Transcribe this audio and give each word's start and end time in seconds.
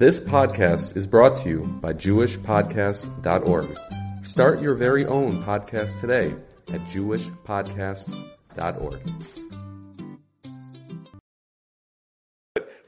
This 0.00 0.18
podcast 0.18 0.96
is 0.96 1.06
brought 1.06 1.36
to 1.42 1.48
you 1.50 1.60
by 1.82 1.92
JewishPodcasts.org. 1.92 3.78
Start 4.24 4.62
your 4.62 4.74
very 4.74 5.04
own 5.04 5.44
podcast 5.44 6.00
today 6.00 6.34
at 6.72 6.80
JewishPodcasts.org. 6.86 9.00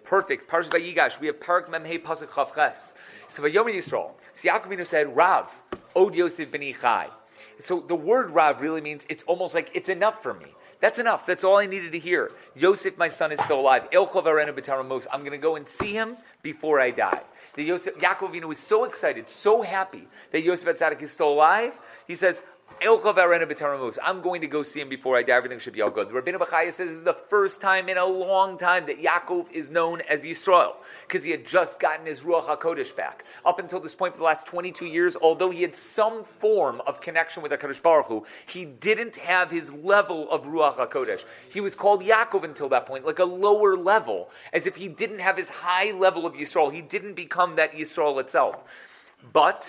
Perfect. 0.04 0.50
Parshas 0.50 0.70
Vayigash. 0.70 1.20
We 1.20 1.26
have 1.26 1.38
Parak 1.38 1.68
Memhei 1.68 2.02
Pasuk 2.02 2.28
Chav 2.28 2.54
Ches. 2.54 2.94
So 3.28 3.42
Vayom 3.42 3.66
Yisrael. 3.66 4.12
So 4.32 4.48
Yaakov 4.48 4.86
said, 4.86 5.14
Rav, 5.14 5.50
Od 5.94 6.14
Yosef 6.14 6.50
ben 6.50 6.62
Ichai. 6.62 7.10
So 7.60 7.80
the 7.80 7.94
word 7.94 8.30
Rav 8.30 8.62
really 8.62 8.80
means 8.80 9.04
it's 9.10 9.22
almost 9.24 9.54
like 9.54 9.70
it's 9.74 9.90
enough 9.90 10.22
for 10.22 10.32
me. 10.32 10.46
That's 10.82 10.98
enough. 10.98 11.24
That's 11.26 11.44
all 11.44 11.58
I 11.58 11.66
needed 11.66 11.92
to 11.92 11.98
hear. 12.00 12.32
Yosef, 12.56 12.98
my 12.98 13.08
son, 13.08 13.30
is 13.30 13.40
still 13.44 13.60
alive. 13.60 13.84
I'm 13.92 14.02
going 14.02 15.30
to 15.30 15.38
go 15.38 15.54
and 15.54 15.68
see 15.68 15.92
him 15.92 16.16
before 16.42 16.80
I 16.80 16.90
die. 16.90 17.22
The 17.54 17.62
Yosef, 17.62 17.94
Yaakov 17.98 18.32
Avinu 18.32 18.46
was 18.46 18.58
so 18.58 18.82
excited, 18.82 19.28
so 19.28 19.62
happy 19.62 20.08
that 20.32 20.42
Yosef 20.42 20.66
Atzadik 20.66 21.00
is 21.00 21.12
still 21.12 21.28
alive. 21.28 21.72
He 22.08 22.16
says, 22.16 22.42
I'm 22.80 24.22
going 24.22 24.40
to 24.40 24.46
go 24.48 24.64
see 24.64 24.80
him 24.80 24.88
before 24.88 25.16
I 25.16 25.22
die. 25.22 25.34
Everything 25.34 25.60
should 25.60 25.72
be 25.72 25.82
all 25.82 25.90
good. 25.90 26.08
The 26.08 26.14
Rabbeinu 26.14 26.38
Bachaya 26.38 26.72
says 26.72 26.88
this 26.88 26.96
is 26.96 27.04
the 27.04 27.16
first 27.30 27.60
time 27.60 27.88
in 27.88 27.96
a 27.96 28.04
long 28.04 28.58
time 28.58 28.86
that 28.86 29.00
Yaakov 29.00 29.52
is 29.52 29.70
known 29.70 30.00
as 30.00 30.22
Yisrael 30.22 30.74
because 31.12 31.24
he 31.26 31.30
had 31.30 31.46
just 31.46 31.78
gotten 31.78 32.06
his 32.06 32.20
Ruach 32.20 32.46
HaKodesh 32.46 32.96
back. 32.96 33.24
Up 33.44 33.58
until 33.58 33.80
this 33.80 33.94
point, 33.94 34.14
for 34.14 34.18
the 34.18 34.24
last 34.24 34.46
22 34.46 34.86
years, 34.86 35.14
although 35.14 35.50
he 35.50 35.60
had 35.60 35.76
some 35.76 36.24
form 36.40 36.80
of 36.86 37.02
connection 37.02 37.42
with 37.42 37.52
HaKadosh 37.52 37.82
Baruch 37.82 38.06
Hu, 38.06 38.24
he 38.46 38.64
didn't 38.64 39.16
have 39.16 39.50
his 39.50 39.70
level 39.70 40.30
of 40.30 40.44
Ruach 40.44 40.78
HaKodesh. 40.78 41.20
He 41.50 41.60
was 41.60 41.74
called 41.74 42.02
Yaakov 42.02 42.44
until 42.44 42.70
that 42.70 42.86
point, 42.86 43.04
like 43.04 43.18
a 43.18 43.26
lower 43.26 43.76
level, 43.76 44.30
as 44.54 44.66
if 44.66 44.74
he 44.74 44.88
didn't 44.88 45.18
have 45.18 45.36
his 45.36 45.50
high 45.50 45.90
level 45.90 46.24
of 46.24 46.32
Yisrael. 46.32 46.72
He 46.72 46.80
didn't 46.80 47.12
become 47.12 47.56
that 47.56 47.72
Yisrael 47.72 48.18
itself. 48.18 48.56
But 49.34 49.66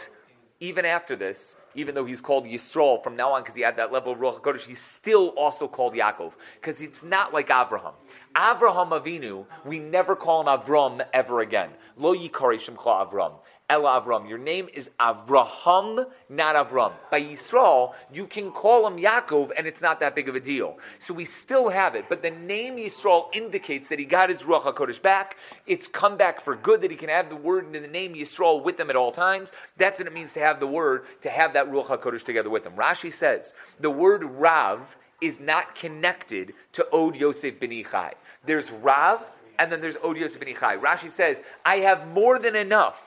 even 0.62 0.86
after 0.86 1.18
this, 1.18 1.58
even 1.76 1.94
though 1.94 2.06
he's 2.06 2.22
called 2.22 2.46
Yisrael 2.46 3.04
from 3.04 3.18
now 3.18 3.34
on 3.34 3.42
because 3.42 3.56
he 3.56 3.64
had 3.64 3.76
that 3.76 3.92
level 3.92 4.14
of 4.14 4.20
Ruach 4.20 4.40
HaKodesh, 4.40 4.62
he's 4.62 4.82
still 4.82 5.30
also 5.30 5.68
called 5.68 5.94
Yaakov 5.94 6.32
because 6.62 6.80
it's 6.80 7.04
not 7.04 7.34
like 7.34 7.50
Abraham. 7.52 7.94
Abraham 8.36 8.90
Avinu, 8.90 9.46
we 9.66 9.80
never 9.80 10.16
call 10.16 10.42
him 10.42 10.48
Avram 10.48 11.06
ever 11.14 11.42
again. 11.42 11.70
Lo 11.98 12.16
yikari 12.16 12.60
shemcha 12.60 13.12
Avram. 13.12 13.34
Ella 13.70 14.02
Avram. 14.02 14.28
Your 14.28 14.38
name 14.38 14.68
is 14.74 14.90
Avraham, 15.00 16.06
not 16.30 16.56
Avram. 16.56 16.92
By 17.10 17.22
Yisrael, 17.22 17.94
you 18.12 18.28
can 18.28 18.52
call 18.52 18.86
him 18.86 18.98
Yaakov, 18.98 19.52
and 19.58 19.66
it's 19.66 19.82
not 19.82 20.00
that 20.02 20.16
big 20.16 20.28
of 20.28 20.36
a 20.36 20.40
deal. 20.40 20.78
So 21.00 21.14
we 21.14 21.26
still 21.26 21.70
have 21.70 21.96
it, 21.96 22.06
but 22.10 22.22
the 22.22 22.32
name 22.32 22.78
Yisrael 22.78 23.34
indicates 23.34 23.88
that 23.90 24.00
he 24.00 24.06
got 24.06 24.30
his 24.30 24.42
Ruach 24.42 24.66
HaKodesh 24.66 25.02
back. 25.02 25.38
It's 25.66 25.88
come 25.88 26.18
back 26.18 26.44
for 26.44 26.56
good, 26.56 26.82
that 26.82 26.92
he 26.92 26.98
can 26.98 27.10
have 27.10 27.30
the 27.30 27.36
word 27.36 27.66
and 27.66 27.76
the 27.76 27.88
name 27.88 28.16
Yisrael 28.16 28.64
with 28.64 28.80
him 28.80 28.90
at 28.90 28.96
all 28.96 29.12
times. 29.12 29.50
That's 29.78 30.00
what 30.00 30.08
it 30.08 30.14
means 30.14 30.34
to 30.34 30.40
have 30.40 30.60
the 30.60 30.68
word, 30.68 31.06
to 31.22 31.30
have 31.30 31.54
that 31.54 31.72
Ruach 31.72 31.88
HaKodesh 31.88 32.24
together 32.24 32.50
with 32.50 32.66
him. 32.66 32.74
Rashi 32.74 33.14
says, 33.14 33.54
the 33.80 33.90
word 33.90 34.24
Rav 34.24 34.82
is 35.24 35.40
not 35.40 35.76
connected 35.76 36.54
to 36.74 36.86
Od 36.92 37.16
Yosef 37.16 37.60
ben 37.60 37.70
Ichai. 37.70 38.12
There's 38.46 38.70
Rav, 38.72 39.24
and 39.60 39.72
then 39.72 39.80
there's 39.80 39.96
Od 40.04 40.18
Yosef 40.18 40.40
ben 40.40 40.54
Ichai. 40.54 40.80
Rashi 40.80 41.10
says, 41.10 41.42
I 41.66 41.78
have 41.78 42.08
more 42.10 42.40
than 42.40 42.56
enough 42.56 43.02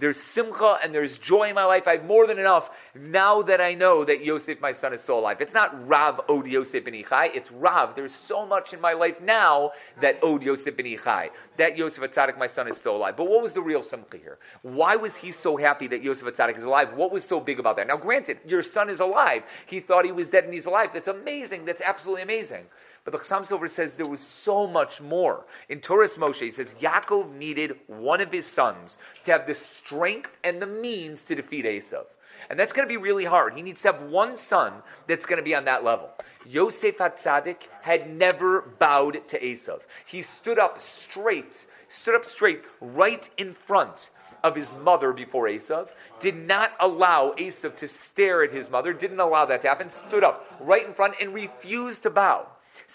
there's 0.00 0.18
simcha 0.18 0.78
and 0.82 0.94
there's 0.94 1.18
joy 1.18 1.50
in 1.50 1.54
my 1.54 1.64
life. 1.64 1.86
I 1.86 1.96
have 1.96 2.06
more 2.06 2.26
than 2.26 2.38
enough 2.38 2.70
now 2.94 3.42
that 3.42 3.60
I 3.60 3.74
know 3.74 4.04
that 4.04 4.24
Yosef, 4.24 4.60
my 4.60 4.72
son, 4.72 4.94
is 4.94 5.02
still 5.02 5.18
alive. 5.18 5.40
It's 5.40 5.52
not 5.52 5.86
Rav 5.86 6.22
Od 6.28 6.46
Yosef 6.46 6.84
ben 6.84 6.94
Ichai. 6.94 7.34
It's 7.34 7.52
Rav. 7.52 7.94
There's 7.94 8.14
so 8.14 8.46
much 8.46 8.72
in 8.72 8.80
my 8.80 8.94
life 8.94 9.20
now 9.20 9.72
that 10.00 10.18
Od 10.24 10.42
Yosef 10.42 10.74
ben 10.76 10.86
Ichai. 10.86 11.28
That 11.58 11.76
Yosef 11.76 12.02
Atzadik, 12.02 12.38
my 12.38 12.46
son, 12.46 12.66
is 12.66 12.78
still 12.78 12.96
alive. 12.96 13.16
But 13.16 13.28
what 13.28 13.42
was 13.42 13.52
the 13.52 13.60
real 13.60 13.82
simcha 13.82 14.16
here? 14.16 14.38
Why 14.62 14.96
was 14.96 15.14
he 15.16 15.32
so 15.32 15.58
happy 15.58 15.86
that 15.88 16.02
Yosef 16.02 16.26
Atzadik 16.26 16.56
is 16.56 16.64
alive? 16.64 16.94
What 16.94 17.12
was 17.12 17.24
so 17.24 17.38
big 17.38 17.60
about 17.60 17.76
that? 17.76 17.86
Now, 17.86 17.98
granted, 17.98 18.38
your 18.46 18.62
son 18.62 18.88
is 18.88 19.00
alive. 19.00 19.42
He 19.66 19.80
thought 19.80 20.06
he 20.06 20.12
was 20.12 20.28
dead 20.28 20.44
and 20.44 20.54
he's 20.54 20.66
alive. 20.66 20.90
That's 20.94 21.08
amazing. 21.08 21.66
That's 21.66 21.82
absolutely 21.82 22.22
amazing. 22.22 22.64
But 23.10 23.22
the 23.22 23.28
Chassam 23.28 23.48
Sofer 23.48 23.68
says 23.68 23.94
there 23.94 24.06
was 24.06 24.20
so 24.20 24.66
much 24.66 25.00
more. 25.00 25.44
In 25.68 25.80
Toras 25.80 26.14
Moshe, 26.14 26.40
he 26.40 26.50
says 26.50 26.74
Yaakov 26.80 27.34
needed 27.34 27.76
one 27.86 28.20
of 28.20 28.30
his 28.30 28.46
sons 28.46 28.98
to 29.24 29.32
have 29.32 29.46
the 29.46 29.54
strength 29.54 30.30
and 30.44 30.62
the 30.62 30.66
means 30.66 31.22
to 31.22 31.34
defeat 31.34 31.64
Esav. 31.64 32.04
And 32.48 32.58
that's 32.58 32.72
going 32.72 32.86
to 32.86 32.92
be 32.92 32.96
really 32.96 33.24
hard. 33.24 33.54
He 33.54 33.62
needs 33.62 33.82
to 33.82 33.92
have 33.92 34.02
one 34.02 34.36
son 34.36 34.74
that's 35.08 35.26
going 35.26 35.38
to 35.38 35.42
be 35.42 35.54
on 35.54 35.64
that 35.64 35.82
level. 35.82 36.10
Yosef 36.46 36.98
Hatzadik 36.98 37.62
had 37.82 38.14
never 38.14 38.62
bowed 38.78 39.26
to 39.28 39.40
Esav. 39.40 39.80
He 40.06 40.22
stood 40.22 40.58
up 40.58 40.80
straight, 40.80 41.66
stood 41.88 42.14
up 42.14 42.28
straight 42.28 42.64
right 42.80 43.28
in 43.36 43.54
front 43.54 44.10
of 44.44 44.54
his 44.54 44.70
mother 44.82 45.12
before 45.12 45.46
Esav, 45.46 45.88
did 46.20 46.36
not 46.36 46.72
allow 46.80 47.34
Esav 47.38 47.76
to 47.76 47.88
stare 47.88 48.44
at 48.44 48.52
his 48.52 48.70
mother, 48.70 48.92
didn't 48.92 49.20
allow 49.20 49.46
that 49.46 49.62
to 49.62 49.68
happen, 49.68 49.90
stood 49.90 50.24
up 50.24 50.46
right 50.60 50.86
in 50.86 50.94
front 50.94 51.14
and 51.20 51.34
refused 51.34 52.04
to 52.04 52.10
bow. 52.10 52.46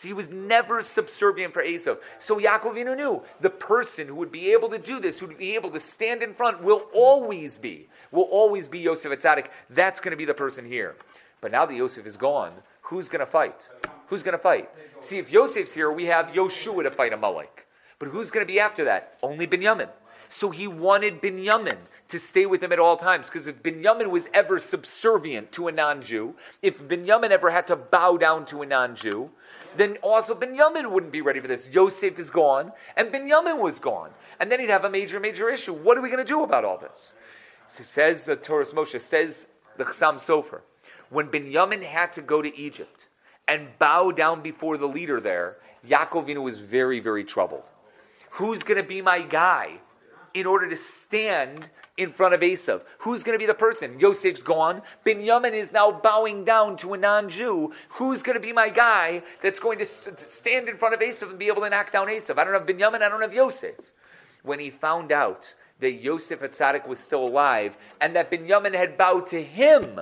So 0.01 0.09
he 0.09 0.13
was 0.13 0.27
never 0.29 0.83
subservient 0.83 1.53
for 1.53 1.63
Esav. 1.63 1.99
So 2.19 2.37
Yaakov 2.37 2.75
knew 2.75 3.21
the 3.39 3.49
person 3.49 4.07
who 4.07 4.15
would 4.15 4.31
be 4.31 4.51
able 4.51 4.69
to 4.69 4.77
do 4.77 4.99
this, 4.99 5.19
who 5.19 5.27
would 5.27 5.37
be 5.37 5.55
able 5.55 5.71
to 5.71 5.79
stand 5.79 6.21
in 6.21 6.33
front, 6.33 6.61
will 6.61 6.83
always 6.93 7.57
be, 7.57 7.87
will 8.11 8.23
always 8.23 8.67
be 8.67 8.79
Yosef 8.79 9.11
Atzadik. 9.11 9.47
That's 9.69 10.01
going 10.01 10.11
to 10.11 10.17
be 10.17 10.25
the 10.25 10.33
person 10.33 10.65
here. 10.65 10.97
But 11.39 11.51
now 11.51 11.65
that 11.65 11.75
Yosef 11.75 12.05
is 12.05 12.17
gone, 12.17 12.51
who's 12.81 13.07
going 13.07 13.21
to 13.21 13.25
fight? 13.25 13.69
Who's 14.07 14.21
going 14.21 14.37
to 14.37 14.41
fight? 14.41 14.69
See, 14.99 15.17
if 15.17 15.31
Yosef's 15.31 15.73
here, 15.73 15.91
we 15.91 16.05
have 16.05 16.27
Yoshua 16.27 16.83
to 16.83 16.91
fight 16.91 17.13
a 17.13 17.15
Amalek. 17.15 17.65
But 17.97 18.09
who's 18.09 18.31
going 18.31 18.45
to 18.45 18.51
be 18.51 18.59
after 18.59 18.85
that? 18.85 19.17
Only 19.23 19.47
Binyamin. 19.47 19.89
So 20.27 20.49
he 20.49 20.67
wanted 20.67 21.21
Binyamin 21.21 21.77
to 22.09 22.19
stay 22.19 22.45
with 22.45 22.61
him 22.61 22.71
at 22.71 22.79
all 22.79 22.97
times. 22.97 23.29
Because 23.29 23.47
if 23.47 23.63
Binyamin 23.63 24.09
was 24.09 24.27
ever 24.33 24.59
subservient 24.59 25.51
to 25.53 25.67
a 25.67 25.71
non 25.71 26.01
Jew, 26.01 26.35
if 26.61 26.77
Binyamin 26.79 27.29
ever 27.29 27.49
had 27.49 27.67
to 27.67 27.75
bow 27.75 28.17
down 28.17 28.45
to 28.47 28.61
a 28.61 28.65
non 28.65 28.95
Jew, 28.95 29.29
then 29.77 29.97
also 30.01 30.35
Binyamin 30.35 30.89
wouldn't 30.89 31.11
be 31.11 31.21
ready 31.21 31.39
for 31.39 31.47
this. 31.47 31.69
Yosef 31.69 32.19
is 32.19 32.29
gone, 32.29 32.71
and 32.95 33.11
Binyamin 33.11 33.59
was 33.59 33.79
gone. 33.79 34.11
And 34.39 34.51
then 34.51 34.59
he'd 34.59 34.69
have 34.69 34.85
a 34.85 34.89
major, 34.89 35.19
major 35.19 35.49
issue. 35.49 35.73
What 35.73 35.97
are 35.97 36.01
we 36.01 36.09
going 36.09 36.23
to 36.23 36.27
do 36.27 36.43
about 36.43 36.65
all 36.65 36.77
this? 36.77 37.13
So 37.67 37.83
says 37.83 38.23
the 38.23 38.35
Toras 38.35 38.73
Moshe, 38.73 38.99
says 39.01 39.47
the 39.77 39.85
Chassam 39.85 40.15
Sofer, 40.15 40.61
when 41.09 41.27
Binyamin 41.27 41.83
had 41.83 42.13
to 42.13 42.21
go 42.21 42.41
to 42.41 42.57
Egypt 42.57 43.07
and 43.47 43.67
bow 43.79 44.11
down 44.11 44.41
before 44.41 44.77
the 44.77 44.87
leader 44.87 45.19
there, 45.19 45.57
Yaakovinu 45.87 46.41
was 46.41 46.59
very, 46.59 46.99
very 46.99 47.23
troubled. 47.23 47.63
Who's 48.31 48.63
going 48.63 48.81
to 48.81 48.87
be 48.87 49.01
my 49.01 49.21
guy 49.21 49.79
in 50.33 50.45
order 50.45 50.69
to 50.69 50.75
stand 50.75 51.69
in 51.97 52.11
front 52.11 52.33
of 52.33 52.41
Esav. 52.41 52.81
Who's 52.99 53.23
going 53.23 53.35
to 53.35 53.39
be 53.39 53.45
the 53.45 53.53
person? 53.53 53.99
Yosef's 53.99 54.41
gone. 54.41 54.81
Binyamin 55.05 55.53
is 55.53 55.71
now 55.71 55.91
bowing 55.91 56.43
down 56.43 56.77
to 56.77 56.93
a 56.93 56.97
non-Jew. 56.97 57.73
Who's 57.89 58.21
going 58.21 58.35
to 58.35 58.41
be 58.41 58.51
my 58.51 58.69
guy 58.69 59.23
that's 59.41 59.59
going 59.59 59.79
to 59.79 59.85
stand 59.85 60.67
in 60.67 60.77
front 60.77 60.93
of 60.93 60.99
Esav 60.99 61.29
and 61.29 61.39
be 61.39 61.47
able 61.47 61.61
to 61.61 61.69
knock 61.69 61.91
down 61.91 62.07
Esav? 62.07 62.37
I 62.37 62.43
don't 62.43 62.53
have 62.53 62.65
Binyamin. 62.65 63.01
I 63.01 63.09
don't 63.09 63.21
have 63.21 63.33
Yosef. 63.33 63.75
When 64.43 64.59
he 64.59 64.69
found 64.69 65.11
out 65.11 65.53
that 65.79 65.93
Yosef 65.93 66.41
Atzadik 66.41 66.87
was 66.87 66.99
still 66.99 67.23
alive 67.23 67.77
and 68.01 68.15
that 68.15 68.29
Binyamin 68.29 68.73
had 68.73 68.97
bowed 68.97 69.27
to 69.27 69.41
him, 69.41 70.01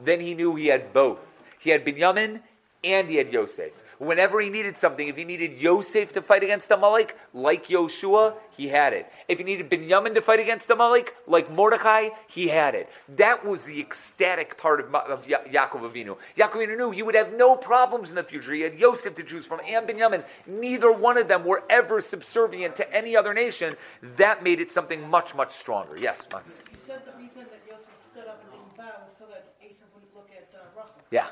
then 0.00 0.20
he 0.20 0.34
knew 0.34 0.56
he 0.56 0.66
had 0.66 0.92
both. 0.92 1.20
He 1.58 1.70
had 1.70 1.84
Binyamin 1.84 2.40
and 2.82 3.08
he 3.08 3.16
had 3.16 3.32
Yosef. 3.32 3.72
Whenever 4.02 4.40
he 4.40 4.50
needed 4.50 4.76
something, 4.76 5.06
if 5.06 5.16
he 5.16 5.22
needed 5.22 5.60
Yosef 5.60 6.10
to 6.10 6.22
fight 6.22 6.42
against 6.42 6.68
Amalek, 6.72 7.16
like 7.32 7.68
Yoshua, 7.68 8.34
he 8.56 8.66
had 8.66 8.92
it. 8.92 9.06
If 9.28 9.38
he 9.38 9.44
needed 9.44 9.70
Binyamin 9.70 10.16
to 10.16 10.20
fight 10.20 10.40
against 10.40 10.68
Amalek, 10.70 11.14
like 11.28 11.48
Mordechai, 11.52 12.08
he 12.26 12.48
had 12.48 12.74
it. 12.74 12.88
That 13.10 13.46
was 13.46 13.62
the 13.62 13.78
ecstatic 13.78 14.58
part 14.58 14.80
of, 14.80 14.92
of 14.92 15.28
ya- 15.28 15.44
Yaakov 15.48 15.88
Avinu. 15.88 16.16
Yaakov 16.36 16.66
Avinu 16.66 16.76
knew 16.76 16.90
he 16.90 17.04
would 17.04 17.14
have 17.14 17.32
no 17.34 17.54
problems 17.54 18.08
in 18.08 18.16
the 18.16 18.24
future. 18.24 18.52
He 18.52 18.62
had 18.62 18.76
Yosef 18.76 19.14
to 19.14 19.22
choose 19.22 19.46
from 19.46 19.60
and 19.64 19.86
Binyamin. 19.86 20.24
Neither 20.48 20.90
one 20.90 21.16
of 21.16 21.28
them 21.28 21.44
were 21.44 21.62
ever 21.70 22.00
subservient 22.00 22.74
to 22.74 22.92
any 22.92 23.16
other 23.16 23.32
nation. 23.32 23.72
That 24.16 24.42
made 24.42 24.58
it 24.60 24.72
something 24.72 25.08
much, 25.08 25.32
much 25.36 25.56
stronger. 25.60 25.96
Yes, 25.96 26.26
Mike. 26.32 26.42
You 26.72 26.78
said 26.88 27.02
the 27.06 27.12
reason 27.22 27.46
that 27.52 27.60
Yosef 27.68 27.86
stood 28.10 28.26
up 28.26 28.42
and 28.42 28.50
didn't 28.50 28.76
bow 28.76 28.82
was 29.06 29.14
so 29.16 29.26
that 29.26 29.44
Esav 29.62 29.86
wouldn't 29.94 30.12
look 30.12 30.28
at 30.36 30.48
uh, 30.58 30.64
Rachel. 30.76 30.90
Yeah. 31.12 31.28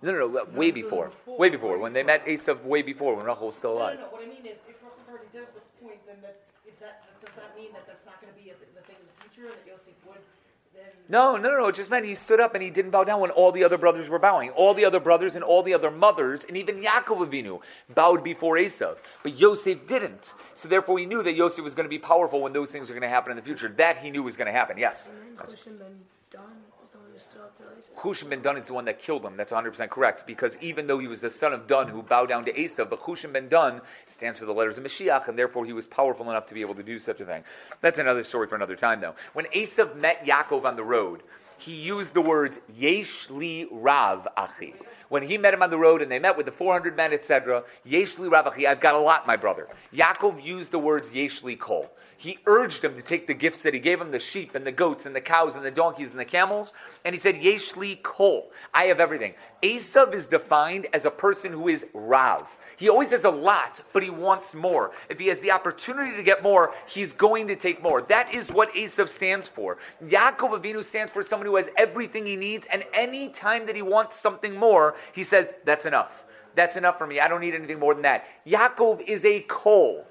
No, 0.00 0.12
no, 0.12 0.28
no, 0.28 0.44
way 0.54 0.70
before. 0.70 1.10
Way 1.26 1.48
before. 1.48 1.78
When 1.78 1.92
they 1.92 2.02
met 2.02 2.24
Esav 2.26 2.62
way 2.64 2.82
before, 2.82 3.16
when 3.16 3.26
Rachel 3.26 3.46
was 3.46 3.56
still 3.56 3.72
alive. 3.72 3.98
No, 3.98 4.04
no, 4.04 4.10
no. 4.10 4.12
What 4.12 4.22
I 4.22 4.26
mean 4.26 4.46
is, 4.46 4.58
if 4.68 4.76
Rachel 4.82 4.94
already 5.08 5.26
dead 5.32 5.42
at 5.42 5.54
this 5.54 5.64
point, 5.82 5.98
then 6.06 6.16
that, 6.22 6.36
is 6.66 6.74
that, 6.80 7.02
does 7.24 7.34
that 7.34 7.56
mean 7.58 7.72
that 7.72 7.86
that's 7.86 8.06
not 8.06 8.20
going 8.20 8.32
to 8.32 8.38
be 8.38 8.50
a, 8.50 8.54
the 8.54 8.82
thing 8.86 8.96
in 9.00 9.06
the 9.10 9.18
future, 9.28 9.48
that 9.50 9.66
Yosef 9.66 9.98
would 10.06 10.22
then... 10.74 10.84
No, 11.08 11.36
no, 11.36 11.50
no, 11.50 11.66
it 11.66 11.74
just 11.74 11.90
meant 11.90 12.06
he 12.06 12.14
stood 12.14 12.38
up 12.38 12.54
and 12.54 12.62
he 12.62 12.70
didn't 12.70 12.92
bow 12.92 13.02
down 13.02 13.20
when 13.20 13.30
all 13.30 13.50
the 13.50 13.64
other 13.64 13.78
brothers 13.78 14.08
were 14.08 14.18
bowing. 14.18 14.50
All 14.50 14.74
the 14.74 14.84
other 14.84 15.00
brothers 15.00 15.34
and 15.34 15.42
all 15.42 15.62
the 15.62 15.74
other 15.74 15.90
mothers, 15.90 16.44
and 16.46 16.56
even 16.56 16.76
Yaakov 16.80 17.28
Avinu, 17.28 17.60
bowed 17.94 18.22
before 18.22 18.56
Esav. 18.56 18.98
But 19.22 19.38
Yosef 19.38 19.86
didn't. 19.86 20.34
So 20.54 20.68
therefore 20.68 20.98
he 20.98 21.06
knew 21.06 21.22
that 21.22 21.34
Yosef 21.34 21.64
was 21.64 21.74
going 21.74 21.86
to 21.86 21.90
be 21.90 21.98
powerful 21.98 22.40
when 22.40 22.52
those 22.52 22.70
things 22.70 22.88
were 22.88 22.94
going 22.94 23.02
to 23.02 23.08
happen 23.08 23.32
in 23.32 23.36
the 23.36 23.42
future. 23.42 23.68
That 23.68 23.98
he 23.98 24.10
knew 24.10 24.22
was 24.22 24.36
going 24.36 24.46
to 24.46 24.52
happen, 24.52 24.78
yes. 24.78 25.08
Chushim 27.96 28.30
ben 28.30 28.42
Dun 28.42 28.56
is 28.56 28.66
the 28.66 28.72
one 28.72 28.84
that 28.84 29.00
killed 29.00 29.24
him. 29.24 29.36
That's 29.36 29.52
100% 29.52 29.90
correct. 29.90 30.26
Because 30.26 30.56
even 30.60 30.86
though 30.86 30.98
he 30.98 31.08
was 31.08 31.20
the 31.20 31.30
son 31.30 31.52
of 31.52 31.66
Dun 31.66 31.88
who 31.88 32.02
bowed 32.02 32.28
down 32.28 32.44
to 32.44 32.52
Esav, 32.52 32.90
but 32.90 33.00
Chushim 33.00 33.32
ben 33.32 33.48
Dun 33.48 33.80
stands 34.06 34.38
for 34.38 34.46
the 34.46 34.52
letters 34.54 34.78
of 34.78 34.84
Mashiach, 34.84 35.28
and 35.28 35.38
therefore 35.38 35.64
he 35.64 35.72
was 35.72 35.86
powerful 35.86 36.30
enough 36.30 36.46
to 36.46 36.54
be 36.54 36.60
able 36.60 36.74
to 36.74 36.82
do 36.82 36.98
such 36.98 37.20
a 37.20 37.24
thing. 37.24 37.42
That's 37.80 37.98
another 37.98 38.24
story 38.24 38.46
for 38.46 38.54
another 38.54 38.76
time, 38.76 39.00
though. 39.00 39.14
When 39.32 39.46
Esav 39.46 39.96
met 39.96 40.24
Yaakov 40.24 40.64
on 40.64 40.76
the 40.76 40.84
road, 40.84 41.22
he 41.58 41.74
used 41.74 42.14
the 42.14 42.20
words 42.20 42.58
Yesh 42.76 43.28
li 43.30 43.66
Rav 43.70 44.28
Achi. 44.36 44.74
When 45.08 45.22
he 45.22 45.38
met 45.38 45.54
him 45.54 45.62
on 45.62 45.70
the 45.70 45.78
road 45.78 46.02
and 46.02 46.10
they 46.10 46.18
met 46.18 46.36
with 46.36 46.46
the 46.46 46.52
400 46.52 46.96
men, 46.96 47.12
etc., 47.12 47.64
Yesh 47.84 48.18
li 48.18 48.28
Rav 48.28 48.46
Achi, 48.46 48.66
I've 48.66 48.80
got 48.80 48.94
a 48.94 48.98
lot, 48.98 49.26
my 49.26 49.36
brother. 49.36 49.66
Yaakov 49.92 50.42
used 50.42 50.70
the 50.70 50.78
words 50.78 51.10
Yesh 51.12 51.42
li 51.42 51.56
Kol 51.56 51.90
he 52.18 52.36
urged 52.46 52.82
him 52.82 52.96
to 52.96 53.02
take 53.02 53.28
the 53.28 53.32
gifts 53.32 53.62
that 53.62 53.72
he 53.72 53.78
gave 53.78 54.00
him 54.00 54.10
the 54.10 54.18
sheep 54.18 54.56
and 54.56 54.66
the 54.66 54.72
goats 54.72 55.06
and 55.06 55.14
the 55.14 55.20
cows 55.20 55.54
and 55.54 55.64
the 55.64 55.70
donkeys 55.70 56.10
and 56.10 56.18
the 56.18 56.24
camels. 56.24 56.72
And 57.04 57.14
he 57.14 57.20
said, 57.20 57.36
Yeshli 57.36 58.02
kol. 58.02 58.50
I 58.74 58.86
have 58.86 58.98
everything. 58.98 59.34
Esav 59.62 60.12
is 60.14 60.26
defined 60.26 60.88
as 60.92 61.04
a 61.04 61.12
person 61.12 61.52
who 61.52 61.68
is 61.68 61.84
Rav. 61.94 62.44
He 62.76 62.88
always 62.88 63.10
has 63.10 63.22
a 63.22 63.30
lot, 63.30 63.80
but 63.92 64.02
he 64.02 64.10
wants 64.10 64.52
more. 64.52 64.90
If 65.08 65.20
he 65.20 65.28
has 65.28 65.38
the 65.38 65.52
opportunity 65.52 66.16
to 66.16 66.24
get 66.24 66.42
more, 66.42 66.74
he's 66.88 67.12
going 67.12 67.46
to 67.46 67.54
take 67.54 67.80
more. 67.84 68.02
That 68.02 68.34
is 68.34 68.50
what 68.50 68.74
Esav 68.74 69.08
stands 69.08 69.46
for. 69.46 69.78
Yaakov 70.04 70.60
Avinu 70.60 70.84
stands 70.84 71.12
for 71.12 71.22
someone 71.22 71.46
who 71.46 71.54
has 71.54 71.68
everything 71.76 72.26
he 72.26 72.34
needs, 72.34 72.66
and 72.72 72.82
any 72.92 73.28
time 73.28 73.64
that 73.66 73.76
he 73.76 73.82
wants 73.82 74.18
something 74.18 74.56
more, 74.56 74.96
he 75.12 75.22
says, 75.22 75.52
That's 75.64 75.86
enough. 75.86 76.10
That's 76.56 76.76
enough 76.76 76.98
for 76.98 77.06
me. 77.06 77.20
I 77.20 77.28
don't 77.28 77.40
need 77.40 77.54
anything 77.54 77.78
more 77.78 77.94
than 77.94 78.02
that. 78.02 78.24
Yaakov 78.44 79.02
is 79.02 79.24
a 79.24 79.42
kol. 79.42 80.04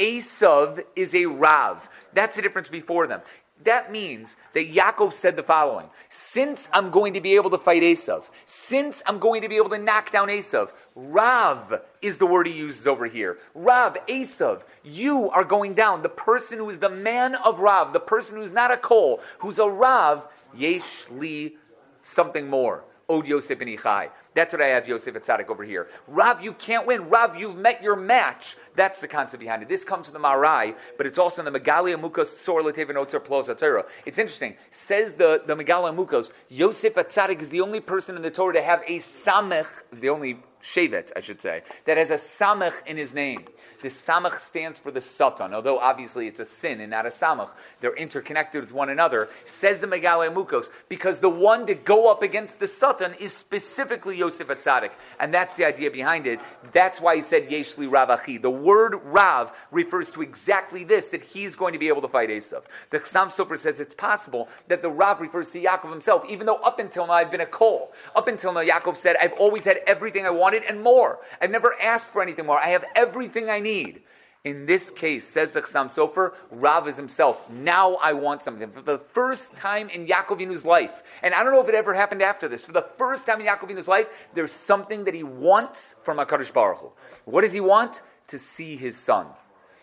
Esav 0.00 0.82
is 0.96 1.14
a 1.14 1.26
Rav. 1.26 1.88
That's 2.14 2.36
the 2.36 2.42
difference 2.42 2.68
before 2.68 3.06
them. 3.06 3.20
That 3.64 3.92
means 3.92 4.36
that 4.54 4.72
Yaakov 4.72 5.12
said 5.12 5.36
the 5.36 5.42
following 5.42 5.86
Since 6.08 6.66
I'm 6.72 6.90
going 6.90 7.12
to 7.14 7.20
be 7.20 7.34
able 7.34 7.50
to 7.50 7.58
fight 7.58 7.82
Esav, 7.82 8.24
since 8.46 9.02
I'm 9.04 9.18
going 9.18 9.42
to 9.42 9.48
be 9.48 9.56
able 9.56 9.68
to 9.70 9.78
knock 9.78 10.10
down 10.10 10.28
Esav, 10.28 10.70
Rav 10.94 11.82
is 12.00 12.16
the 12.16 12.26
word 12.26 12.46
he 12.46 12.54
uses 12.54 12.86
over 12.86 13.06
here. 13.06 13.38
Rav, 13.54 13.98
Esav, 14.08 14.62
you 14.82 15.28
are 15.30 15.44
going 15.44 15.74
down. 15.74 16.02
The 16.02 16.08
person 16.08 16.58
who 16.58 16.70
is 16.70 16.78
the 16.78 16.88
man 16.88 17.34
of 17.34 17.58
Rav, 17.58 17.92
the 17.92 18.00
person 18.00 18.36
who's 18.36 18.52
not 18.52 18.70
a 18.70 18.78
Kol, 18.78 19.20
who's 19.38 19.58
a 19.58 19.68
Rav, 19.68 20.22
Yesh 20.56 21.06
li 21.10 21.56
something 22.02 22.48
more. 22.48 22.84
Od 23.08 23.26
Yosef 23.26 23.60
and 23.60 23.78
Ichai. 23.78 24.08
That's 24.34 24.52
what 24.52 24.62
I 24.62 24.68
have 24.68 24.86
Yosef 24.86 25.14
Atzadik 25.14 25.48
over 25.48 25.64
here. 25.64 25.88
Rav, 26.06 26.42
you 26.42 26.52
can't 26.52 26.86
win. 26.86 27.08
Rav, 27.08 27.36
you've 27.36 27.56
met 27.56 27.82
your 27.82 27.96
match. 27.96 28.56
That's 28.76 29.00
the 29.00 29.08
concept 29.08 29.40
behind 29.40 29.62
it. 29.62 29.68
This 29.68 29.82
comes 29.82 30.06
from 30.06 30.12
the 30.12 30.20
Marai, 30.20 30.74
but 30.96 31.06
it's 31.06 31.18
also 31.18 31.44
in 31.44 31.52
the 31.52 31.58
Megalia 31.58 31.96
Mukos 31.96 32.28
Sor 32.44 32.62
Letevin 32.62 32.94
Otzer 32.94 33.24
Plos 33.24 33.48
It's 34.06 34.18
interesting. 34.18 34.54
Says 34.70 35.14
the, 35.14 35.42
the 35.46 35.56
Megalia 35.56 35.92
Mukos, 35.94 36.32
Yosef 36.48 36.94
Atzadik 36.94 37.40
is 37.42 37.48
the 37.48 37.60
only 37.60 37.80
person 37.80 38.14
in 38.14 38.22
the 38.22 38.30
Torah 38.30 38.54
to 38.54 38.62
have 38.62 38.82
a 38.86 39.00
Samech, 39.00 39.66
the 39.92 40.08
only 40.08 40.38
Shevet, 40.62 41.10
I 41.16 41.20
should 41.20 41.40
say, 41.40 41.62
that 41.86 41.96
has 41.96 42.10
a 42.10 42.18
Samech 42.18 42.74
in 42.86 42.96
his 42.96 43.12
name. 43.12 43.46
The 43.82 43.88
samach 43.88 44.40
stands 44.40 44.78
for 44.78 44.90
the 44.90 45.00
satan, 45.00 45.54
although 45.54 45.78
obviously 45.78 46.26
it's 46.26 46.40
a 46.40 46.46
sin 46.46 46.80
and 46.80 46.90
not 46.90 47.06
a 47.06 47.10
samach. 47.10 47.50
They're 47.80 47.96
interconnected 47.96 48.60
with 48.60 48.72
one 48.72 48.90
another. 48.90 49.28
Says 49.44 49.80
the 49.80 49.86
Megale 49.86 50.32
Mukos, 50.32 50.66
because 50.88 51.20
the 51.20 51.30
one 51.30 51.66
to 51.66 51.74
go 51.74 52.10
up 52.10 52.22
against 52.22 52.60
the 52.60 52.66
satan 52.66 53.14
is 53.14 53.32
specifically 53.32 54.18
Yosef 54.18 54.48
Atzadik. 54.48 54.90
And 55.20 55.32
that's 55.34 55.54
the 55.56 55.66
idea 55.66 55.90
behind 55.90 56.26
it. 56.26 56.40
That's 56.72 57.00
why 57.00 57.16
he 57.16 57.22
said 57.22 57.48
Yeshli 57.48 57.88
Ravachi. 57.88 58.40
The 58.40 58.50
word 58.50 58.98
Rav 59.04 59.52
refers 59.70 60.10
to 60.12 60.22
exactly 60.22 60.82
this, 60.82 61.06
that 61.08 61.22
he's 61.22 61.54
going 61.54 61.74
to 61.74 61.78
be 61.78 61.88
able 61.88 62.00
to 62.02 62.08
fight 62.08 62.30
Esav. 62.30 62.62
The 62.88 62.98
Chassam 63.00 63.30
Sofer 63.32 63.58
says 63.58 63.80
it's 63.80 63.94
possible 63.94 64.48
that 64.68 64.80
the 64.80 64.90
Rav 64.90 65.20
refers 65.20 65.50
to 65.50 65.62
Yaakov 65.62 65.90
himself, 65.90 66.24
even 66.28 66.46
though 66.46 66.56
up 66.56 66.78
until 66.78 67.06
now 67.06 67.12
I've 67.12 67.30
been 67.30 67.42
a 67.42 67.46
Kol. 67.46 67.92
Up 68.16 68.28
until 68.28 68.52
now, 68.52 68.62
Yaakov 68.62 68.96
said, 68.96 69.16
I've 69.20 69.34
always 69.34 69.62
had 69.62 69.80
everything 69.86 70.24
I 70.24 70.30
wanted 70.30 70.62
and 70.64 70.82
more. 70.82 71.18
I've 71.40 71.50
never 71.50 71.78
asked 71.80 72.08
for 72.08 72.22
anything 72.22 72.46
more. 72.46 72.58
I 72.58 72.68
have 72.68 72.84
everything 72.96 73.50
I 73.50 73.60
need. 73.60 74.02
In 74.42 74.64
this 74.64 74.88
case, 74.88 75.28
says 75.28 75.52
the 75.52 75.60
Chassam 75.60 75.92
Sofer, 75.92 76.32
Rav 76.50 76.88
is 76.88 76.96
himself. 76.96 77.50
Now 77.50 77.96
I 77.96 78.14
want 78.14 78.42
something. 78.42 78.72
For 78.72 78.80
the 78.80 78.98
first 79.12 79.54
time 79.56 79.90
in 79.90 80.06
Yaakovinu's 80.06 80.64
life, 80.64 81.02
and 81.22 81.34
I 81.34 81.44
don't 81.44 81.52
know 81.52 81.60
if 81.60 81.68
it 81.68 81.74
ever 81.74 81.92
happened 81.92 82.22
after 82.22 82.48
this, 82.48 82.64
for 82.64 82.72
the 82.72 82.86
first 82.96 83.26
time 83.26 83.42
in 83.42 83.46
Yaakovinu's 83.46 83.86
life, 83.86 84.06
there's 84.34 84.52
something 84.52 85.04
that 85.04 85.12
he 85.12 85.22
wants 85.22 85.94
from 86.04 86.16
HaKadosh 86.16 86.54
Baruch 86.54 86.78
Hu. 86.78 86.90
What 87.26 87.42
does 87.42 87.52
he 87.52 87.60
want? 87.60 88.00
To 88.28 88.38
see 88.38 88.78
his 88.78 88.96
son. 88.96 89.26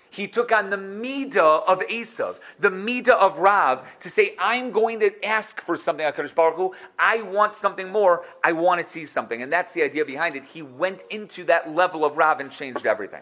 He 0.09 0.27
took 0.27 0.51
on 0.51 0.71
the 0.71 0.77
midah 0.77 1.67
of 1.67 1.81
Esav, 1.81 2.37
the 2.59 2.71
midah 2.71 3.09
of 3.09 3.37
Rav, 3.37 3.85
to 3.99 4.09
say, 4.09 4.35
I'm 4.39 4.71
going 4.71 5.01
to 5.01 5.23
ask 5.23 5.61
for 5.61 5.77
something, 5.77 6.03
HaKadosh 6.03 6.33
Baruch 6.33 6.55
Hu. 6.55 6.73
I 6.97 7.21
want 7.21 7.55
something 7.55 7.89
more. 7.89 8.25
I 8.43 8.53
want 8.53 8.81
to 8.81 8.91
see 8.91 9.05
something. 9.05 9.43
And 9.43 9.53
that's 9.53 9.73
the 9.73 9.83
idea 9.83 10.03
behind 10.03 10.35
it. 10.35 10.45
He 10.45 10.63
went 10.63 11.03
into 11.11 11.43
that 11.43 11.75
level 11.75 12.03
of 12.03 12.17
Rav 12.17 12.39
and 12.39 12.51
changed 12.51 12.87
everything. 12.87 13.21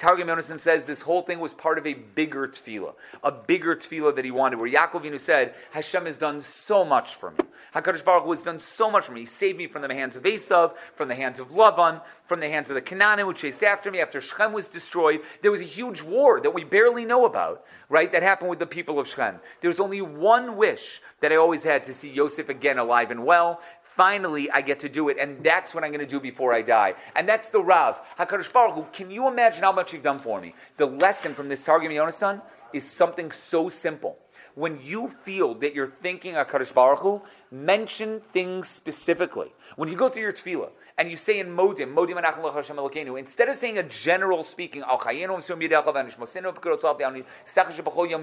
Targum 0.00 0.28
Yonason 0.28 0.58
says 0.58 0.86
this 0.86 1.02
whole 1.02 1.20
thing 1.20 1.40
was 1.40 1.52
part 1.52 1.76
of 1.76 1.86
a 1.86 1.92
bigger 1.92 2.48
tefillah, 2.48 2.94
a 3.22 3.30
bigger 3.30 3.76
tefillah 3.76 4.16
that 4.16 4.24
he 4.24 4.30
wanted, 4.30 4.58
where 4.58 4.70
Yaakov 4.70 5.20
said, 5.20 5.54
Hashem 5.72 6.06
has 6.06 6.16
done 6.16 6.40
so 6.40 6.86
much 6.86 7.16
for 7.16 7.32
me. 7.32 7.36
HaKadosh 7.74 8.02
Baruch 8.02 8.24
Hu 8.24 8.32
has 8.32 8.42
done 8.42 8.58
so 8.60 8.90
much 8.90 9.04
for 9.04 9.12
me. 9.12 9.20
He 9.20 9.26
saved 9.26 9.58
me 9.58 9.66
from 9.66 9.82
the 9.82 9.92
hands 9.92 10.16
of 10.16 10.22
Esav, 10.22 10.72
from 10.96 11.08
the 11.08 11.14
hands 11.14 11.38
of 11.38 11.50
Lavan, 11.50 12.00
from 12.26 12.40
the 12.40 12.48
hands 12.48 12.70
of 12.70 12.76
the 12.76 12.80
Canaanim 12.80 13.26
who 13.26 13.34
chased 13.34 13.62
after 13.62 13.90
me 13.90 14.00
after 14.00 14.22
Shechem 14.22 14.54
was 14.54 14.68
destroyed. 14.68 15.20
There 15.42 15.52
was 15.52 15.60
a 15.60 15.64
huge 15.64 16.00
war 16.00 16.40
that 16.40 16.54
we 16.54 16.64
barely 16.64 17.04
know 17.04 17.26
about, 17.26 17.66
right, 17.90 18.10
that 18.10 18.22
happened 18.22 18.48
with 18.48 18.58
the 18.58 18.66
people 18.66 18.98
of 18.98 19.06
Shechem. 19.06 19.38
There 19.60 19.68
was 19.68 19.80
only 19.80 20.00
one 20.00 20.56
wish 20.56 21.02
that 21.20 21.30
I 21.30 21.36
always 21.36 21.62
had 21.62 21.84
to 21.84 21.94
see 21.94 22.08
Yosef 22.08 22.48
again 22.48 22.78
alive 22.78 23.10
and 23.10 23.26
well, 23.26 23.60
finally 23.96 24.50
I 24.50 24.60
get 24.60 24.80
to 24.80 24.88
do 24.88 25.08
it, 25.08 25.18
and 25.18 25.42
that's 25.44 25.74
what 25.74 25.84
I'm 25.84 25.90
going 25.90 26.04
to 26.04 26.10
do 26.10 26.20
before 26.20 26.52
I 26.52 26.62
die. 26.62 26.94
And 27.16 27.28
that's 27.28 27.48
the 27.48 27.62
Rav. 27.62 28.00
HaKadosh 28.18 28.52
Baruch 28.52 28.74
Hu, 28.74 28.86
can 28.92 29.10
you 29.10 29.28
imagine 29.28 29.62
how 29.62 29.72
much 29.72 29.92
you've 29.92 30.02
done 30.02 30.18
for 30.18 30.40
me? 30.40 30.54
The 30.76 30.86
lesson 30.86 31.34
from 31.34 31.48
this 31.48 31.64
Targum 31.64 31.92
Yonasan 31.92 32.40
is 32.72 32.88
something 32.88 33.30
so 33.30 33.68
simple. 33.68 34.18
When 34.54 34.80
you 34.82 35.12
feel 35.22 35.54
that 35.56 35.74
you're 35.74 35.92
thinking 36.02 36.34
HaKadosh 36.34 36.74
Baruch 36.74 37.00
Hu, 37.00 37.22
mention 37.50 38.20
things 38.32 38.68
specifically. 38.68 39.52
When 39.76 39.88
you 39.88 39.96
go 39.96 40.08
through 40.08 40.22
your 40.22 40.32
tefillah, 40.32 40.70
and 40.98 41.10
you 41.10 41.16
say 41.16 41.38
in 41.38 41.48
Modim, 41.48 41.94
Modim 41.94 42.22
Anachim 42.22 42.52
Hashem 42.52 42.76
Elokeinu, 42.76 43.18
instead 43.18 43.48
of 43.48 43.56
saying 43.56 43.78
a 43.78 43.82
general 43.84 44.44
speaking, 44.44 44.82
Al 44.82 44.98
Chayenu 44.98 45.38
Msum 45.38 45.62
Yidei 45.66 45.82
Chavan 45.82 46.14
Shmosenu 46.14 46.54
Pekirot 46.54 46.82
Yami 46.82 47.24
Sechah 47.54 47.72
Shebachol 47.72 48.10
Yom 48.10 48.22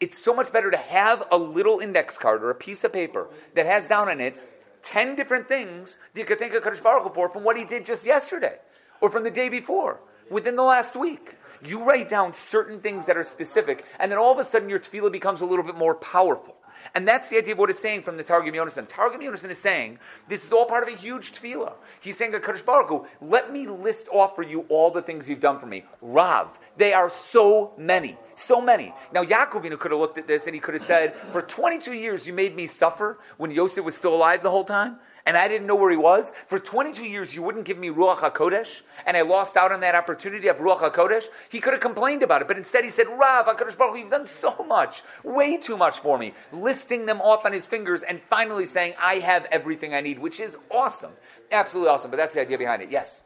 it's 0.00 0.18
so 0.18 0.34
much 0.34 0.52
better 0.52 0.70
to 0.70 0.76
have 0.76 1.24
a 1.30 1.36
little 1.36 1.80
index 1.80 2.16
card 2.16 2.42
or 2.42 2.50
a 2.50 2.54
piece 2.54 2.84
of 2.84 2.92
paper 2.92 3.28
that 3.54 3.66
has 3.66 3.86
down 3.86 4.08
on 4.08 4.20
it 4.20 4.36
10 4.82 5.14
different 5.14 5.46
things 5.46 5.98
that 6.14 6.20
you 6.20 6.26
could 6.26 6.38
thank 6.38 6.52
Kaddish 6.52 6.80
Baruch 6.80 7.14
for 7.14 7.28
from 7.28 7.44
what 7.44 7.56
he 7.56 7.64
did 7.64 7.84
just 7.84 8.06
yesterday 8.06 8.56
or 9.00 9.10
from 9.10 9.24
the 9.24 9.30
day 9.30 9.48
before, 9.48 10.00
within 10.30 10.56
the 10.56 10.62
last 10.62 10.96
week. 10.96 11.36
You 11.62 11.84
write 11.84 12.08
down 12.08 12.32
certain 12.32 12.80
things 12.80 13.04
that 13.06 13.16
are 13.16 13.24
specific, 13.24 13.84
and 13.98 14.10
then 14.10 14.18
all 14.18 14.32
of 14.32 14.38
a 14.38 14.44
sudden 14.44 14.70
your 14.70 14.78
tefillah 14.78 15.12
becomes 15.12 15.42
a 15.42 15.46
little 15.46 15.64
bit 15.64 15.76
more 15.76 15.94
powerful. 15.94 16.56
And 16.94 17.06
that's 17.06 17.28
the 17.28 17.38
idea 17.38 17.52
of 17.52 17.58
what 17.58 17.70
it's 17.70 17.80
saying 17.80 18.02
from 18.02 18.16
the 18.16 18.22
Targum 18.22 18.54
Yonasan. 18.54 18.88
Targum 18.88 19.20
Yonasan 19.20 19.50
is 19.50 19.58
saying 19.58 19.98
this 20.28 20.44
is 20.44 20.52
all 20.52 20.66
part 20.66 20.86
of 20.86 20.92
a 20.92 20.96
huge 20.96 21.32
tefillah. 21.32 21.72
He's 22.00 22.16
saying, 22.16 22.32
Kaddish 22.32 22.62
Baruch 22.62 22.88
Hu, 22.88 23.06
let 23.20 23.52
me 23.52 23.66
list 23.66 24.08
off 24.10 24.34
for 24.34 24.42
you 24.42 24.64
all 24.68 24.90
the 24.90 25.02
things 25.02 25.28
you've 25.28 25.40
done 25.40 25.58
for 25.58 25.66
me. 25.66 25.84
Rav, 26.02 26.48
they 26.76 26.92
are 26.92 27.10
so 27.30 27.72
many, 27.76 28.16
so 28.34 28.60
many. 28.60 28.94
Now 29.12 29.24
Yaakovinu 29.24 29.78
could 29.78 29.90
have 29.90 30.00
looked 30.00 30.18
at 30.18 30.26
this 30.26 30.46
and 30.46 30.54
he 30.54 30.60
could 30.60 30.74
have 30.74 30.84
said, 30.84 31.14
for 31.32 31.42
22 31.42 31.92
years 31.92 32.26
you 32.26 32.32
made 32.32 32.56
me 32.56 32.66
suffer 32.66 33.18
when 33.36 33.50
Yosef 33.50 33.84
was 33.84 33.96
still 33.96 34.14
alive 34.14 34.42
the 34.42 34.50
whole 34.50 34.64
time 34.64 34.96
and 35.30 35.38
I 35.38 35.46
didn't 35.46 35.68
know 35.68 35.76
where 35.76 35.92
he 35.92 35.96
was. 35.96 36.32
For 36.48 36.58
22 36.58 37.04
years, 37.04 37.32
you 37.32 37.40
wouldn't 37.40 37.64
give 37.64 37.78
me 37.78 37.88
Ruach 37.88 38.18
HaKodesh, 38.18 38.80
and 39.06 39.16
I 39.16 39.20
lost 39.20 39.56
out 39.56 39.70
on 39.70 39.78
that 39.78 39.94
opportunity 39.94 40.48
of 40.48 40.56
Ruach 40.56 40.80
HaKodesh. 40.80 41.26
He 41.50 41.60
could 41.60 41.72
have 41.72 41.80
complained 41.80 42.24
about 42.24 42.42
it, 42.42 42.48
but 42.48 42.58
instead 42.58 42.82
he 42.82 42.90
said, 42.90 43.06
Rav 43.06 43.46
HaKodesh 43.46 43.78
Baruch 43.78 43.96
you've 43.96 44.10
done 44.10 44.26
so 44.26 44.64
much, 44.66 45.04
way 45.22 45.56
too 45.56 45.76
much 45.76 46.00
for 46.00 46.18
me, 46.18 46.34
listing 46.52 47.06
them 47.06 47.20
off 47.20 47.44
on 47.44 47.52
his 47.52 47.64
fingers, 47.64 48.02
and 48.02 48.20
finally 48.28 48.66
saying, 48.66 48.94
I 49.00 49.20
have 49.20 49.44
everything 49.52 49.94
I 49.94 50.00
need, 50.00 50.18
which 50.18 50.40
is 50.40 50.56
awesome. 50.68 51.12
Absolutely 51.52 51.90
awesome, 51.90 52.10
but 52.10 52.16
that's 52.16 52.34
the 52.34 52.40
idea 52.40 52.58
behind 52.58 52.82
it. 52.82 52.90
Yes? 52.90 53.22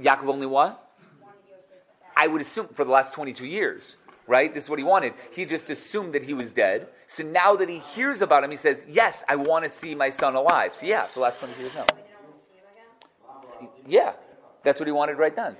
Yaakov 0.00 0.28
only 0.28 0.46
what? 0.46 0.86
I 2.16 2.28
would 2.28 2.42
assume 2.42 2.68
for 2.68 2.84
the 2.84 2.92
last 2.92 3.12
22 3.12 3.44
years 3.44 3.96
right? 4.30 4.54
This 4.54 4.64
is 4.64 4.70
what 4.70 4.78
he 4.78 4.84
wanted. 4.84 5.12
He 5.32 5.44
just 5.44 5.68
assumed 5.68 6.14
that 6.14 6.22
he 6.22 6.32
was 6.32 6.52
dead. 6.52 6.86
So 7.08 7.24
now 7.24 7.56
that 7.56 7.68
he 7.68 7.78
hears 7.78 8.22
about 8.22 8.44
him, 8.44 8.50
he 8.50 8.56
says, 8.56 8.80
Yes, 8.88 9.22
I 9.28 9.36
want 9.36 9.64
to 9.64 9.70
see 9.70 9.94
my 9.94 10.08
son 10.08 10.36
alive. 10.36 10.74
So 10.74 10.86
yeah, 10.86 11.08
the 11.12 11.20
last 11.20 11.38
20 11.40 11.60
years, 11.60 11.72
no. 11.74 11.84
Yeah, 13.86 14.12
that's 14.62 14.80
what 14.80 14.86
he 14.86 14.92
wanted 14.92 15.18
right 15.18 15.34
then. 15.34 15.56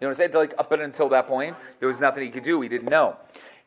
You 0.00 0.06
know 0.06 0.08
what 0.08 0.10
I'm 0.10 0.14
saying? 0.14 0.32
Like 0.32 0.54
up 0.56 0.70
until 0.72 1.08
that 1.10 1.26
point, 1.26 1.56
there 1.80 1.88
was 1.88 1.98
nothing 1.98 2.24
he 2.24 2.30
could 2.30 2.44
do. 2.44 2.60
He 2.60 2.68
didn't 2.68 2.88
know. 2.88 3.16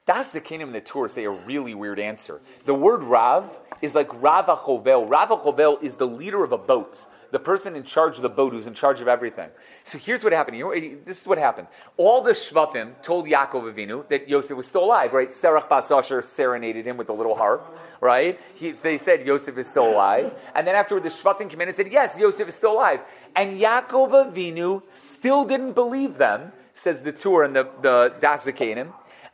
That's 0.06 0.32
the 0.32 0.40
kingdom 0.40 0.70
of 0.70 0.74
the 0.74 0.82
Torah 0.82 1.10
say 1.10 1.26
a 1.26 1.30
really 1.30 1.76
weird 1.76 2.00
answer. 2.00 2.40
The 2.66 2.74
word 2.74 3.04
Rav 3.04 3.46
is 3.82 3.94
like 3.94 4.10
Rav 4.22 4.46
Achovel. 4.46 5.10
Rav 5.10 5.30
Achovel 5.30 5.84
is 5.84 5.96
the 5.96 6.08
leader 6.08 6.46
of 6.46 6.54
a 6.54 6.58
boat 6.58 7.06
the 7.32 7.40
person 7.40 7.76
in 7.76 7.84
charge 7.84 8.16
of 8.16 8.22
the 8.22 8.30
boat 8.30 8.54
who's 8.54 8.68
in 8.68 8.74
charge 8.74 9.02
of 9.02 9.08
everything. 9.08 9.50
So 9.84 9.98
here's 9.98 10.24
what 10.24 10.34
happened. 10.34 10.62
This 11.06 11.22
is 11.22 11.28
what 11.28 11.38
happened. 11.38 11.68
All 11.98 12.22
the 12.22 12.32
Shvatim 12.32 13.02
told 13.02 13.26
Yaakov 13.26 13.74
Avinu 13.74 14.08
that 14.10 14.30
Yosef 14.30 14.56
was 14.56 14.66
still 14.66 14.84
alive, 14.84 15.14
right? 15.14 15.32
Serach 15.32 15.68
Bas 15.70 15.90
Asher 15.92 16.22
serenaded 16.22 16.86
him 16.86 16.98
with 16.98 17.10
a 17.10 17.14
little 17.14 17.36
harp, 17.36 17.78
right? 18.02 18.40
He, 18.56 18.72
they 18.72 18.98
said 18.98 19.26
Yosef 19.26 19.58
is 19.58 19.68
still 19.68 19.90
alive. 19.90 20.34
And 20.56 20.66
then 20.66 20.76
afterward, 20.76 21.04
the 21.04 21.10
Shvatim 21.10 21.50
came 21.50 21.62
in 21.62 21.68
and 21.68 21.76
said, 21.76 21.92
yes, 21.92 22.18
Yosef 22.18 22.48
is 22.48 22.56
still 22.56 22.74
alive. 22.74 23.02
And 23.36 23.60
Yaakov 23.60 24.34
Avinu 24.34 24.84
still 25.14 25.46
didn't 25.46 25.74
believe 25.74 26.18
them, 26.18 26.52
says 26.74 27.02
the 27.02 27.12
tour 27.12 27.44
and 27.44 27.56
the, 27.56 27.70
the 27.82 28.14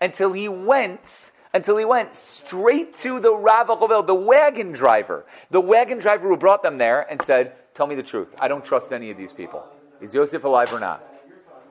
until 0.01 0.33
he 0.33 0.49
went 0.49 0.99
until 1.53 1.77
he 1.77 1.85
went 1.85 2.15
straight 2.15 2.97
to 2.97 3.19
the 3.19 3.33
Rav 3.33 3.67
Achovel, 3.67 4.07
the 4.07 4.15
wagon 4.15 4.71
driver, 4.71 5.25
the 5.51 5.61
wagon 5.61 5.99
driver 5.99 6.27
who 6.27 6.35
brought 6.35 6.63
them 6.63 6.79
there, 6.79 7.01
and 7.01 7.21
said, 7.21 7.53
"Tell 7.73 7.87
me 7.87 7.95
the 7.95 8.03
truth. 8.03 8.29
I 8.39 8.47
don't 8.47 8.63
trust 8.63 8.91
any 8.91 9.11
of 9.11 9.17
these 9.17 9.31
people. 9.31 9.65
Is 10.01 10.13
Yosef 10.13 10.43
alive 10.43 10.73
or 10.73 10.79
not?" 10.79 11.03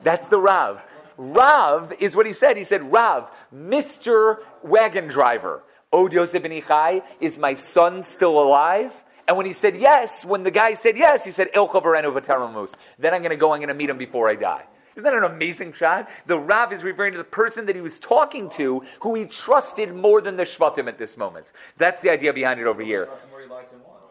That's 0.03 0.27
the 0.27 0.39
Rav. 0.39 0.81
Rav 1.17 1.93
is 1.99 2.15
what 2.15 2.25
he 2.25 2.33
said. 2.33 2.57
He 2.57 2.63
said, 2.63 2.91
"Rav, 2.91 3.29
Mister 3.51 4.39
Wagon 4.63 5.07
Driver, 5.07 5.63
Od 5.91 6.11
Yosef 6.11 6.41
ben 6.41 6.51
Ichai, 6.51 7.03
is 7.19 7.37
my 7.37 7.53
son 7.53 8.03
still 8.03 8.39
alive?" 8.39 8.93
And 9.27 9.37
when 9.37 9.45
he 9.45 9.53
said 9.53 9.77
yes, 9.77 10.25
when 10.25 10.43
the 10.43 10.51
guy 10.51 10.73
said 10.73 10.97
yes, 10.97 11.23
he 11.23 11.31
said, 11.31 11.51
Ilcha 11.53 11.81
Verenu 11.81 12.67
Then 12.99 13.13
I'm 13.13 13.21
going 13.21 13.29
to 13.29 13.37
go, 13.37 13.53
I'm 13.53 13.59
going 13.59 13.69
to 13.69 13.73
meet 13.73 13.89
him 13.89 13.97
before 13.97 14.29
I 14.29 14.35
die. 14.35 14.63
Isn't 14.95 15.05
that 15.05 15.13
an 15.13 15.23
amazing 15.23 15.73
shot? 15.73 16.09
The 16.27 16.37
Rav 16.37 16.71
is 16.71 16.83
referring 16.83 17.13
to 17.13 17.17
the 17.17 17.23
person 17.23 17.65
that 17.65 17.75
he 17.75 17.81
was 17.81 17.97
talking 17.99 18.49
to, 18.51 18.83
who 18.99 19.15
he 19.15 19.25
trusted 19.25 19.95
more 19.95 20.21
than 20.21 20.37
the 20.37 20.43
Shvatim 20.43 20.87
at 20.87 20.99
this 20.99 21.17
moment. 21.17 21.51
That's 21.77 22.01
the 22.01 22.11
idea 22.11 22.31
behind 22.31 22.59
it 22.59 22.67
over 22.67 22.83
here. 22.83 23.09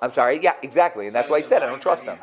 I'm 0.03 0.13
sorry. 0.13 0.41
Yeah, 0.43 0.55
exactly, 0.63 1.07
and 1.07 1.17
that's 1.17 1.31
why 1.31 1.41
he 1.41 1.47
said 1.47 1.63
I 1.63 1.67
don't 1.67 1.81
trust 1.81 2.05
them. 2.05 2.19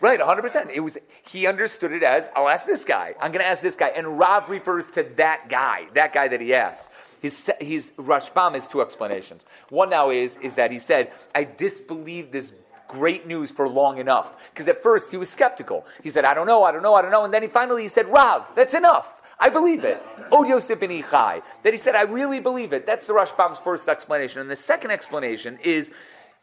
Right, 0.00 0.18
100%. 0.18 0.70
It 0.74 0.80
was 0.80 0.98
he 1.30 1.46
understood 1.46 1.92
it 1.92 2.02
as 2.02 2.28
I'll 2.36 2.48
ask 2.48 2.66
this 2.66 2.84
guy. 2.84 3.14
I'm 3.20 3.32
going 3.32 3.44
to 3.44 3.48
ask 3.48 3.62
this 3.62 3.76
guy, 3.76 3.88
and 3.88 4.18
Rav 4.18 4.50
refers 4.50 4.90
to 4.90 5.04
that 5.16 5.48
guy, 5.48 5.86
that 5.94 6.12
guy 6.12 6.28
that 6.28 6.40
he 6.40 6.52
asked. 6.52 6.88
His, 7.20 7.40
his 7.60 7.84
Rashbam 7.96 8.54
has 8.54 8.66
two 8.66 8.82
explanations. 8.82 9.46
One 9.70 9.90
now 9.90 10.10
is 10.10 10.36
is 10.42 10.56
that 10.56 10.72
he 10.72 10.80
said, 10.80 11.12
"I 11.34 11.44
disbelieve 11.44 12.32
this 12.32 12.52
great 12.92 13.26
news 13.26 13.50
for 13.50 13.68
long 13.68 13.98
enough. 13.98 14.28
Because 14.52 14.68
at 14.68 14.82
first 14.82 15.10
he 15.10 15.16
was 15.16 15.30
skeptical. 15.30 15.86
He 16.02 16.10
said, 16.10 16.24
I 16.24 16.34
don't 16.34 16.46
know, 16.46 16.62
I 16.62 16.72
don't 16.72 16.82
know, 16.82 16.94
I 16.94 17.02
don't 17.02 17.10
know. 17.10 17.24
And 17.24 17.32
then 17.32 17.42
he 17.42 17.48
finally 17.48 17.82
he 17.82 17.88
said, 17.88 18.06
Rav, 18.06 18.44
that's 18.54 18.74
enough. 18.74 19.21
I 19.42 19.48
believe 19.48 19.84
it. 19.84 20.00
Od 20.30 20.46
Yosef 20.46 20.78
ben 20.78 20.90
Ichai. 20.90 21.42
That 21.64 21.72
he 21.72 21.78
said, 21.78 21.96
I 21.96 22.02
really 22.02 22.38
believe 22.38 22.72
it. 22.72 22.86
That's 22.86 23.08
the 23.08 23.12
Rashbam's 23.12 23.58
first 23.58 23.88
explanation. 23.88 24.40
And 24.40 24.48
the 24.48 24.54
second 24.54 24.92
explanation 24.92 25.58
is, 25.64 25.90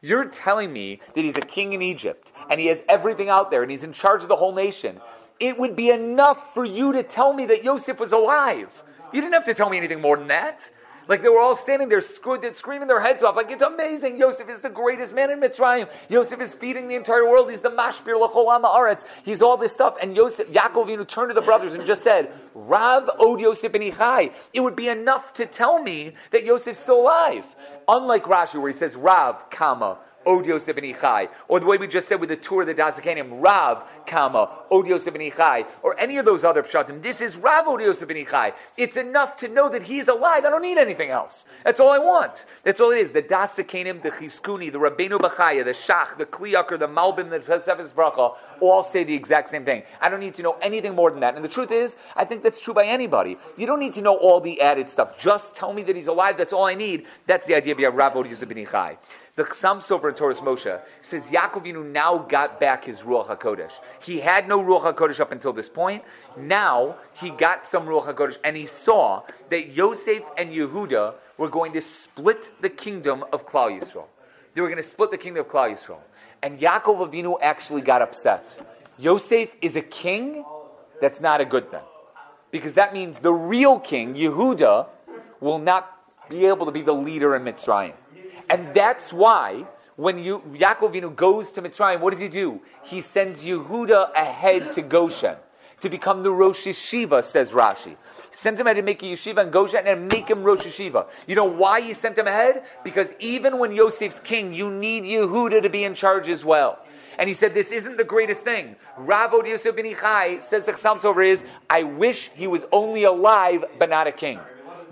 you're 0.01 0.25
telling 0.25 0.73
me 0.73 0.99
that 1.15 1.23
he's 1.23 1.37
a 1.37 1.41
king 1.41 1.71
in 1.71 1.81
Egypt 1.81 2.33
and 2.49 2.59
he 2.59 2.67
has 2.67 2.81
everything 2.89 3.29
out 3.29 3.51
there 3.51 3.61
and 3.63 3.71
he's 3.71 3.83
in 3.83 3.93
charge 3.93 4.21
of 4.21 4.27
the 4.27 4.35
whole 4.35 4.53
nation. 4.53 4.99
It 5.39 5.57
would 5.57 5.77
be 5.77 5.89
enough 5.91 6.53
for 6.53 6.65
you 6.65 6.91
to 6.91 7.01
tell 7.03 7.31
me 7.31 7.45
that 7.45 7.63
Yosef 7.63 7.99
was 7.99 8.11
alive. 8.11 8.69
You 9.13 9.21
didn't 9.21 9.33
have 9.33 9.45
to 9.45 9.53
tell 9.53 9.69
me 9.69 9.77
anything 9.77 10.01
more 10.01 10.17
than 10.17 10.27
that. 10.27 10.69
Like 11.09 11.23
they 11.23 11.29
were 11.29 11.39
all 11.39 11.55
standing 11.55 11.89
there 11.89 12.01
screaming 12.01 12.87
their 12.87 13.01
heads 13.01 13.23
off. 13.23 13.35
Like 13.35 13.49
it's 13.49 13.63
amazing. 13.63 14.19
Yosef 14.19 14.47
is 14.47 14.59
the 14.59 14.69
greatest 14.69 15.11
man 15.11 15.31
in 15.31 15.39
Mitzrayim. 15.39 15.89
Yosef 16.07 16.39
is 16.39 16.53
feeding 16.53 16.87
the 16.87 16.93
entire 16.93 17.27
world. 17.27 17.49
He's 17.49 17.61
the 17.61 17.71
mashpir 17.71 18.19
l'cholam 18.19 18.61
aretz. 18.63 19.03
He's 19.23 19.41
all 19.41 19.57
this 19.57 19.73
stuff. 19.73 19.97
And 19.99 20.15
Yosef, 20.15 20.47
Yaakov, 20.49 20.95
know, 20.95 21.03
turned 21.03 21.31
to 21.31 21.33
the 21.33 21.41
brothers 21.41 21.73
and 21.73 21.83
just 21.87 22.03
said, 22.03 22.31
Rav 22.53 23.09
od 23.19 23.41
Yosef 23.41 23.73
and 23.73 23.83
Ichai. 23.83 24.31
It 24.53 24.59
would 24.59 24.75
be 24.75 24.87
enough 24.87 25.33
to 25.33 25.47
tell 25.47 25.81
me 25.81 26.13
that 26.29 26.45
Yosef's 26.45 26.79
still 26.79 27.01
alive. 27.01 27.45
Unlike 27.87 28.25
Rashi 28.25 28.61
where 28.61 28.71
he 28.71 28.77
says 28.77 28.93
Rav, 28.93 29.49
comma, 29.49 29.97
Od 30.25 30.45
Yosef 30.45 30.75
Ichai. 30.75 31.29
Or 31.47 31.59
the 31.59 31.65
way 31.65 31.77
we 31.77 31.87
just 31.87 32.07
said 32.07 32.19
with 32.19 32.29
the 32.29 32.35
Tur 32.35 32.61
of 32.61 32.67
the 32.67 32.73
Das 32.73 32.95
Zakanim, 32.95 33.41
Rav, 33.43 33.83
Kama, 34.05 34.49
Od 34.71 34.87
Yosef 34.87 35.13
and 35.15 35.23
Ichai. 35.23 35.65
Or 35.81 35.99
any 35.99 36.17
of 36.17 36.25
those 36.25 36.43
other 36.43 36.63
pshatim. 36.63 37.01
This 37.01 37.21
is 37.21 37.35
Rav 37.35 37.67
Od 37.67 37.81
Yosef 37.81 38.09
Ichai. 38.09 38.53
It's 38.77 38.97
enough 38.97 39.37
to 39.37 39.47
know 39.47 39.69
that 39.69 39.83
he's 39.83 40.07
alive. 40.07 40.45
I 40.45 40.49
don't 40.49 40.61
need 40.61 40.77
anything 40.77 41.09
else. 41.09 41.45
That's 41.63 41.79
all 41.79 41.89
I 41.89 41.99
want. 41.99 42.45
That's 42.63 42.79
all 42.79 42.91
it 42.91 42.99
is. 42.99 43.13
The 43.13 43.21
Das 43.21 43.53
Zakanim, 43.53 44.01
the 44.01 44.11
Chizkuni, 44.11 44.71
the 44.71 44.79
Rabbeinu 44.79 45.19
Bachaya, 45.19 45.63
the 45.63 45.71
Shach, 45.71 46.17
the 46.17 46.25
Kliyakar, 46.25 46.79
the 46.79 46.87
Malbim, 46.87 47.29
the 47.29 47.61
Sefes 47.61 47.91
Bracha, 47.91 48.35
all 48.59 48.83
say 48.83 49.03
the 49.03 49.13
exact 49.13 49.49
same 49.49 49.65
thing. 49.65 49.83
I 50.01 50.09
don't 50.09 50.19
need 50.19 50.33
to 50.35 50.43
know 50.43 50.57
anything 50.61 50.95
more 50.95 51.11
than 51.11 51.21
that. 51.21 51.35
And 51.35 51.43
the 51.43 51.49
truth 51.49 51.71
is, 51.71 51.95
I 52.15 52.25
think 52.25 52.43
that's 52.43 52.59
true 52.59 52.73
by 52.73 52.85
anybody. 52.85 53.37
You 53.57 53.65
don't 53.65 53.79
need 53.79 53.93
to 53.93 54.01
know 54.01 54.15
all 54.15 54.41
the 54.41 54.59
added 54.61 54.89
stuff. 54.89 55.17
Just 55.17 55.55
tell 55.55 55.73
me 55.73 55.83
that 55.83 55.95
he's 55.95 56.07
alive. 56.07 56.37
That's 56.37 56.53
all 56.53 56.65
I 56.65 56.75
need. 56.75 57.05
That's 57.27 57.47
the 57.47 57.55
idea 57.55 57.87
of 57.87 57.93
Rav 57.93 58.15
Od 58.15 58.27
Yosef 58.27 58.49
Ichai. 58.49 58.97
The 59.39 59.45
Chassam 59.45 59.77
Sofer 59.77 60.09
in 60.09 60.15
Toras 60.15 60.41
Moshe 60.41 60.81
says 60.99 61.23
Yaakovinu 61.31 61.89
now 61.93 62.17
got 62.17 62.59
back 62.59 62.83
his 62.83 62.99
Ruach 62.99 63.27
HaKodesh. 63.27 63.71
He 64.01 64.19
had 64.19 64.49
no 64.49 64.61
Ruach 64.61 64.93
HaKodesh 64.93 65.21
up 65.21 65.31
until 65.31 65.53
this 65.53 65.69
point. 65.69 66.03
Now 66.35 66.97
he 67.13 67.29
got 67.29 67.65
some 67.65 67.85
Ruach 67.85 68.13
HaKodesh 68.13 68.35
and 68.43 68.57
he 68.57 68.65
saw 68.65 69.23
that 69.49 69.69
Yosef 69.69 70.23
and 70.37 70.51
Yehuda 70.51 71.13
were 71.37 71.47
going 71.47 71.71
to 71.71 71.79
split 71.79 72.51
the 72.61 72.67
kingdom 72.67 73.23
of 73.31 73.47
Klal 73.47 73.79
Yisrael. 73.79 74.07
They 74.55 74.59
were 74.59 74.67
going 74.67 74.83
to 74.83 74.89
split 74.89 75.09
the 75.09 75.17
kingdom 75.17 75.45
of 75.45 75.49
Klal 75.49 75.73
Yisrael. 75.73 75.99
And 76.43 76.59
Yaakov 76.59 77.09
Avinu 77.09 77.37
actually 77.41 77.79
got 77.79 78.01
upset. 78.01 78.59
Yosef 78.97 79.55
is 79.61 79.77
a 79.77 79.81
king, 79.81 80.43
that's 80.99 81.21
not 81.21 81.39
a 81.39 81.45
good 81.45 81.71
thing. 81.71 81.87
Because 82.51 82.73
that 82.73 82.91
means 82.91 83.19
the 83.19 83.31
real 83.31 83.79
king, 83.79 84.15
Yehuda, 84.15 84.87
will 85.39 85.59
not 85.59 85.95
be 86.29 86.45
able 86.45 86.65
to 86.65 86.73
be 86.73 86.81
the 86.81 86.93
leader 86.93 87.37
in 87.37 87.43
Mitzrayim. 87.43 87.93
And 88.49 88.73
that's 88.73 89.13
why 89.13 89.65
when 89.95 90.17
you, 90.17 90.39
Yaakov 90.53 91.15
goes 91.15 91.51
to 91.51 91.61
Mitzrayim, 91.61 91.99
what 91.99 92.11
does 92.11 92.21
he 92.21 92.29
do? 92.29 92.61
He 92.83 93.01
sends 93.01 93.43
Yehuda 93.43 94.13
ahead 94.13 94.73
to 94.73 94.81
Goshen 94.81 95.35
to 95.81 95.89
become 95.89 96.23
the 96.23 96.31
Rosh 96.31 96.65
Yeshiva, 96.65 97.23
says 97.23 97.49
Rashi. 97.49 97.95
Sent 98.31 98.59
him 98.59 98.67
ahead 98.67 98.77
to 98.77 98.83
make 98.83 99.03
a 99.03 99.07
yeshiva 99.07 99.43
in 99.43 99.49
Goshen 99.49 99.85
and 99.85 100.09
make 100.09 100.29
him 100.29 100.43
Rosh 100.43 100.61
Yeshiva. 100.61 101.07
You 101.27 101.35
know 101.35 101.43
why 101.43 101.81
he 101.81 101.93
sent 101.93 102.17
him 102.17 102.27
ahead? 102.27 102.63
Because 102.85 103.07
even 103.19 103.57
when 103.57 103.71
Yosef's 103.71 104.21
king, 104.21 104.53
you 104.53 104.71
need 104.71 105.03
Yehuda 105.03 105.61
to 105.61 105.69
be 105.69 105.83
in 105.83 105.93
charge 105.93 106.29
as 106.29 106.45
well. 106.45 106.79
And 107.17 107.27
he 107.27 107.35
said, 107.35 107.53
this 107.53 107.69
isn't 107.69 107.97
the 107.97 108.05
greatest 108.05 108.43
thing. 108.43 108.77
Rav 108.97 109.33
Yosef 109.45 109.75
ben 109.75 109.83
Ichai 109.93 110.41
says 110.41 110.65
the 110.65 110.71
Chassam 110.71 111.01
Sofer 111.01 111.27
is, 111.27 111.43
I 111.69 111.83
wish 111.83 112.31
he 112.33 112.47
was 112.47 112.65
only 112.71 113.03
alive, 113.03 113.65
but 113.77 113.89
not 113.89 114.07
a 114.07 114.13
king. 114.13 114.39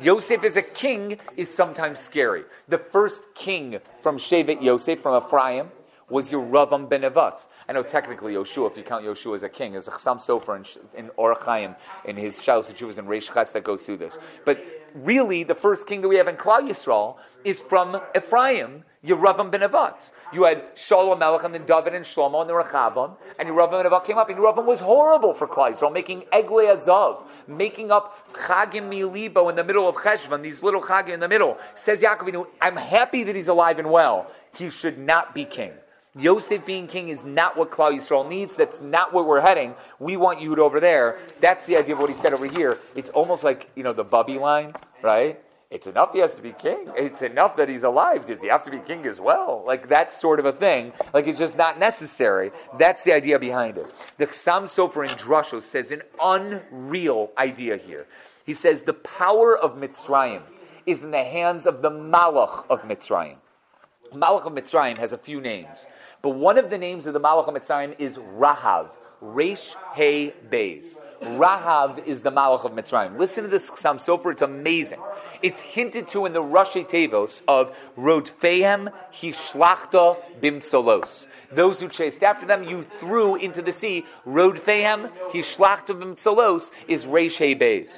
Yosef 0.02 0.44
as 0.44 0.58
a 0.58 0.62
king 0.62 1.18
is 1.36 1.54
sometimes 1.54 2.00
scary. 2.00 2.44
The 2.68 2.78
first 2.78 3.22
king 3.34 3.80
from 4.02 4.18
Shevet 4.18 4.62
Yosef, 4.62 5.02
from 5.02 5.24
Ephraim, 5.24 5.70
was 6.10 6.30
Yeravam 6.30 6.88
ben 6.88 7.02
Nevat. 7.02 7.46
I 7.68 7.74
know 7.74 7.84
technically 7.84 8.34
Yoshua, 8.34 8.72
if 8.72 8.78
you 8.78 8.84
count 8.84 9.04
Yoshua 9.04 9.36
as 9.36 9.44
a 9.44 9.50
king, 9.50 9.74
is 9.74 9.88
a 9.88 9.92
Chassam 9.92 10.22
Sofer 10.22 10.56
in, 10.96 11.06
in 11.06 11.12
Chaim, 11.18 11.76
in 12.06 12.16
his 12.16 12.36
Shalos 12.38 12.74
Jews 12.74 12.98
and 12.98 13.08
Reish 13.08 13.34
that 13.34 13.64
goes 13.64 13.82
through 13.82 13.98
this. 13.98 14.18
But 14.46 14.64
really, 14.94 15.44
the 15.44 15.56
first 15.56 15.86
king 15.86 16.02
that 16.02 16.08
we 16.08 16.16
have 16.16 16.28
in 16.28 16.38
Klal 16.38 16.68
Yisrael 16.68 17.18
is 17.44 17.60
from 17.60 18.00
Ephraim, 18.16 18.84
Yeravam 19.08 19.50
ben 19.50 19.62
Nevat. 19.62 19.96
You 20.34 20.44
had 20.44 20.76
Shaul 20.76 21.18
Melech 21.18 21.44
and 21.44 21.54
then 21.54 21.66
David 21.66 21.96
and 21.96 22.04
Shlomo 22.04 22.42
and 22.42 22.50
the 22.50 22.54
Rechavam, 22.54 23.16
and 23.40 23.48
Yeravam 23.48 23.84
ben 23.84 23.92
Nevat 23.92 24.06
came 24.06 24.18
up, 24.18 24.30
and 24.30 24.38
Yeravam 24.38 24.66
was 24.66 24.80
horrible 24.80 25.34
for 25.34 25.48
Klal 25.48 25.74
Yisrael, 25.74 25.94
making 25.94 26.26
Egle 26.32 26.58
Azav, 26.58 27.24
making 27.48 27.92
up 27.92 28.34
Chagim 28.34 28.92
Milibo 28.92 29.50
in 29.50 29.56
the 29.56 29.64
middle 29.64 29.88
of 29.88 29.96
Cheshvan, 29.96 30.42
these 30.42 30.62
little 30.62 30.82
Chagim 30.82 31.14
in 31.14 31.20
the 31.20 31.28
middle. 31.28 31.58
Says 31.76 32.02
Yaakov, 32.02 32.46
I'm 32.62 32.76
happy 32.76 33.24
that 33.24 33.36
he's 33.36 33.48
alive 33.48 33.80
and 33.80 33.90
well. 33.90 34.30
He 34.54 34.70
should 34.70 34.98
not 34.98 35.34
be 35.34 35.46
king. 35.46 35.72
Yosef 36.16 36.66
being 36.66 36.88
king 36.88 37.10
is 37.10 37.24
not 37.24 37.56
what 37.56 37.70
Klal 37.70 37.96
Yisrael 37.96 38.28
needs. 38.28 38.56
That's 38.56 38.82
not 38.82 39.14
where 39.14 39.24
we're 39.24 39.40
heading. 39.40 39.76
We 40.00 40.18
want 40.18 40.40
Yud 40.40 40.58
over 40.58 40.80
there. 40.80 41.20
That's 41.42 41.66
the 41.66 41.78
idea 41.78 41.94
of 41.94 42.02
what 42.02 42.10
he 42.10 42.16
said 42.16 42.34
over 42.34 42.48
here. 42.48 42.80
It's 42.96 43.12
almost 43.12 43.44
like, 43.44 43.70
you 43.76 43.84
know, 43.84 43.94
the 43.94 44.04
Bubby 44.04 44.40
line, 44.40 44.74
right? 45.04 45.40
It's 45.70 45.86
enough 45.86 46.14
he 46.14 46.20
has 46.20 46.34
to 46.36 46.42
be 46.42 46.54
king. 46.54 46.90
It's 46.96 47.22
enough 47.22 47.58
that 47.58 47.68
he's 47.68 47.84
alive. 47.84 48.26
Does 48.26 48.42
he 48.42 48.48
have 48.48 48.64
to 48.64 48.72
be 48.72 48.80
king 48.80 49.06
as 49.06 49.20
well? 49.20 49.64
Like 49.66 49.90
that 49.90 50.14
sort 50.14 50.40
of 50.40 50.46
a 50.46 50.54
thing. 50.54 50.94
Like 51.14 51.28
it's 51.28 51.40
just 51.40 51.58
not 51.58 51.78
necessary. 51.78 52.52
That's 52.80 53.04
the 53.04 53.14
idea 53.14 53.38
behind 53.38 53.78
it. 53.78 53.94
The 54.18 54.28
Chassam 54.28 54.64
Sofer 54.64 55.04
in 55.04 55.14
Drusho 55.18 55.62
says 55.62 55.92
an 55.92 56.04
unreal 56.22 57.32
idea 57.38 57.76
here. 57.76 58.08
He 58.46 58.54
says 58.54 58.84
the 58.84 58.94
power 58.94 59.58
of 59.58 59.76
Mitzrayim 59.76 60.42
is 60.86 61.02
in 61.02 61.12
the 61.12 61.24
hands 61.24 61.68
of 61.68 61.82
the 61.82 61.92
Malach 61.92 62.66
of 62.70 62.84
Mitzrayim. 62.84 63.36
Malach 64.14 64.46
of 64.46 64.54
Mitzrayim 64.54 64.98
has 64.98 65.12
a 65.12 65.18
few 65.18 65.42
names, 65.42 65.86
but 66.22 66.30
one 66.30 66.58
of 66.58 66.70
the 66.70 66.78
names 66.78 67.08
of 67.08 67.14
the 67.14 67.20
Malach 67.20 67.50
of 67.50 67.54
Mitzrayim 67.54 67.94
is 68.00 68.16
Rahav, 68.16 68.88
Resh 69.20 69.76
He 69.96 70.32
Beis. 70.50 70.98
Rahav 71.22 72.06
is 72.06 72.22
the 72.22 72.32
Malach 72.32 72.64
of 72.64 72.72
Mitzrayim. 72.74 73.18
Listen 73.18 73.44
to 73.44 73.50
this 73.50 73.70
Chassam 73.70 73.98
Sofer, 73.98 74.32
it's 74.32 74.42
amazing. 74.42 75.00
It's 75.42 75.60
hinted 75.60 76.08
to 76.10 76.26
in 76.26 76.34
the 76.34 76.42
Rashi 76.42 76.88
Tevos 76.88 77.42
of 77.48 77.76
Rodfehem 77.96 78.90
Hishlachta 79.14 80.18
Bimsolos. 80.42 81.28
Those 81.52 81.80
who 81.80 81.88
chased 81.88 82.24
after 82.24 82.46
them, 82.46 82.64
you 82.64 82.86
threw 83.00 83.36
into 83.36 83.62
the 83.62 83.72
sea. 83.72 84.06
Rod 84.26 84.58
Fehem, 84.58 85.12
Hishlachtum 85.32 86.18
Salos, 86.20 86.72
is 86.88 87.06
Reish 87.06 87.60
Beis. 87.60 87.90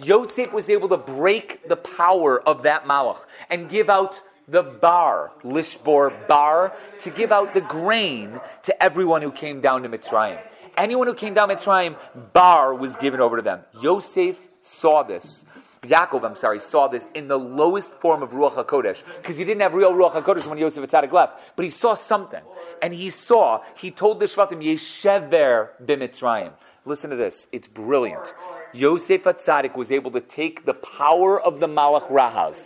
Yosef 0.00 0.52
was 0.52 0.68
able 0.68 0.88
to 0.88 0.96
break 0.96 1.68
the 1.68 1.76
power 1.76 2.40
of 2.48 2.62
that 2.62 2.84
malach 2.84 3.18
and 3.50 3.68
give 3.68 3.90
out 3.90 4.20
the 4.48 4.62
bar, 4.62 5.32
lishbor 5.42 6.12
bar, 6.26 6.72
to 6.98 7.10
give 7.10 7.32
out 7.32 7.54
the 7.54 7.60
grain 7.62 8.40
to 8.62 8.82
everyone 8.82 9.22
who 9.22 9.30
came 9.30 9.60
down 9.60 9.82
to 9.82 9.88
Mitzrayim. 9.88 10.38
Anyone 10.76 11.06
who 11.06 11.14
came 11.14 11.34
down 11.34 11.48
Mitzrayim, 11.48 11.96
bar 12.32 12.74
was 12.74 12.96
given 12.96 13.20
over 13.20 13.36
to 13.36 13.42
them. 13.42 13.60
Yosef 13.80 14.36
saw 14.60 15.02
this. 15.02 15.44
Yaakov, 15.82 16.24
I'm 16.24 16.36
sorry, 16.36 16.60
saw 16.60 16.88
this 16.88 17.08
in 17.14 17.28
the 17.28 17.38
lowest 17.38 17.92
form 18.00 18.22
of 18.22 18.30
Ruach 18.30 18.54
HaKodesh, 18.54 19.02
because 19.16 19.36
he 19.36 19.44
didn't 19.44 19.60
have 19.60 19.74
real 19.74 19.92
Ruach 19.92 20.12
HaKodesh 20.12 20.46
when 20.46 20.58
Yosef 20.58 20.88
Atzadik 20.88 21.12
left, 21.12 21.38
but 21.56 21.64
he 21.64 21.70
saw 21.70 21.94
something. 21.94 22.40
And 22.82 22.94
he 22.94 23.10
saw, 23.10 23.62
he 23.76 23.90
told 23.90 24.20
the 24.20 24.26
Shvatim, 24.26 24.64
Yeshever 24.64 25.68
b'Mitzrayim. 25.84 26.52
Listen 26.86 27.10
to 27.10 27.16
this, 27.16 27.46
it's 27.52 27.68
brilliant. 27.68 28.34
Yosef 28.72 29.24
Atzadik 29.24 29.76
was 29.76 29.92
able 29.92 30.10
to 30.12 30.20
take 30.20 30.64
the 30.64 30.74
power 30.74 31.40
of 31.40 31.60
the 31.60 31.68
Malach 31.68 32.08
Rahav. 32.08 32.56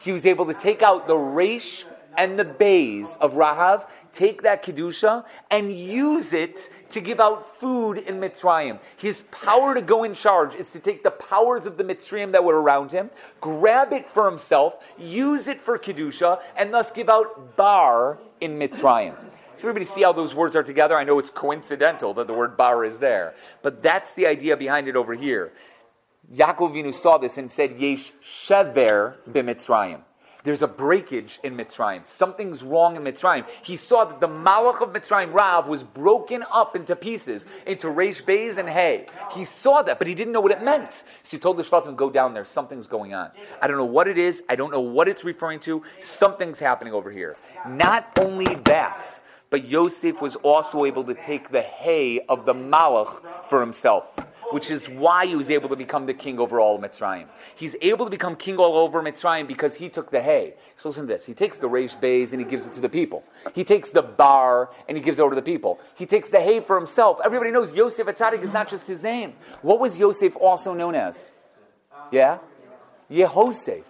He 0.00 0.12
was 0.12 0.26
able 0.26 0.46
to 0.46 0.54
take 0.54 0.82
out 0.82 1.06
the 1.06 1.16
Resh 1.16 1.84
and 2.16 2.38
the 2.38 2.44
Bays 2.44 3.08
of 3.20 3.34
Rahav, 3.34 3.86
take 4.14 4.42
that 4.42 4.64
Kedusha, 4.64 5.24
and 5.50 5.76
use 5.76 6.32
it 6.32 6.70
to 6.90 7.00
give 7.00 7.20
out 7.20 7.58
food 7.60 7.98
in 7.98 8.20
Mitzrayim. 8.20 8.78
His 8.96 9.22
power 9.30 9.74
to 9.74 9.82
go 9.82 10.04
in 10.04 10.14
charge 10.14 10.54
is 10.54 10.68
to 10.70 10.78
take 10.78 11.02
the 11.02 11.10
powers 11.10 11.66
of 11.66 11.76
the 11.76 11.84
Mitzrayim 11.84 12.32
that 12.32 12.44
were 12.44 12.60
around 12.60 12.92
him, 12.92 13.10
grab 13.40 13.92
it 13.92 14.08
for 14.10 14.28
himself, 14.30 14.74
use 14.98 15.48
it 15.48 15.60
for 15.60 15.78
Kedusha, 15.78 16.40
and 16.56 16.72
thus 16.72 16.92
give 16.92 17.08
out 17.08 17.56
bar 17.56 18.18
in 18.40 18.58
Mitzrayim. 18.58 19.14
So 19.56 19.68
everybody 19.68 19.84
see 19.84 20.02
how 20.02 20.12
those 20.12 20.34
words 20.34 20.56
are 20.56 20.62
together? 20.62 20.96
I 20.96 21.04
know 21.04 21.18
it's 21.18 21.30
coincidental 21.30 22.14
that 22.14 22.26
the 22.26 22.34
word 22.34 22.56
bar 22.56 22.84
is 22.84 22.98
there, 22.98 23.34
but 23.62 23.82
that's 23.82 24.12
the 24.12 24.26
idea 24.26 24.56
behind 24.56 24.88
it 24.88 24.96
over 24.96 25.14
here. 25.14 25.52
Yaakov 26.32 26.74
Vinu 26.74 26.92
saw 26.92 27.18
this 27.18 27.38
and 27.38 27.50
said, 27.50 27.78
Yesh 27.78 28.12
shever 28.22 29.14
b'Mitzrayim. 29.30 30.00
There's 30.44 30.60
a 30.60 30.68
breakage 30.68 31.40
in 31.42 31.56
Mitzrayim. 31.56 32.02
Something's 32.18 32.62
wrong 32.62 32.96
in 32.96 33.02
Mitzrayim. 33.02 33.46
He 33.62 33.76
saw 33.76 34.04
that 34.04 34.20
the 34.20 34.28
Malach 34.28 34.82
of 34.82 34.90
Mitzrayim, 34.90 35.32
Rav, 35.32 35.66
was 35.68 35.82
broken 35.82 36.44
up 36.52 36.76
into 36.76 36.94
pieces, 36.94 37.46
into 37.66 37.86
Reish 37.86 38.22
Beis 38.22 38.58
and 38.58 38.68
Hay. 38.68 39.06
He 39.32 39.46
saw 39.46 39.80
that, 39.80 39.98
but 39.98 40.06
he 40.06 40.14
didn't 40.14 40.34
know 40.34 40.42
what 40.42 40.52
it 40.52 40.62
meant. 40.62 41.02
So 41.22 41.30
he 41.30 41.38
told 41.38 41.56
the 41.56 41.62
Shvatim, 41.62 41.96
go 41.96 42.10
down 42.10 42.34
there. 42.34 42.44
Something's 42.44 42.86
going 42.86 43.14
on. 43.14 43.30
I 43.62 43.66
don't 43.66 43.78
know 43.78 43.86
what 43.86 44.06
it 44.06 44.18
is. 44.18 44.42
I 44.46 44.54
don't 44.54 44.70
know 44.70 44.80
what 44.80 45.08
it's 45.08 45.24
referring 45.24 45.60
to. 45.60 45.82
Something's 46.02 46.58
happening 46.58 46.92
over 46.92 47.10
here. 47.10 47.36
Not 47.66 48.10
only 48.20 48.54
that, 48.66 49.22
but 49.48 49.66
Yosef 49.66 50.20
was 50.20 50.36
also 50.36 50.84
able 50.84 51.04
to 51.04 51.14
take 51.14 51.50
the 51.50 51.62
hay 51.62 52.20
of 52.28 52.44
the 52.44 52.52
Malach 52.52 53.48
for 53.48 53.60
himself 53.60 54.04
which 54.50 54.70
is 54.70 54.88
why 54.88 55.26
he 55.26 55.36
was 55.36 55.50
able 55.50 55.68
to 55.68 55.76
become 55.76 56.06
the 56.06 56.14
king 56.14 56.38
over 56.38 56.60
all 56.60 56.76
of 56.76 56.80
Mitzrayim. 56.80 57.26
He's 57.56 57.76
able 57.80 58.06
to 58.06 58.10
become 58.10 58.36
king 58.36 58.56
all 58.56 58.76
over 58.76 59.02
Mitzrayim 59.02 59.46
because 59.46 59.74
he 59.74 59.88
took 59.88 60.10
the 60.10 60.22
hay. 60.22 60.54
So 60.76 60.88
listen 60.88 61.06
to 61.06 61.12
this. 61.12 61.24
He 61.24 61.34
takes 61.34 61.58
the 61.58 61.68
Reish 61.68 61.98
Bays 62.00 62.32
and 62.32 62.40
he 62.40 62.46
gives 62.46 62.66
it 62.66 62.72
to 62.74 62.80
the 62.80 62.88
people. 62.88 63.24
He 63.54 63.64
takes 63.64 63.90
the 63.90 64.02
bar 64.02 64.70
and 64.88 64.96
he 64.96 65.02
gives 65.02 65.18
it 65.18 65.22
over 65.22 65.34
to 65.34 65.40
the 65.40 65.42
people. 65.42 65.80
He 65.94 66.06
takes 66.06 66.28
the 66.28 66.40
hay 66.40 66.60
for 66.60 66.78
himself. 66.78 67.18
Everybody 67.24 67.50
knows 67.50 67.74
Yosef 67.74 68.06
Atzadik 68.06 68.42
is 68.42 68.52
not 68.52 68.68
just 68.68 68.86
his 68.86 69.02
name. 69.02 69.34
What 69.62 69.80
was 69.80 69.98
Yosef 69.98 70.36
also 70.36 70.74
known 70.74 70.94
as? 70.94 71.30
Yeah? 72.10 72.38
Yehosef. 73.10 73.84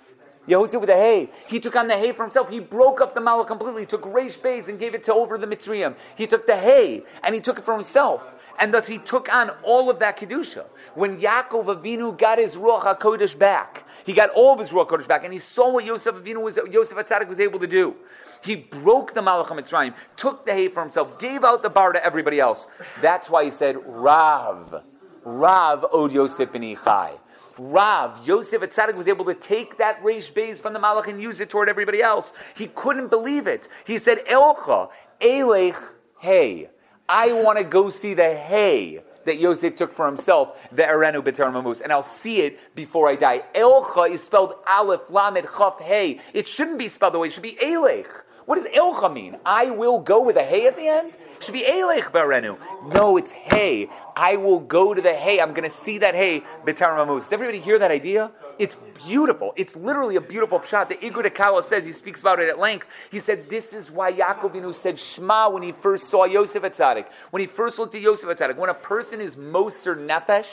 Yehosef 0.49 0.79
with 0.79 0.89
the 0.89 0.97
hay. 0.97 1.31
He 1.49 1.59
took 1.59 1.75
on 1.75 1.89
the 1.89 1.97
hay 1.97 2.13
for 2.13 2.23
himself. 2.23 2.51
He 2.51 2.61
broke 2.61 3.01
up 3.01 3.15
the 3.15 3.21
malach 3.21 3.47
completely. 3.47 3.83
He 3.83 3.87
took 3.87 4.03
Reish 4.03 4.41
Bays 4.43 4.69
and 4.69 4.79
gave 4.79 4.95
it 4.95 5.05
to 5.05 5.15
over 5.15 5.39
the 5.39 5.47
Mitzrayim. 5.47 5.95
He 6.17 6.27
took 6.27 6.47
the 6.47 6.57
hay 6.57 7.03
and 7.23 7.35
he 7.35 7.41
took 7.41 7.59
it 7.59 7.65
for 7.65 7.75
himself 7.75 8.23
and 8.59 8.73
thus 8.73 8.87
he 8.87 8.99
took 8.99 9.33
on 9.33 9.51
all 9.63 9.91
of 9.91 9.99
that 9.99 10.19
kedusha. 10.19 10.65
When 10.95 11.21
Yaakov 11.21 11.83
Avinu 11.83 12.17
got 12.17 12.39
his 12.39 12.53
ruach 12.53 12.83
hakodesh 12.83 13.39
back, 13.39 13.85
he 14.05 14.13
got 14.13 14.31
all 14.31 14.53
of 14.53 14.61
his 14.61 14.71
ruach 14.71 14.89
hakodesh 14.89 15.09
back, 15.09 15.25
and 15.25 15.33
he 15.33 15.39
saw 15.39 15.71
what 15.71 15.85
Yosef 15.85 16.15
Avinu 16.15 16.43
was, 16.43 16.59
Yosef 16.71 16.97
Atzadik 16.97 17.29
was 17.29 17.41
able 17.41 17.59
to 17.59 17.67
do. 17.67 17.95
He 18.43 18.57
broke 18.57 19.15
the 19.15 19.23
Malach 19.23 19.49
Mitzrayim, 19.49 19.95
took 20.17 20.45
the 20.45 20.53
hay 20.53 20.69
for 20.69 20.83
himself, 20.83 21.19
gave 21.19 21.45
out 21.45 21.63
the 21.63 21.71
bar 21.71 21.93
to 21.93 22.05
everybody 22.05 22.41
else. 22.41 22.67
That's 23.01 23.31
why 23.31 23.45
he 23.45 23.51
said, 23.51 23.77
Rav, 23.87 24.83
Rav 25.25 25.87
od 25.93 26.13
Yosef 26.13 26.53
ben 26.53 26.61
Ichai. 26.61 27.19
Rav, 27.57 28.27
Yosef 28.27 28.61
Atzadik 28.61 28.97
was 28.97 29.09
able 29.09 29.25
to 29.25 29.35
take 29.35 29.79
that 29.79 30.03
Reish 30.03 30.33
Beis 30.33 30.59
from 30.59 30.75
the 30.75 30.79
Malach 30.79 31.07
and 31.07 31.23
use 31.23 31.41
it 31.41 31.49
toward 31.49 31.69
everybody 31.69 32.03
else. 32.03 32.33
He 32.55 32.67
couldn't 32.67 33.09
believe 33.09 33.47
it. 33.47 33.69
He 33.85 33.99
said, 33.99 34.25
Elcha, 34.27 34.91
Elech, 35.21 35.81
hey. 36.19 36.69
I 37.09 37.33
want 37.33 37.59
to 37.59 37.65
go 37.65 37.91
see 37.91 38.15
the 38.15 38.35
hay 38.35 39.03
that 39.25 39.38
Yosef 39.38 39.77
took 39.77 39.95
for 39.95 40.07
himself, 40.07 40.57
the 40.73 40.83
Erenu 40.83 41.23
B'Tar 41.23 41.53
Mamus, 41.53 41.81
and 41.81 41.93
I'll 41.93 42.03
see 42.03 42.40
it 42.43 42.59
before 42.75 43.09
I 43.09 43.17
die. 43.17 43.43
Elcha 43.55 44.11
is 44.11 44.23
spelled 44.23 44.55
Aleph, 44.71 45.09
Lamed, 45.09 45.47
Chaf, 45.57 45.81
Hey. 45.81 46.21
It 46.33 46.47
shouldn't 46.47 46.79
be 46.79 46.88
spelled 46.88 47.14
the 47.14 47.19
way 47.19 47.29
it 47.29 47.33
should 47.33 47.43
be 47.43 47.57
Elech. 47.62 48.07
What 48.46 48.57
does 48.57 48.70
Elcha 48.72 49.12
mean? 49.12 49.37
I 49.44 49.70
will 49.70 50.00
go 50.00 50.20
with 50.22 50.37
a 50.37 50.44
hay 50.44 50.66
at 50.66 50.76
the 50.76 50.87
end? 50.87 51.16
Should 51.40 51.54
be 51.54 51.64
Elech 51.64 52.12
Barenu. 52.12 52.59
No, 52.92 53.16
it's 53.16 53.30
hay. 53.30 53.88
I 54.16 54.37
will 54.37 54.61
go 54.61 54.94
to 54.94 55.00
the 55.00 55.14
hay. 55.14 55.40
I'm 55.40 55.54
going 55.54 55.68
to 55.68 55.76
see 55.85 55.98
that 55.98 56.14
hay, 56.14 56.42
B'Tar. 56.66 57.20
Does 57.20 57.33
everybody 57.33 57.61
hear 57.61 57.78
that 57.78 57.90
idea? 57.90 58.30
It's 58.59 58.76
beautiful. 59.04 59.52
It's 59.57 59.74
literally 59.74 60.16
a 60.16 60.20
beautiful 60.20 60.62
shot. 60.62 60.88
The 60.88 61.04
Igor 61.04 61.28
Kala 61.30 61.64
says, 61.64 61.85
he 61.85 61.92
speaks 61.92 62.20
about 62.20 62.38
it 62.38 62.48
at 62.48 62.59
length. 62.59 62.87
He 63.11 63.18
said, 63.18 63.48
this 63.48 63.72
is 63.72 63.90
why 63.90 64.12
Yaakovinu 64.12 64.74
said 64.74 64.98
Shema 64.98 65.50
when 65.50 65.62
he 65.62 65.72
first 65.72 66.09
saw 66.09 66.24
Yosef 66.24 66.62
Atzadik. 66.62 67.07
When 67.30 67.40
he 67.40 67.46
first 67.46 67.78
looked 67.78 67.94
at 67.94 68.00
Yosef 68.02 68.28
Atzadik. 68.28 68.57
When 68.57 68.70
a 68.70 68.74
person 68.74 69.20
is 69.20 69.37
Moser 69.37 69.96
Nefesh, 69.96 70.46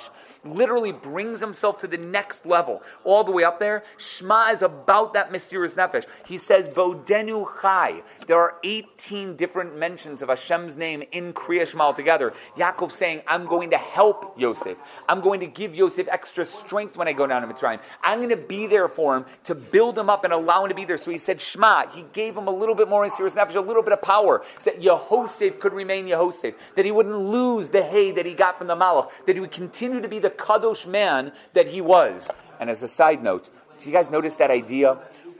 literally 0.44 0.92
brings 0.92 1.40
himself 1.40 1.80
to 1.80 1.88
the 1.88 1.98
next 1.98 2.46
level, 2.46 2.82
all 3.04 3.24
the 3.24 3.32
way 3.32 3.44
up 3.44 3.60
there. 3.60 3.84
Shema 3.98 4.52
is 4.52 4.62
about 4.62 5.14
that 5.14 5.32
mesirus 5.32 5.74
nefesh. 5.74 6.06
He 6.26 6.38
says, 6.38 6.68
Vodenu 6.70 7.48
Chai. 7.62 8.02
There 8.28 8.40
are 8.40 8.56
18 8.64 9.36
different 9.36 9.78
mentions 9.78 10.22
of 10.22 10.30
Hashem's 10.30 10.76
name 10.76 11.04
in 11.12 11.34
Kriya 11.34 11.68
Shema 11.68 11.86
altogether. 11.86 12.34
Yaakov 12.58 12.92
saying, 12.92 13.22
I'm 13.28 13.46
going 13.46 13.72
to 13.72 13.78
help 13.78 14.40
Yosef. 14.40 14.78
I'm 15.08 15.22
going 15.22 15.40
to 15.42 15.48
give 15.48 15.76
Yosef 15.76 16.08
extra 16.10 16.46
strength 16.46 16.98
when 16.98 17.08
I 17.08 17.14
go 17.14 17.28
down 17.28 17.42
to 17.42 17.48
Mitzrayim. 17.48 17.80
I'm 18.04 18.20
going 18.20 18.30
to 18.30 18.38
be 18.38 18.68
there 18.68 18.88
for 18.88 19.18
him 19.18 19.26
to 19.46 19.56
build 19.56 19.98
him 19.98 20.10
up 20.10 20.24
and 20.24 20.34
allow 20.34 20.64
him 20.64 20.70
to 20.70 20.76
be 20.76 20.86
there. 20.86 20.98
So 20.98 21.12
he 21.12 21.18
said, 21.18 21.42
Shema. 21.42 21.88
He 21.92 22.04
gave 22.14 22.36
him 22.36 22.48
a 22.48 22.52
little 22.52 22.76
bit 22.76 22.90
more 22.90 23.10
serious 23.10 23.36
nefesh, 23.36 23.56
a 23.56 23.60
little 23.60 23.84
bit 23.84 23.94
of 23.94 24.02
power, 24.02 24.44
so 24.60 24.72
that 24.72 24.82
Yehosef 24.82 25.60
could 25.60 25.74
remain 25.74 26.06
Yehosef, 26.06 26.56
that 26.76 26.86
he 26.86 26.92
wouldn't 26.92 27.18
lose 27.18 27.70
the 27.70 27.84
hay 27.84 28.12
that 28.12 28.26
he 28.26 28.34
got 28.34 28.58
from 28.58 28.68
the 28.68 28.76
Malach, 28.76 29.10
that 29.26 29.36
he 29.36 29.40
would 29.40 29.52
continue 29.52 30.02
to 30.02 30.08
be 30.08 30.20
the 30.20 30.31
kadosh 30.32 30.86
man 30.88 31.32
that 31.54 31.68
he 31.68 31.82
was. 31.82 32.28
And 32.60 32.70
as 32.70 32.84
a 32.84 32.88
side 32.88 33.24
note, 33.24 33.50
do 33.78 33.86
you 33.86 33.92
guys 33.92 34.10
notice 34.10 34.36
that 34.36 34.52
idea? 34.52 34.98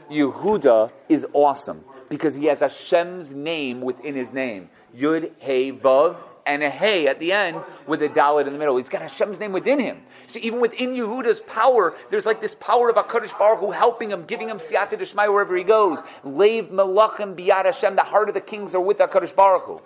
Yehuda 0.10 0.92
is 1.10 1.26
awesome 1.34 1.84
because 2.10 2.36
he 2.36 2.46
has 2.46 2.62
a 2.62 2.68
Hashem's 2.68 3.32
name 3.32 3.82
within 3.82 4.16
his 4.16 4.32
name. 4.34 4.70
Yud, 4.96 5.32
Hey, 5.40 5.72
Vav, 5.72 6.18
and 6.46 6.64
a 6.64 6.70
Hey 6.70 7.08
at 7.08 7.20
the 7.20 7.32
end 7.32 7.58
with 7.88 8.02
a 8.02 8.10
Dalit 8.10 8.48
in 8.48 8.54
the 8.54 8.60
middle. 8.60 8.78
He's 8.78 8.90
got 8.90 9.02
Hashem's 9.02 9.40
name 9.40 9.52
within 9.52 9.80
him. 9.80 10.02
So 10.28 10.40
even 10.42 10.60
within 10.60 10.92
Yehuda's 10.92 11.42
power, 11.42 11.96
there's 12.10 12.26
like 12.26 12.42
this 12.42 12.56
power 12.60 12.90
of 12.90 12.98
a 12.98 13.04
HaKadosh 13.04 13.38
Baruch 13.38 13.60
Hu 13.60 13.72
helping 13.72 14.12
him, 14.12 14.26
giving 14.26 14.50
him 14.50 14.60
Siyata 14.60 15.00
Deshmai 15.00 15.32
wherever 15.32 15.56
he 15.56 15.64
goes. 15.64 16.00
Leiv 16.26 16.70
Melachim 16.70 17.36
Biyad 17.36 17.66
Hashem, 17.66 17.96
the 17.96 18.04
heart 18.04 18.28
of 18.28 18.34
the 18.34 18.42
kings 18.42 18.76
are 18.76 18.82
with 18.82 18.98
HaKadosh 18.98 19.36
Baruch 19.36 19.64
Hu. 19.64 19.82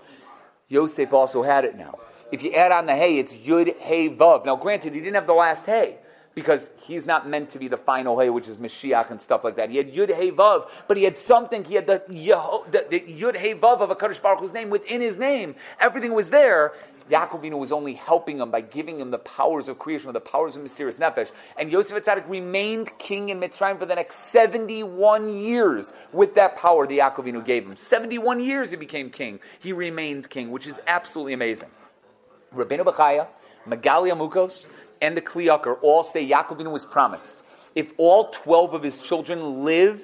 Yosef 0.68 1.14
also 1.14 1.44
had 1.44 1.66
it 1.66 1.78
now. 1.78 1.96
If 2.32 2.42
you 2.42 2.54
add 2.54 2.72
on 2.72 2.86
the 2.86 2.96
hey, 2.96 3.20
it's 3.20 3.34
Yud 3.34 3.78
Hey 3.78 4.10
Vav. 4.10 4.46
Now, 4.46 4.56
granted, 4.56 4.94
he 4.94 5.00
didn't 5.00 5.16
have 5.16 5.28
the 5.28 5.34
last 5.34 5.66
hey 5.66 5.98
because 6.34 6.70
he's 6.82 7.06
not 7.06 7.30
meant 7.30 7.52
to 7.52 7.60
be 7.60 7.68
the 7.68 7.78
final 7.78 8.20
hey, 8.20 8.30
which 8.30 8.48
is 8.48 8.58
Mashiach 8.58 9.10
and 9.10 9.22
stuff 9.22 9.44
like 9.44 9.56
that. 9.56 9.70
He 9.70 9.78
had 9.78 9.94
Yud 9.94 10.14
Hey 10.14 10.32
Vav, 10.32 10.68
but 10.88 10.98
he 10.98 11.04
had 11.04 11.18
something. 11.18 11.64
He 11.64 11.76
had 11.76 11.88
the, 11.88 12.04
Yeho, 12.10 12.70
the, 12.72 12.86
the 12.90 13.00
Yud 13.00 13.36
Hey 13.36 13.54
Vav 13.54 13.80
of 13.80 13.92
a 13.92 13.96
Kaddish 13.96 14.20
Baruch 14.20 14.40
Hu's 14.40 14.54
name 14.54 14.70
within 14.70 15.02
his 15.02 15.18
name. 15.18 15.56
Everything 15.80 16.14
was 16.14 16.30
there. 16.30 16.74
Yaakovinu 17.10 17.60
was 17.60 17.72
only 17.72 17.94
helping 17.94 18.40
him 18.40 18.50
by 18.50 18.62
giving 18.62 19.00
him 19.00 19.12
the 19.12 19.20
powers 19.20 19.70
of 19.70 19.78
creation, 19.78 20.12
the 20.12 20.20
powers 20.20 20.56
of 20.56 20.64
mesirus 20.64 20.96
nefesh. 20.96 21.30
And 21.56 21.72
Yosef 21.72 22.04
Atzadik 22.04 22.28
remained 22.28 22.98
king 22.98 23.30
in 23.30 23.40
Mitzrayim 23.40 23.78
for 23.78 23.86
the 23.86 23.94
next 23.94 24.32
71 24.32 25.38
years 25.38 25.94
with 26.12 26.34
that 26.34 26.56
power 26.56 26.88
the 26.88 26.98
Yaakovinu 26.98 27.46
gave 27.46 27.68
him. 27.68 27.78
71 27.78 28.40
years 28.40 28.72
he 28.72 28.78
became 28.78 29.12
king. 29.12 29.40
He 29.60 29.72
remained 29.72 30.32
king, 30.32 30.50
which 30.50 30.66
is 30.66 30.80
absolutely 30.88 31.34
amazing. 31.34 31.70
Rabbeinu 32.54 32.84
Bechaya, 32.86 33.28
Megalia 33.68 34.16
Mukos, 34.16 34.66
and 35.02 35.16
the 35.16 35.22
Kliyakar 35.22 35.78
all 35.82 36.04
say 36.04 36.28
Yaakovinu 36.28 36.72
was 36.72 36.86
promised. 36.86 37.44
If 37.76 37.92
all 37.98 38.30
12 38.30 38.74
of 38.74 38.84
his 38.84 39.00
children 39.02 39.66
live 39.66 40.02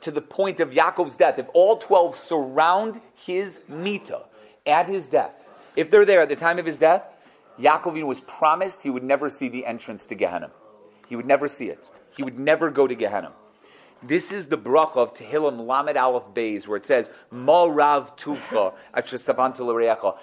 to 0.00 0.10
the 0.10 0.20
point 0.20 0.60
of 0.60 0.70
Yaakov's 0.70 1.16
death, 1.16 1.38
if 1.38 1.46
all 1.52 1.76
12 1.76 2.16
surround 2.16 3.00
his 3.14 3.60
mita 3.68 4.20
at 4.66 4.88
his 4.88 5.06
death, 5.06 5.32
if 5.74 5.90
they're 5.90 6.06
there 6.06 6.22
at 6.22 6.28
the 6.28 6.36
time 6.36 6.58
of 6.58 6.66
his 6.66 6.78
death, 6.78 7.02
Yaakovinu 7.60 8.04
was 8.04 8.20
promised 8.20 8.82
he 8.82 8.90
would 8.90 9.04
never 9.04 9.28
see 9.30 9.48
the 9.48 9.64
entrance 9.64 10.04
to 10.06 10.14
Gehenna. 10.14 10.50
He 11.08 11.16
would 11.16 11.26
never 11.26 11.48
see 11.48 11.68
it. 11.68 11.82
He 12.16 12.22
would 12.22 12.38
never 12.38 12.70
go 12.70 12.86
to 12.86 12.94
Gehenna. 12.94 13.32
This 14.02 14.30
is 14.30 14.46
the 14.46 14.58
bracha 14.58 14.96
of 14.96 15.14
Tehillim 15.14 15.66
Lamed 15.66 15.96
Aleph 15.96 16.34
Beis, 16.34 16.66
where 16.66 16.76
it 16.76 16.86
says, 16.86 17.10
"Ma 17.30 17.64
Rav 17.64 18.14
Tuvcha 18.16 18.74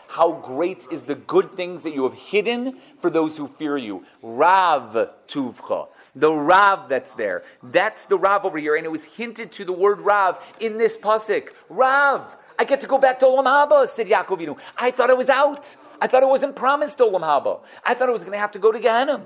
How 0.08 0.32
great 0.32 0.86
is 0.92 1.04
the 1.04 1.16
good 1.16 1.56
things 1.56 1.84
that 1.84 1.94
you 1.94 2.04
have 2.04 2.14
hidden 2.14 2.80
for 3.00 3.10
those 3.10 3.36
who 3.36 3.48
fear 3.48 3.78
you. 3.78 4.06
Rav 4.22 5.10
Tuvcha. 5.28 5.88
The 6.16 6.32
Rav 6.32 6.88
that's 6.88 7.12
there. 7.12 7.44
That's 7.64 8.06
the 8.06 8.18
Rav 8.18 8.46
over 8.46 8.60
here. 8.60 8.76
And 8.76 8.86
it 8.86 8.92
was 8.92 9.04
hinted 9.04 9.52
to 9.54 9.66
the 9.66 9.74
word 9.74 10.00
Rav 10.02 10.38
in 10.60 10.78
this 10.78 10.96
pasuk. 10.96 11.50
Rav. 11.70 12.22
I 12.60 12.66
get 12.66 12.82
to 12.82 12.88
go 12.88 13.00
back 13.00 13.20
to 13.20 13.26
Olam 13.26 13.46
Haba, 13.46 13.90
said 13.90 14.08
Yaakovinu. 14.08 14.58
I 14.78 14.92
thought 14.92 15.10
I 15.10 15.14
was 15.14 15.30
out. 15.30 15.76
I 16.00 16.08
thought 16.08 16.22
it 16.22 16.30
wasn't 16.30 16.56
promised 16.56 17.00
Olam 17.00 17.22
Haba. 17.22 17.62
I 17.84 17.96
thought 17.96 18.10
I 18.10 18.12
was 18.12 18.22
going 18.22 18.34
to 18.34 18.40
have 18.40 18.52
to 18.52 18.60
go 18.60 18.72
to 18.72 18.80
Gehenna. 18.80 19.26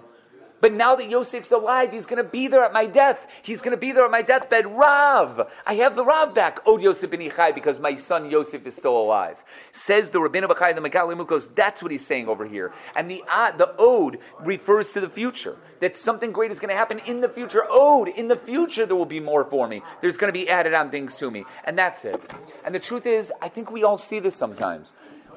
But 0.60 0.74
now 0.74 0.96
that 0.96 1.10
Yosef's 1.10 1.52
alive, 1.52 1.92
he's 1.92 2.06
going 2.06 2.24
to 2.24 2.30
be 2.30 2.48
there 2.48 2.64
at 2.64 2.74
my 2.74 2.86
death. 2.86 3.20
He's 3.44 3.60
going 3.60 3.72
to 3.72 3.78
be 3.78 3.92
there 3.92 4.06
at 4.06 4.12
my 4.12 4.22
deathbed. 4.22 4.66
Rav, 4.66 5.50
I 5.66 5.76
have 5.76 5.96
the 5.96 6.04
Rav 6.04 6.34
back. 6.34 6.60
Od 6.66 6.82
Yosef 6.82 7.10
ben 7.10 7.20
Ichai, 7.20 7.54
because 7.54 7.80
my 7.80 7.96
son 7.96 8.30
Yosef 8.30 8.66
is 8.66 8.76
still 8.76 8.98
alive. 8.98 9.38
Says 9.72 10.10
the 10.10 10.20
Rabbeinu 10.20 10.48
Bachai, 10.48 10.74
the 10.74 10.82
Megali 10.82 11.16
Mukos, 11.16 11.48
that's 11.56 11.84
what 11.84 11.92
he's 11.92 12.06
saying 12.06 12.28
over 12.28 12.46
here. 12.46 12.74
And 12.96 13.10
the 13.10 13.24
uh, 13.32 13.52
the 13.56 13.76
Ode 13.78 14.20
refers 14.40 14.92
to 14.94 15.02
the 15.02 15.10
future. 15.10 15.58
That 15.80 15.96
something 15.96 16.32
great 16.32 16.52
is 16.52 16.60
going 16.60 16.70
to 16.70 16.76
happen 16.76 17.00
in 17.06 17.22
the 17.22 17.30
future. 17.30 17.64
Ode, 17.70 18.08
in 18.08 18.28
the 18.28 18.36
future 18.36 18.88
there 18.88 18.96
will 18.96 19.06
be 19.06 19.20
more 19.20 19.46
for 19.46 19.68
me. 19.68 19.84
There's 20.02 20.18
going 20.18 20.34
to 20.34 20.40
be 20.40 20.50
added 20.50 20.74
on 20.74 20.90
things 20.90 21.16
to 21.18 21.30
me. 21.30 21.46
And 21.66 21.78
that's 21.78 22.04
it. 22.04 22.32
And 22.66 22.74
the 22.74 22.80
truth 22.80 23.06
is, 23.06 23.32
I 23.42 23.50
think 23.50 23.70
we 23.72 23.84
all 23.84 24.00
see 24.00 24.20
this 24.20 24.36
sometimes. 24.36 24.92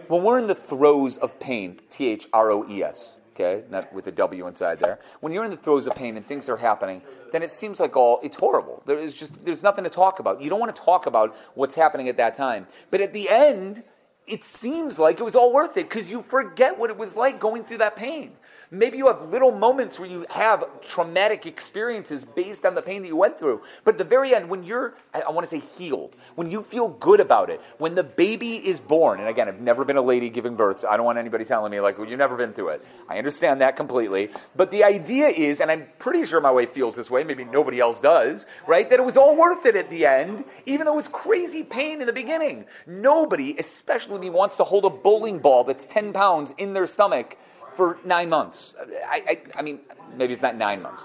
When 0.09 0.23
we're 0.23 0.39
in 0.39 0.47
the 0.47 0.55
throes 0.55 1.19
of 1.19 1.39
pain, 1.39 1.79
T 1.91 2.09
H 2.09 2.27
R 2.33 2.51
O 2.51 2.69
E 2.69 2.83
S, 2.83 3.11
okay, 3.43 3.65
not 3.71 3.93
with 3.93 4.07
a 4.07 4.13
W 4.13 4.47
inside 4.47 4.79
there. 4.81 4.99
When 5.21 5.33
you're 5.33 5.45
in 5.45 5.51
the 5.51 5.57
throes 5.57 5.87
of 5.87 5.95
pain 5.95 6.17
and 6.17 6.27
things 6.27 6.49
are 6.49 6.57
happening, 6.57 7.03
then 7.33 7.43
it 7.43 7.51
seems 7.51 7.81
like 7.81 7.97
all 7.97 8.21
it's 8.23 8.37
horrible. 8.37 8.83
There 8.87 8.99
is 8.99 9.15
just 9.15 9.45
there's 9.45 9.63
nothing 9.63 9.85
to 9.85 9.91
talk 9.91 10.19
about. 10.21 10.43
You 10.43 10.51
don't 10.51 10.61
want 10.61 10.75
to 10.75 10.83
talk 10.83 11.07
about 11.07 11.37
what's 11.55 11.75
happening 11.75 12.09
at 12.09 12.17
that 12.19 12.35
time. 12.35 12.67
But 12.91 13.01
at 13.01 13.13
the 13.13 13.29
end, 13.29 13.83
it 14.27 14.45
seems 14.45 14.99
like 14.99 15.21
it 15.21 15.25
was 15.25 15.35
all 15.35 15.53
worth 15.53 15.77
it 15.77 15.89
because 15.89 16.11
you 16.11 16.23
forget 16.29 16.79
what 16.79 16.91
it 16.91 16.97
was 16.97 17.15
like 17.15 17.41
going 17.41 17.65
through 17.65 17.79
that 17.79 17.97
pain. 17.97 18.33
Maybe 18.73 18.99
you 18.99 19.09
have 19.09 19.23
little 19.31 19.51
moments 19.51 19.99
where 19.99 20.09
you 20.09 20.25
have 20.31 20.65
traumatic 20.91 21.45
experiences 21.45 22.25
based 22.25 22.65
on 22.65 22.77
the 22.77 22.83
pain 22.83 23.03
that 23.03 23.09
you 23.09 23.17
went 23.17 23.37
through. 23.37 23.63
But 23.85 23.95
at 23.95 23.99
the 23.99 24.05
very 24.05 24.33
end, 24.33 24.49
when 24.49 24.63
you're, 24.63 24.95
I, 25.13 25.29
want 25.31 25.51
to 25.51 25.61
say 25.61 25.67
healed, 25.77 26.15
when 26.37 26.53
you 26.53 26.63
feel 26.63 26.87
good 26.87 27.19
about 27.19 27.51
it, 27.51 27.61
when 27.79 27.97
the 27.97 28.05
baby 28.05 28.55
is 28.55 28.79
born, 28.79 29.19
and 29.19 29.29
again, 29.29 29.49
I've 29.49 29.61
never 29.61 29.85
been 29.85 29.97
a 29.97 30.03
lady 30.03 30.31
giving 30.31 30.55
birth, 30.55 30.81
so 30.81 30.89
I 30.89 30.97
don't 30.97 31.05
want 31.05 31.19
anybody 31.19 31.45
telling 31.45 31.73
me, 31.73 31.81
like, 31.81 31.99
well, 31.99 32.09
you've 32.09 32.21
never 32.21 32.37
been 32.37 32.53
through 32.53 32.69
it. 32.69 32.87
I 33.09 33.19
understand 33.19 33.61
that 33.61 33.77
completely. 33.77 34.29
But 34.55 34.71
the 34.71 34.85
idea 34.85 35.27
is, 35.27 35.59
and 35.61 35.69
I'm 35.69 35.89
pretty 35.99 36.25
sure 36.25 36.41
my 36.41 36.53
wife 36.53 36.73
feels 36.73 36.95
this 36.95 37.11
way, 37.11 37.25
maybe 37.25 37.45
nobody 37.45 37.81
else 37.81 37.99
does, 37.99 38.47
right? 38.69 38.89
That 38.89 39.01
it 39.01 39.05
was 39.05 39.17
all 39.17 39.35
worth 39.35 39.67
it 39.67 39.75
at 39.75 39.91
the 39.91 40.07
end, 40.07 40.45
even 40.67 40.87
though 40.87 40.93
it 40.93 40.97
was 40.97 41.09
crazy 41.09 41.65
pain 41.65 42.01
in 42.01 42.07
the 42.07 42.13
beginning. 42.13 42.67
Nobody, 42.87 43.57
especially 43.59 44.21
me, 44.21 44.31
wants 44.31 44.59
to 44.59 44.65
hold 44.65 44.85
a 44.85 44.91
bowling 44.91 45.41
ball 45.41 45.65
that's 45.65 45.85
10 45.87 46.13
pounds 46.13 46.55
in 46.57 46.73
their 46.73 46.87
stomach 46.87 47.37
for 47.77 47.99
nine 48.05 48.29
months. 48.29 48.75
I, 49.07 49.23
I, 49.29 49.59
I 49.59 49.63
mean, 49.63 49.81
maybe 50.17 50.35
it's 50.35 50.43
not 50.43 50.57
nine 50.57 50.83
months, 50.83 51.05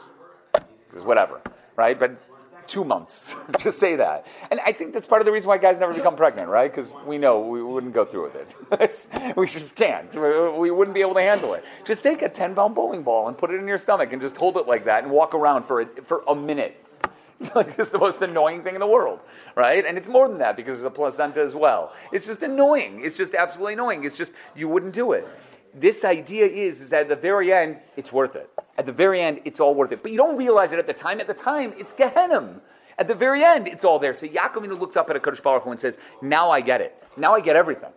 whatever, 0.94 1.42
right? 1.76 2.00
But 2.00 2.22
two 2.68 2.84
months. 2.84 3.34
Just 3.60 3.80
say 3.80 3.96
that. 3.96 4.26
And 4.52 4.60
I 4.62 4.72
think 4.72 4.94
that's 4.94 5.08
part 5.08 5.22
of 5.22 5.26
the 5.26 5.32
reason 5.32 5.48
why 5.48 5.58
guys 5.58 5.78
never 5.80 5.94
become 5.94 6.16
pregnant, 6.16 6.50
right? 6.50 6.74
Because 6.74 6.92
we 7.06 7.18
know 7.18 7.42
we 7.42 7.64
wouldn't 7.64 7.94
go 7.94 8.06
through 8.06 8.24
with 8.24 8.36
it. 8.36 9.36
we 9.38 9.48
just 9.48 9.76
can't. 9.76 10.14
We 10.58 10.72
wouldn't 10.72 10.96
be 10.96 11.02
able 11.02 11.16
to 11.16 11.22
handle 11.22 11.54
it. 11.54 11.64
Just 11.86 12.04
take 12.04 12.22
a 12.22 12.30
10 12.30 12.56
pound 12.56 12.76
bowling 12.76 13.04
ball 13.04 13.28
and 13.28 13.38
put 13.38 13.52
it 13.52 13.60
in 13.60 13.68
your 13.68 13.78
stomach 13.78 14.14
and 14.14 14.22
just 14.22 14.36
hold 14.38 14.58
it 14.58 14.68
like 14.68 14.86
that 14.86 15.04
and 15.04 15.12
walk 15.12 15.34
around 15.34 15.66
for 15.66 15.82
a, 15.82 15.88
for 16.08 16.24
a 16.28 16.36
minute. 16.36 16.82
like 17.56 17.78
it's 17.78 17.90
the 17.90 18.00
most 18.00 18.22
annoying 18.22 18.64
thing 18.64 18.76
in 18.76 18.80
the 18.80 18.88
world, 18.88 19.20
right? 19.56 19.86
And 19.86 19.98
it's 19.98 20.08
more 20.08 20.28
than 20.28 20.38
that 20.40 20.56
because 20.56 20.78
there's 20.78 20.86
a 20.86 20.96
placenta 20.96 21.42
as 21.42 21.54
well. 21.54 21.94
It's 22.14 22.26
just 22.26 22.44
annoying. 22.44 23.02
It's 23.04 23.18
just 23.18 23.36
absolutely 23.36 23.74
annoying. 23.74 24.06
It's 24.06 24.18
just 24.18 24.32
you 24.56 24.70
wouldn't 24.70 24.94
do 24.94 25.12
it 25.12 25.28
this 25.76 26.04
idea 26.06 26.46
is, 26.46 26.82
is 26.82 26.90
that 26.90 27.02
at 27.02 27.10
the 27.10 27.16
very 27.16 27.54
end, 27.54 27.78
it's 27.98 28.12
worth 28.12 28.36
it. 28.36 28.50
At 28.78 28.86
the 28.86 28.94
very 28.94 29.22
end, 29.22 29.42
it's 29.46 29.60
all 29.60 29.76
worth 29.76 29.92
it. 29.92 30.02
But 30.02 30.12
you 30.12 30.18
don't 30.18 30.38
realize 30.38 30.72
it 30.72 30.80
at 30.80 30.88
the 30.88 30.94
time. 30.94 31.20
At 31.20 31.28
the 31.28 31.34
time, 31.34 31.74
it's 31.78 31.94
Gehenna. 31.94 32.62
At 32.98 33.08
the 33.10 33.16
very 33.16 33.44
end, 33.44 33.68
it's 33.68 33.84
all 33.84 34.00
there. 34.00 34.14
So 34.14 34.26
Yaakovinu 34.26 34.80
looked 34.80 34.96
up 34.96 35.10
at 35.10 35.18
a 35.18 35.20
Kadosh 35.20 35.44
Baruch 35.44 35.64
Hu 35.64 35.72
and 35.72 35.80
says, 35.80 35.98
now 36.22 36.50
I 36.50 36.62
get 36.62 36.80
it. 36.80 36.96
Now 37.18 37.34
I 37.34 37.42
get 37.42 37.56
everything. 37.56 37.92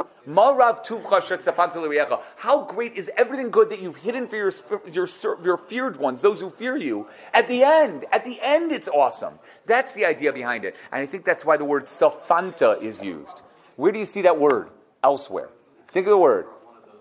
How 2.37 2.65
great 2.65 2.95
is 2.97 3.11
everything 3.17 3.51
good 3.51 3.71
that 3.71 3.81
you've 3.81 3.97
hidden 3.97 4.29
for 4.29 4.37
your, 4.37 4.53
your, 4.93 5.09
your 5.43 5.57
feared 5.57 5.97
ones, 5.99 6.21
those 6.21 6.41
who 6.41 6.51
fear 6.51 6.77
you? 6.77 7.07
At 7.33 7.49
the 7.49 7.63
end, 7.63 8.05
at 8.13 8.25
the 8.25 8.39
end, 8.43 8.73
it's 8.73 8.89
awesome. 8.89 9.39
That's 9.67 9.93
the 9.95 10.05
idea 10.05 10.33
behind 10.33 10.65
it. 10.65 10.77
And 10.93 11.01
I 11.01 11.07
think 11.07 11.25
that's 11.25 11.45
why 11.45 11.57
the 11.57 11.65
word 11.65 11.87
safanta 11.87 12.83
is 12.83 13.01
used. 13.01 13.41
Where 13.77 13.93
do 13.93 13.99
you 13.99 14.05
see 14.05 14.23
that 14.23 14.39
word? 14.39 14.71
Elsewhere. 15.03 15.49
Think 15.93 16.07
of 16.07 16.11
the 16.11 16.19
word. 16.19 16.47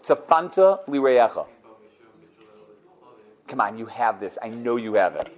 Tzafanta 0.03 0.85
lireyacha. 0.87 1.45
Come 3.47 3.61
on, 3.61 3.77
you 3.77 3.85
have 3.85 4.19
this. 4.19 4.37
I 4.41 4.49
know 4.49 4.75
you 4.75 4.95
have 4.95 5.15
it. 5.15 5.35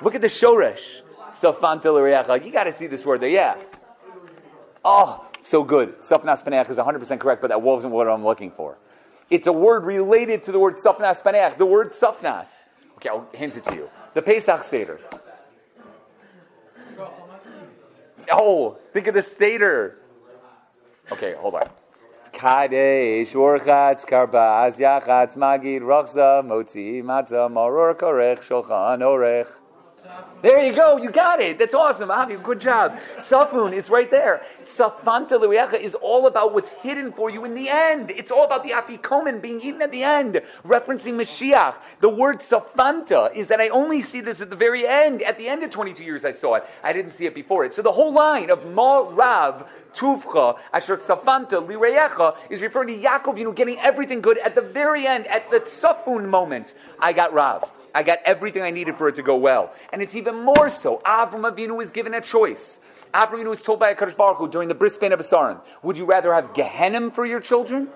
Look 0.00 0.14
at 0.14 0.20
the 0.20 0.28
shoresh. 0.28 0.80
Tzafanta 1.40 1.84
lireyacha. 1.84 2.44
You 2.44 2.52
got 2.52 2.64
to 2.64 2.76
see 2.76 2.86
this 2.86 3.04
word 3.04 3.20
there. 3.20 3.30
Yeah. 3.30 3.56
Oh, 4.84 5.26
so 5.40 5.62
good. 5.62 6.00
Safnas 6.00 6.42
paneach 6.42 6.70
is 6.70 6.78
100% 6.78 7.20
correct, 7.20 7.42
but 7.42 7.48
that 7.48 7.60
wasn't 7.60 7.92
what 7.92 8.08
I'm 8.08 8.24
looking 8.24 8.50
for. 8.50 8.78
It's 9.30 9.46
a 9.46 9.52
word 9.52 9.84
related 9.84 10.44
to 10.44 10.52
the 10.52 10.58
word 10.58 10.76
safnas 10.76 11.22
paneach. 11.22 11.58
The 11.58 11.66
word 11.66 11.92
safnas. 11.92 12.48
Okay, 12.96 13.10
I'll 13.10 13.28
hint 13.32 13.56
it 13.56 13.64
to 13.64 13.74
you. 13.74 13.90
The 14.14 14.22
Pesach 14.22 14.64
Seder. 14.64 14.98
Oh, 18.32 18.76
think 18.92 19.06
of 19.06 19.14
the 19.14 19.22
Seder. 19.22 19.98
Okay, 21.12 21.34
hold 21.34 21.54
on. 21.54 21.68
Kadesh, 22.32 23.34
Orchatz, 23.34 24.04
Karpas, 24.04 24.78
Yachatz, 24.78 25.36
Magid, 25.36 25.82
Rachza, 25.82 26.42
Motzi, 26.44 27.02
Matzah, 27.02 27.50
Maror, 27.50 27.94
Korech, 27.94 28.40
Shulchan, 28.40 29.00
Orech. 29.00 29.48
There 30.40 30.64
you 30.64 30.72
go. 30.72 30.98
You 30.98 31.10
got 31.10 31.40
it. 31.40 31.58
That's 31.58 31.74
awesome, 31.74 32.12
Avi. 32.12 32.36
Good 32.36 32.60
job. 32.60 32.96
Safun 33.22 33.72
is 33.72 33.90
right 33.90 34.08
there. 34.08 34.42
Safanta 34.64 35.30
Luriacha 35.30 35.80
is 35.80 35.96
all 35.96 36.28
about 36.28 36.54
what's 36.54 36.68
hidden 36.68 37.12
for 37.12 37.28
you 37.28 37.44
in 37.44 37.54
the 37.54 37.68
end. 37.68 38.12
It's 38.12 38.30
all 38.30 38.44
about 38.44 38.62
the 38.62 38.70
afikomen 38.70 39.42
being 39.42 39.60
eaten 39.60 39.82
at 39.82 39.90
the 39.90 40.04
end, 40.04 40.40
referencing 40.64 41.14
Mashiach. 41.14 41.74
The 42.00 42.08
word 42.08 42.38
Safanta 42.38 43.34
is 43.34 43.48
that 43.48 43.60
I 43.60 43.68
only 43.70 44.00
see 44.00 44.20
this 44.20 44.40
at 44.40 44.48
the 44.48 44.54
very 44.54 44.86
end. 44.86 45.22
At 45.22 45.38
the 45.38 45.48
end 45.48 45.64
of 45.64 45.70
22 45.70 46.04
years, 46.04 46.24
I 46.24 46.30
saw 46.30 46.54
it. 46.54 46.64
I 46.84 46.92
didn't 46.92 47.12
see 47.18 47.26
it 47.26 47.34
before 47.34 47.64
it. 47.64 47.74
So 47.74 47.82
the 47.82 47.90
whole 47.90 48.12
line 48.12 48.48
of 48.50 48.64
Ma 48.72 49.08
Rav, 49.10 49.68
Tuvcha, 49.92 50.56
Asher 50.72 50.98
Safanta, 50.98 51.66
Lireyecha 51.66 52.36
is 52.48 52.60
referring 52.60 52.88
to 52.88 53.08
Yaakov, 53.08 53.36
you 53.36 53.44
know, 53.44 53.52
getting 53.52 53.78
everything 53.80 54.20
good 54.20 54.38
at 54.38 54.54
the 54.54 54.62
very 54.62 55.04
end, 55.04 55.26
at 55.26 55.50
the 55.50 55.58
Safun 55.60 56.28
moment. 56.28 56.74
I 57.00 57.12
got 57.12 57.32
Rav. 57.32 57.68
I 57.98 58.04
got 58.04 58.20
everything 58.24 58.62
I 58.62 58.70
needed 58.70 58.96
for 58.96 59.08
it 59.08 59.16
to 59.16 59.24
go 59.24 59.34
well. 59.34 59.72
And 59.92 60.00
it's 60.00 60.14
even 60.14 60.36
more 60.44 60.70
so. 60.70 61.02
Avram 61.04 61.42
Avinu 61.42 61.76
was 61.76 61.90
given 61.90 62.14
a 62.14 62.20
choice. 62.20 62.78
Avram 63.12 63.40
Avinu 63.40 63.50
was 63.50 63.60
told 63.60 63.80
by 63.80 63.90
a 63.90 63.96
Kadosh 63.96 64.16
Baruch 64.16 64.38
Hu 64.38 64.48
during 64.48 64.68
the 64.68 64.74
bris 64.76 64.94
of 64.94 65.00
Abasarim, 65.00 65.60
would 65.82 65.96
you 65.96 66.04
rather 66.04 66.32
have 66.32 66.52
Gehenim 66.52 67.12
for 67.12 67.26
your 67.26 67.40
children? 67.40 67.88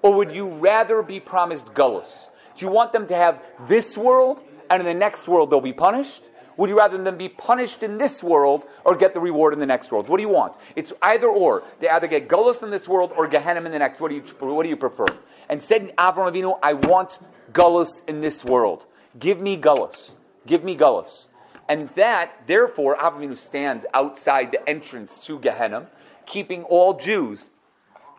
Or 0.00 0.14
would 0.14 0.30
you 0.30 0.48
rather 0.48 1.02
be 1.02 1.18
promised 1.18 1.66
Gullus? 1.74 2.28
Do 2.56 2.66
you 2.66 2.70
want 2.70 2.92
them 2.92 3.08
to 3.08 3.16
have 3.16 3.42
this 3.66 3.98
world 3.98 4.44
and 4.70 4.78
in 4.78 4.86
the 4.86 4.94
next 4.94 5.26
world 5.26 5.50
they'll 5.50 5.60
be 5.60 5.72
punished? 5.72 6.30
Would 6.56 6.70
you 6.70 6.78
rather 6.78 7.02
them 7.02 7.16
be 7.16 7.28
punished 7.28 7.82
in 7.82 7.98
this 7.98 8.22
world 8.22 8.64
or 8.84 8.94
get 8.94 9.12
the 9.12 9.18
reward 9.18 9.54
in 9.54 9.58
the 9.58 9.66
next 9.66 9.90
world? 9.90 10.08
What 10.08 10.18
do 10.18 10.22
you 10.22 10.28
want? 10.28 10.54
It's 10.76 10.92
either 11.02 11.26
or. 11.26 11.64
They 11.80 11.88
either 11.88 12.06
get 12.06 12.28
Gullus 12.28 12.62
in 12.62 12.70
this 12.70 12.86
world 12.86 13.12
or 13.16 13.28
Gehenim 13.28 13.66
in 13.66 13.72
the 13.72 13.78
next. 13.80 13.98
What 13.98 14.10
do 14.10 14.14
you, 14.14 14.22
what 14.38 14.62
do 14.62 14.68
you 14.68 14.76
prefer? 14.76 15.06
And 15.48 15.60
said 15.60 15.96
Avram 15.96 16.32
Avinu, 16.32 16.56
I 16.62 16.74
want 16.74 17.18
Gullus 17.52 18.02
in 18.06 18.20
this 18.20 18.44
world. 18.44 18.86
Give 19.18 19.40
me 19.40 19.56
Gullus. 19.56 20.14
Give 20.46 20.64
me 20.64 20.76
Gullus. 20.76 21.26
And 21.68 21.90
that, 21.96 22.46
therefore, 22.46 22.96
Avinu 22.96 23.36
stands 23.36 23.84
outside 23.92 24.52
the 24.52 24.68
entrance 24.68 25.18
to 25.26 25.38
Gehenna, 25.38 25.88
keeping 26.24 26.64
all 26.64 26.94
Jews 26.94 27.50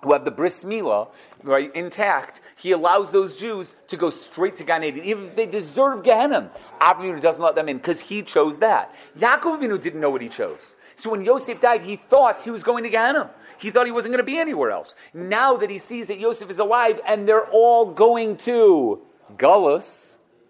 who 0.04 0.14
have 0.14 0.24
the 0.24 0.32
bris 0.32 0.64
milah 0.64 1.10
right 1.44 1.74
intact. 1.76 2.42
He 2.56 2.72
allows 2.72 3.12
those 3.12 3.36
Jews 3.36 3.76
to 3.88 3.98
go 3.98 4.10
straight 4.10 4.56
to 4.58 4.64
Gan 4.64 4.84
Eden, 4.84 5.04
even 5.04 5.26
if 5.26 5.36
they 5.36 5.46
deserve 5.46 6.04
Gehenna. 6.04 6.52
Avinu 6.80 7.20
doesn't 7.22 7.42
let 7.42 7.56
them 7.56 7.70
in 7.70 7.78
because 7.78 8.00
he 8.00 8.22
chose 8.22 8.60
that. 8.60 8.94
Yaakov 9.18 9.60
Avinu 9.60 9.82
didn't 9.82 10.00
know 10.00 10.10
what 10.10 10.22
he 10.22 10.30
chose. 10.30 10.62
So 10.96 11.10
when 11.10 11.24
Yosef 11.24 11.60
died, 11.60 11.82
he 11.82 11.96
thought 11.96 12.42
he 12.42 12.52
was 12.52 12.64
going 12.64 12.84
to 12.84 12.90
Gehenna. 12.90 13.32
He 13.58 13.72
thought 13.72 13.86
he 13.86 13.92
wasn't 13.92 14.14
going 14.14 14.24
to 14.26 14.32
be 14.32 14.38
anywhere 14.38 14.72
else. 14.72 14.96
Now 15.14 15.58
that 15.58 15.70
he 15.70 15.80
sees 15.80 16.08
that 16.08 16.20
Yosef 16.20 16.50
is 16.50 16.60
alive 16.60 17.00
and 17.06 17.28
they're 17.28 17.48
all 17.48 17.86
going 17.86 18.38
to 18.38 19.02
Gullus, 19.38 20.09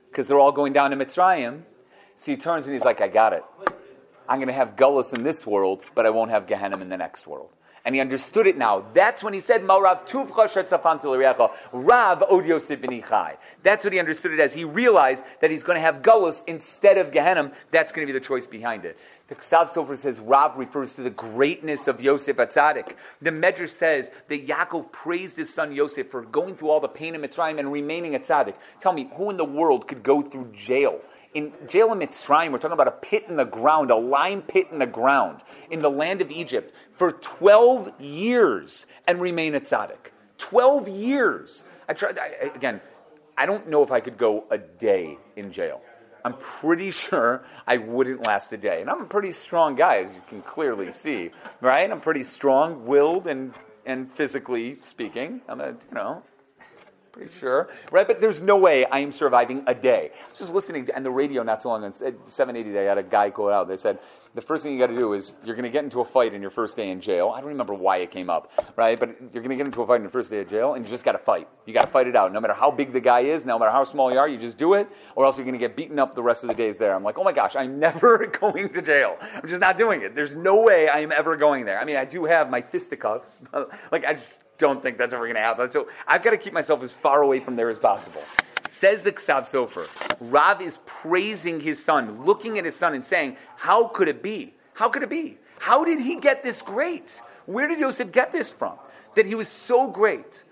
because 0.10 0.28
they're 0.28 0.40
all 0.40 0.52
going 0.52 0.74
down 0.74 0.92
to 0.92 0.98
Mitzrayim. 0.98 1.62
So 2.16 2.32
he 2.32 2.38
turns 2.38 2.66
and 2.66 2.74
he's 2.74 2.84
like, 2.84 3.02
I 3.02 3.08
got 3.08 3.34
it. 3.34 3.44
I'm 4.28 4.38
going 4.38 4.48
to 4.48 4.54
have 4.54 4.76
Gullus 4.76 5.14
in 5.16 5.24
this 5.24 5.46
world, 5.46 5.84
but 5.96 6.06
I 6.06 6.10
won't 6.10 6.32
have 6.32 6.46
Gehenna 6.48 6.78
in 6.78 6.90
the 6.90 6.98
next 6.98 7.26
world. 7.26 7.50
And 7.86 7.96
he 7.96 8.02
understood 8.02 8.46
it 8.46 8.58
now. 8.58 8.86
That's 8.94 9.24
when 9.24 9.34
he 9.34 9.40
said, 9.40 9.66
Rav 9.66 10.06
Rav 11.72 12.20
That's 13.64 13.84
what 13.84 13.94
he 13.94 14.00
understood 14.00 14.32
it 14.34 14.40
as. 14.40 14.54
He 14.54 14.64
realized 14.66 15.24
that 15.42 15.50
he's 15.50 15.64
going 15.64 15.78
to 15.78 15.82
have 15.82 16.02
Gullus 16.02 16.44
instead 16.46 16.98
of 16.98 17.12
Gehenna. 17.12 17.52
That's 17.72 17.92
going 17.92 18.06
to 18.06 18.14
be 18.14 18.20
the 18.20 18.24
choice 18.24 18.46
behind 18.46 18.86
it. 18.86 18.98
The 19.30 19.36
Ksav 19.36 19.70
Sofer 19.70 19.96
says 19.96 20.20
Rav 20.20 20.58
refers 20.58 20.96
to 20.96 21.04
the 21.04 21.12
greatness 21.12 21.88
of 21.88 22.02
Yosef 22.02 22.38
Atzadik. 22.38 22.96
The 23.22 23.30
Medrash 23.30 23.70
says 23.70 24.10
that 24.28 24.48
Yaakov 24.48 24.92
praised 24.92 25.38
his 25.38 25.54
son 25.54 25.72
Yosef 25.72 26.10
for 26.10 26.24
going 26.24 26.56
through 26.56 26.72
all 26.72 26.80
the 26.80 26.88
pain 26.88 27.14
in 27.14 27.22
Mitzrayim 27.22 27.60
and 27.60 27.72
remaining 27.72 28.16
at 28.16 28.26
Tzadik. 28.26 28.56
Tell 28.80 28.92
me, 28.92 29.08
who 29.14 29.30
in 29.30 29.38
the 29.38 29.46
world 29.46 29.88
could 29.88 30.02
go 30.02 30.24
through 30.24 30.52
jail? 30.56 31.00
In 31.36 31.54
jail 31.68 31.94
in 31.94 32.00
Mitzrayim, 32.00 32.52
we're 32.52 32.58
talking 32.58 32.74
about 32.74 32.88
a 32.88 32.92
pit 32.92 33.26
in 33.30 33.36
the 33.36 33.46
ground, 33.46 33.92
a 33.92 33.96
lime 33.96 34.42
pit 34.42 34.66
in 34.72 34.80
the 34.80 34.88
ground, 34.88 35.44
in 35.70 35.80
the 35.80 35.92
land 35.92 36.22
of 36.22 36.32
Egypt, 36.32 36.74
for 36.98 37.12
12 37.12 38.02
years 38.02 38.88
and 39.08 39.22
remain 39.22 39.54
at 39.54 39.66
Tzadik. 39.66 40.10
12 40.40 40.88
years. 40.88 41.64
I 41.88 41.94
tried, 41.94 42.18
I, 42.18 42.50
again, 42.56 42.82
I 43.38 43.46
don't 43.46 43.70
know 43.70 43.84
if 43.84 43.92
I 43.92 44.00
could 44.00 44.18
go 44.18 44.46
a 44.50 44.58
day 44.58 45.20
in 45.36 45.52
jail. 45.52 45.82
I'm 46.26 46.34
pretty 46.34 46.92
sure 46.92 47.44
I 47.68 47.78
wouldn't 47.78 48.28
last 48.28 48.52
a 48.52 48.58
day. 48.58 48.82
And 48.82 48.90
I'm 48.90 49.02
a 49.02 49.06
pretty 49.06 49.32
strong 49.32 49.76
guy, 49.76 49.98
as 49.98 50.12
you 50.14 50.22
can 50.28 50.42
clearly 50.42 50.92
see, 50.92 51.32
right? 51.62 51.90
I'm 51.90 52.02
pretty 52.02 52.24
strong 52.24 52.86
willed 52.86 53.28
and, 53.28 53.54
and 53.86 54.12
physically 54.14 54.76
speaking. 54.76 55.42
I'm 55.48 55.62
a, 55.62 55.70
you 55.70 55.94
know, 55.94 56.24
pretty 57.12 57.32
sure, 57.40 57.70
right? 57.92 58.08
But 58.08 58.22
there's 58.22 58.42
no 58.42 58.58
way 58.58 58.86
I 58.86 59.00
am 59.00 59.12
surviving 59.12 59.64
a 59.68 59.76
day. 59.76 60.12
I 60.14 60.30
was 60.30 60.40
just 60.40 60.54
listening 60.54 60.86
to, 60.88 60.96
and 60.96 61.06
the 61.06 61.12
radio 61.12 61.44
not 61.44 61.64
so 61.64 61.70
long 61.70 61.84
ago, 61.84 61.96
780 62.28 62.72
they 62.72 62.86
had 62.86 62.98
a 62.98 63.04
guy 63.04 63.30
go 63.30 63.52
out. 63.52 63.68
They 63.68 63.78
said, 63.78 64.00
the 64.36 64.42
first 64.42 64.62
thing 64.62 64.74
you 64.74 64.80
got 64.80 64.88
to 64.88 64.96
do 64.96 65.14
is 65.14 65.34
you're 65.44 65.56
going 65.56 65.64
to 65.64 65.72
get 65.72 65.84
into 65.84 66.02
a 66.02 66.06
fight 66.06 66.34
in 66.34 66.42
your 66.42 66.52
first 66.52 66.76
day 66.76 66.90
in 66.90 67.02
jail. 67.02 67.34
I 67.36 67.40
don't 67.40 67.50
remember 67.50 67.74
why 67.74 67.98
it 67.98 68.12
came 68.12 68.30
up, 68.30 68.52
right? 68.76 69.00
But 69.00 69.16
you're 69.34 69.42
going 69.42 69.50
to 69.50 69.56
get 69.56 69.66
into 69.66 69.82
a 69.82 69.88
fight 69.88 69.96
in 69.96 70.02
your 70.04 70.12
first 70.12 70.30
day 70.30 70.42
of 70.42 70.50
jail, 70.50 70.76
and 70.76 70.86
you 70.86 70.92
just 70.92 71.04
got 71.04 71.14
to 71.14 71.18
fight. 71.18 71.48
You 71.66 71.74
got 71.74 71.86
to 71.86 71.92
fight 71.92 72.08
it 72.08 72.16
out. 72.16 72.32
No 72.32 72.40
matter 72.40 72.54
how 72.54 72.70
big 72.70 72.94
the 72.94 73.00
guy 73.00 73.22
is, 73.22 73.44
no 73.44 73.58
matter 73.58 73.72
how 73.72 73.84
small 73.84 74.12
you 74.12 74.20
are, 74.20 74.30
you 74.30 74.38
just 74.38 74.58
do 74.58 74.76
it, 74.76 74.88
or 75.16 75.26
else 75.26 75.38
you're 75.38 75.46
going 75.46 75.58
to 75.58 75.60
get 75.60 75.76
beaten 75.76 75.98
up 75.98 76.16
the 76.16 76.24
rest 76.24 76.44
of 76.44 76.50
the 76.50 76.54
days 76.54 76.78
there. 76.78 76.94
I'm 76.94 77.04
like, 77.04 77.18
oh 77.18 77.24
my 77.24 77.34
gosh, 77.34 77.56
I'm 77.56 77.80
never 77.88 78.28
going 78.28 78.70
to 78.70 78.82
jail. 78.82 79.18
I'm 79.20 79.50
just 79.50 79.62
not 79.62 79.78
doing 79.78 80.04
it. 80.04 80.16
There's 80.16 80.36
no 80.36 80.62
way 80.62 80.88
I 80.88 81.00
am 81.00 81.12
ever 81.12 81.36
going 81.36 81.66
there. 81.66 81.80
I 81.80 81.86
mean, 81.86 81.96
I 81.96 82.06
do 82.06 82.26
have 82.26 82.50
my 82.50 82.62
fisticuffs, 82.62 83.42
like 83.92 84.06
I 84.06 84.14
just 84.14 84.40
don't 84.60 84.84
think 84.84 84.98
that's 84.98 85.14
ever 85.14 85.26
going 85.26 85.36
to 85.36 85.42
happen. 85.42 85.72
So 85.72 85.88
I've 86.08 86.22
got 86.22 86.32
to 86.32 86.38
keep 86.38 86.54
myself 86.54 86.84
as 86.84 86.92
far 86.92 87.24
away 87.24 87.40
from 87.40 87.56
there 87.56 87.70
as 87.70 87.80
possible. 87.80 88.22
Says 88.80 89.04
the 89.04 89.12
Ksav 89.12 89.50
Sofer, 89.50 89.88
Rav 90.20 90.62
is 90.62 90.78
praising 90.86 91.60
his 91.60 91.84
son, 91.84 92.26
looking 92.26 92.58
at 92.60 92.66
his 92.66 92.76
son 92.76 92.94
and 92.94 93.04
saying, 93.04 93.36
How 93.58 93.88
could 93.88 94.08
it 94.08 94.22
be? 94.22 94.54
How 94.74 94.88
could 94.88 95.04
it 95.04 95.10
be? 95.10 95.38
How 95.58 95.84
did 95.84 96.00
he 96.00 96.16
get 96.16 96.44
this 96.44 96.62
great? 96.62 97.20
Where 97.46 97.68
did 97.68 97.80
Yosef 97.80 98.12
get 98.12 98.32
this 98.32 98.50
from? 98.50 98.76
That 99.16 99.26
he 99.26 99.36
was 99.36 99.50
so 99.50 99.90
great. 99.90 100.44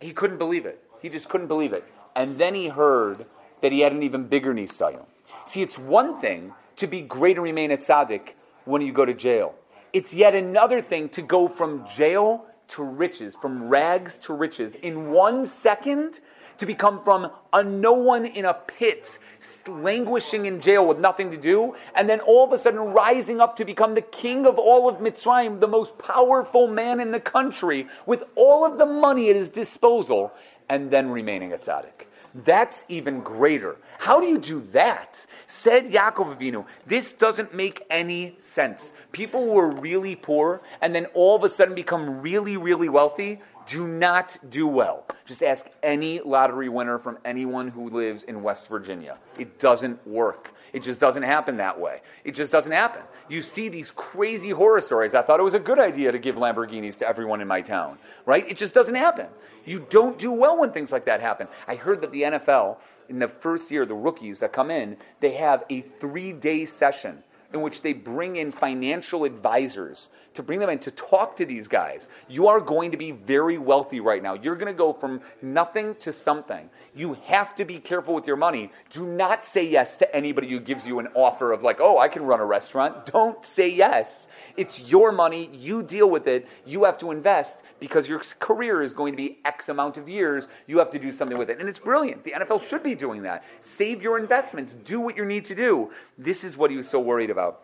He 0.00 0.12
couldn't 0.12 0.38
believe 0.38 0.66
it. 0.66 0.82
He 1.02 1.08
just 1.08 1.28
couldn't 1.28 1.48
believe 1.48 1.72
it. 1.72 1.84
And 2.16 2.38
then 2.38 2.54
he 2.54 2.68
heard 2.68 3.26
that 3.60 3.72
he 3.72 3.80
had 3.80 3.92
an 3.92 4.02
even 4.02 4.24
bigger 4.26 4.54
nisayim. 4.54 5.04
See, 5.46 5.62
it's 5.62 5.78
one 5.78 6.20
thing 6.20 6.54
to 6.76 6.86
be 6.86 7.00
great 7.00 7.36
and 7.36 7.44
remain 7.44 7.70
at 7.70 7.80
tzaddik 7.80 8.30
when 8.64 8.82
you 8.82 8.92
go 8.92 9.04
to 9.04 9.14
jail. 9.14 9.54
It's 9.92 10.14
yet 10.14 10.34
another 10.34 10.80
thing 10.80 11.08
to 11.10 11.22
go 11.22 11.48
from 11.48 11.86
jail 11.96 12.46
to 12.68 12.82
riches, 12.82 13.36
from 13.40 13.68
rags 13.68 14.18
to 14.18 14.34
riches, 14.34 14.72
in 14.82 15.10
one 15.10 15.46
second 15.46 16.20
to 16.58 16.66
become 16.66 17.02
from 17.02 17.30
a 17.52 17.62
no 17.62 17.92
one 17.92 18.24
in 18.24 18.44
a 18.44 18.54
pit, 18.54 19.18
languishing 19.66 20.46
in 20.46 20.60
jail 20.60 20.86
with 20.86 20.98
nothing 20.98 21.30
to 21.30 21.36
do, 21.36 21.74
and 21.94 22.08
then 22.08 22.20
all 22.20 22.44
of 22.44 22.52
a 22.52 22.58
sudden 22.58 22.80
rising 22.80 23.40
up 23.40 23.56
to 23.56 23.64
become 23.64 23.94
the 23.94 24.02
king 24.02 24.46
of 24.46 24.58
all 24.58 24.88
of 24.88 24.96
Mitzrayim, 24.96 25.60
the 25.60 25.68
most 25.68 25.96
powerful 25.98 26.68
man 26.68 27.00
in 27.00 27.10
the 27.10 27.20
country, 27.20 27.88
with 28.06 28.22
all 28.36 28.64
of 28.64 28.78
the 28.78 28.86
money 28.86 29.30
at 29.30 29.36
his 29.36 29.48
disposal, 29.48 30.32
and 30.68 30.90
then 30.90 31.10
remaining 31.10 31.52
a 31.52 31.58
tzaddik. 31.58 32.03
That's 32.34 32.84
even 32.88 33.20
greater. 33.20 33.76
How 33.98 34.20
do 34.20 34.26
you 34.26 34.38
do 34.38 34.60
that? 34.72 35.16
Said 35.46 35.92
Yaakov 35.92 36.36
Avinu, 36.36 36.66
this 36.86 37.12
doesn't 37.12 37.54
make 37.54 37.84
any 37.90 38.36
sense. 38.54 38.92
People 39.12 39.44
who 39.44 39.58
are 39.58 39.70
really 39.70 40.16
poor 40.16 40.60
and 40.82 40.94
then 40.94 41.06
all 41.14 41.36
of 41.36 41.44
a 41.44 41.48
sudden 41.48 41.74
become 41.74 42.20
really, 42.20 42.56
really 42.56 42.88
wealthy 42.88 43.40
do 43.68 43.86
not 43.86 44.36
do 44.50 44.66
well. 44.66 45.06
Just 45.24 45.42
ask 45.42 45.64
any 45.82 46.20
lottery 46.20 46.68
winner 46.68 46.98
from 46.98 47.18
anyone 47.24 47.68
who 47.68 47.88
lives 47.88 48.24
in 48.24 48.42
West 48.42 48.66
Virginia. 48.66 49.16
It 49.38 49.58
doesn't 49.58 50.04
work. 50.06 50.52
It 50.74 50.82
just 50.82 50.98
doesn't 50.98 51.22
happen 51.22 51.56
that 51.58 51.78
way. 51.78 52.00
It 52.24 52.34
just 52.34 52.50
doesn't 52.50 52.72
happen. 52.72 53.02
You 53.28 53.42
see 53.42 53.68
these 53.68 53.92
crazy 53.92 54.50
horror 54.50 54.80
stories. 54.80 55.14
I 55.14 55.22
thought 55.22 55.38
it 55.38 55.44
was 55.44 55.54
a 55.54 55.60
good 55.60 55.78
idea 55.78 56.10
to 56.10 56.18
give 56.18 56.34
Lamborghinis 56.34 56.98
to 56.98 57.06
everyone 57.06 57.40
in 57.40 57.46
my 57.46 57.60
town, 57.60 57.96
right? 58.26 58.44
It 58.50 58.56
just 58.56 58.74
doesn't 58.74 58.96
happen. 58.96 59.28
You 59.64 59.86
don't 59.88 60.18
do 60.18 60.32
well 60.32 60.58
when 60.58 60.72
things 60.72 60.90
like 60.90 61.04
that 61.04 61.20
happen. 61.20 61.46
I 61.68 61.76
heard 61.76 62.00
that 62.00 62.10
the 62.10 62.22
NFL, 62.22 62.78
in 63.08 63.20
the 63.20 63.28
first 63.28 63.70
year, 63.70 63.86
the 63.86 63.94
rookies 63.94 64.40
that 64.40 64.52
come 64.52 64.72
in, 64.72 64.96
they 65.20 65.34
have 65.34 65.62
a 65.70 65.82
three 65.82 66.32
day 66.32 66.64
session 66.64 67.22
in 67.52 67.62
which 67.62 67.80
they 67.80 67.92
bring 67.92 68.34
in 68.34 68.50
financial 68.50 69.22
advisors 69.22 70.10
to 70.34 70.42
bring 70.42 70.58
them 70.58 70.70
in 70.70 70.78
to 70.80 70.90
talk 70.90 71.36
to 71.36 71.46
these 71.46 71.68
guys. 71.68 72.08
You 72.28 72.48
are 72.48 72.60
going 72.60 72.90
to 72.90 72.96
be 72.96 73.12
very 73.12 73.58
wealthy 73.58 74.00
right 74.00 74.22
now. 74.22 74.34
You're 74.34 74.56
going 74.56 74.72
to 74.72 74.76
go 74.76 74.92
from 74.92 75.20
nothing 75.42 75.94
to 76.00 76.12
something. 76.12 76.68
You 76.94 77.14
have 77.24 77.54
to 77.56 77.64
be 77.64 77.78
careful 77.78 78.14
with 78.14 78.26
your 78.26 78.36
money. 78.36 78.70
Do 78.90 79.06
not 79.06 79.44
say 79.44 79.66
yes 79.66 79.96
to 79.96 80.16
anybody 80.16 80.48
who 80.50 80.60
gives 80.60 80.86
you 80.86 80.98
an 80.98 81.08
offer 81.14 81.52
of 81.52 81.62
like, 81.62 81.80
oh, 81.80 81.98
I 81.98 82.08
can 82.08 82.24
run 82.24 82.40
a 82.40 82.44
restaurant. 82.44 83.06
Don't 83.06 83.44
say 83.44 83.68
yes. 83.68 84.28
It's 84.56 84.78
your 84.80 85.10
money. 85.12 85.50
You 85.52 85.82
deal 85.82 86.08
with 86.08 86.26
it. 86.26 86.46
You 86.64 86.84
have 86.84 86.98
to 86.98 87.10
invest 87.10 87.60
because 87.80 88.08
your 88.08 88.20
career 88.38 88.82
is 88.82 88.92
going 88.92 89.12
to 89.12 89.16
be 89.16 89.38
X 89.44 89.68
amount 89.68 89.96
of 89.96 90.08
years. 90.08 90.46
You 90.66 90.78
have 90.78 90.90
to 90.90 90.98
do 90.98 91.10
something 91.12 91.36
with 91.36 91.50
it. 91.50 91.58
And 91.58 91.68
it's 91.68 91.78
brilliant. 91.78 92.24
The 92.24 92.32
NFL 92.32 92.68
should 92.68 92.82
be 92.82 92.94
doing 92.94 93.22
that. 93.22 93.44
Save 93.60 94.02
your 94.02 94.18
investments. 94.18 94.72
Do 94.84 95.00
what 95.00 95.16
you 95.16 95.24
need 95.24 95.44
to 95.46 95.54
do. 95.54 95.90
This 96.16 96.44
is 96.44 96.56
what 96.56 96.70
he 96.70 96.76
was 96.76 96.88
so 96.88 97.00
worried 97.00 97.30
about. 97.30 97.62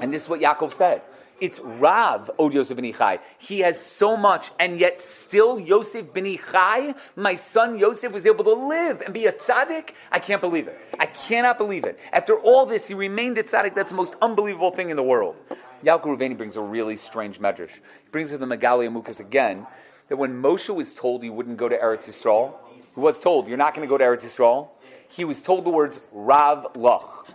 And 0.00 0.12
this 0.12 0.24
is 0.24 0.28
what 0.28 0.40
Yaakov 0.40 0.72
said. 0.74 1.02
It's 1.40 1.60
Rav, 1.60 2.30
Od 2.38 2.52
Yosef 2.52 2.76
ben 2.76 2.92
Ichai. 2.92 3.20
He 3.38 3.60
has 3.60 3.80
so 3.80 4.16
much, 4.16 4.50
and 4.58 4.80
yet 4.80 5.02
still 5.02 5.58
Yosef 5.60 6.12
ben 6.12 6.24
Ichai, 6.24 6.94
my 7.16 7.34
son 7.36 7.78
Yosef, 7.78 8.12
was 8.12 8.26
able 8.26 8.44
to 8.44 8.54
live 8.54 9.02
and 9.02 9.14
be 9.14 9.26
a 9.26 9.32
tzaddik. 9.32 9.90
I 10.10 10.18
can't 10.18 10.40
believe 10.40 10.66
it. 10.68 10.78
I 10.98 11.06
cannot 11.06 11.58
believe 11.58 11.84
it. 11.84 11.98
After 12.12 12.36
all 12.36 12.66
this, 12.66 12.88
he 12.88 12.94
remained 12.94 13.38
a 13.38 13.42
tzaddik. 13.42 13.74
That's 13.74 13.90
the 13.90 13.96
most 13.96 14.16
unbelievable 14.20 14.72
thing 14.72 14.90
in 14.90 14.96
the 14.96 15.02
world. 15.02 15.36
Yaakov 15.84 16.18
Ruveni 16.18 16.36
brings 16.36 16.56
a 16.56 16.60
really 16.60 16.96
strange 16.96 17.38
medrash. 17.38 17.70
He 17.70 18.10
brings 18.10 18.30
to 18.30 18.38
the 18.38 18.46
Megali 18.46 18.88
Amukas 18.88 19.20
again, 19.20 19.66
that 20.08 20.16
when 20.16 20.42
Moshe 20.42 20.74
was 20.74 20.92
told 20.92 21.22
he 21.22 21.30
wouldn't 21.30 21.56
go 21.56 21.68
to 21.68 21.76
Eretz 21.76 22.06
Yisrael, 22.06 22.54
he 22.94 23.00
was 23.00 23.20
told, 23.20 23.46
you're 23.46 23.56
not 23.56 23.74
going 23.74 23.86
to 23.86 23.90
go 23.90 23.98
to 23.98 24.04
Eretz 24.04 24.22
Yisrael, 24.22 24.70
he 25.08 25.24
was 25.24 25.40
told 25.40 25.64
the 25.64 25.70
words 25.70 26.00
Rav 26.12 26.72
Lach. 26.74 27.28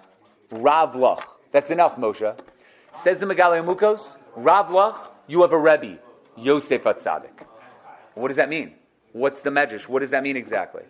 Rav 0.51 0.93
Lach. 0.93 1.23
That's 1.51 1.71
enough, 1.71 1.95
Moshe. 1.95 2.37
Says 3.01 3.19
the 3.19 3.25
Megali 3.25 3.61
Amukos, 3.61 4.15
Rav 4.35 4.67
Lach, 4.67 4.95
you 5.27 5.41
have 5.41 5.51
a 5.51 5.57
Rebbe, 5.57 5.97
Yosef 6.37 6.83
Atzadik. 6.83 7.45
What 8.13 8.29
does 8.29 8.37
that 8.37 8.47
mean? 8.47 8.75
What's 9.11 9.41
the 9.41 9.49
medrash? 9.49 9.87
What 9.89 9.99
does 9.99 10.11
that 10.11 10.23
mean 10.23 10.37
exactly? 10.37 10.83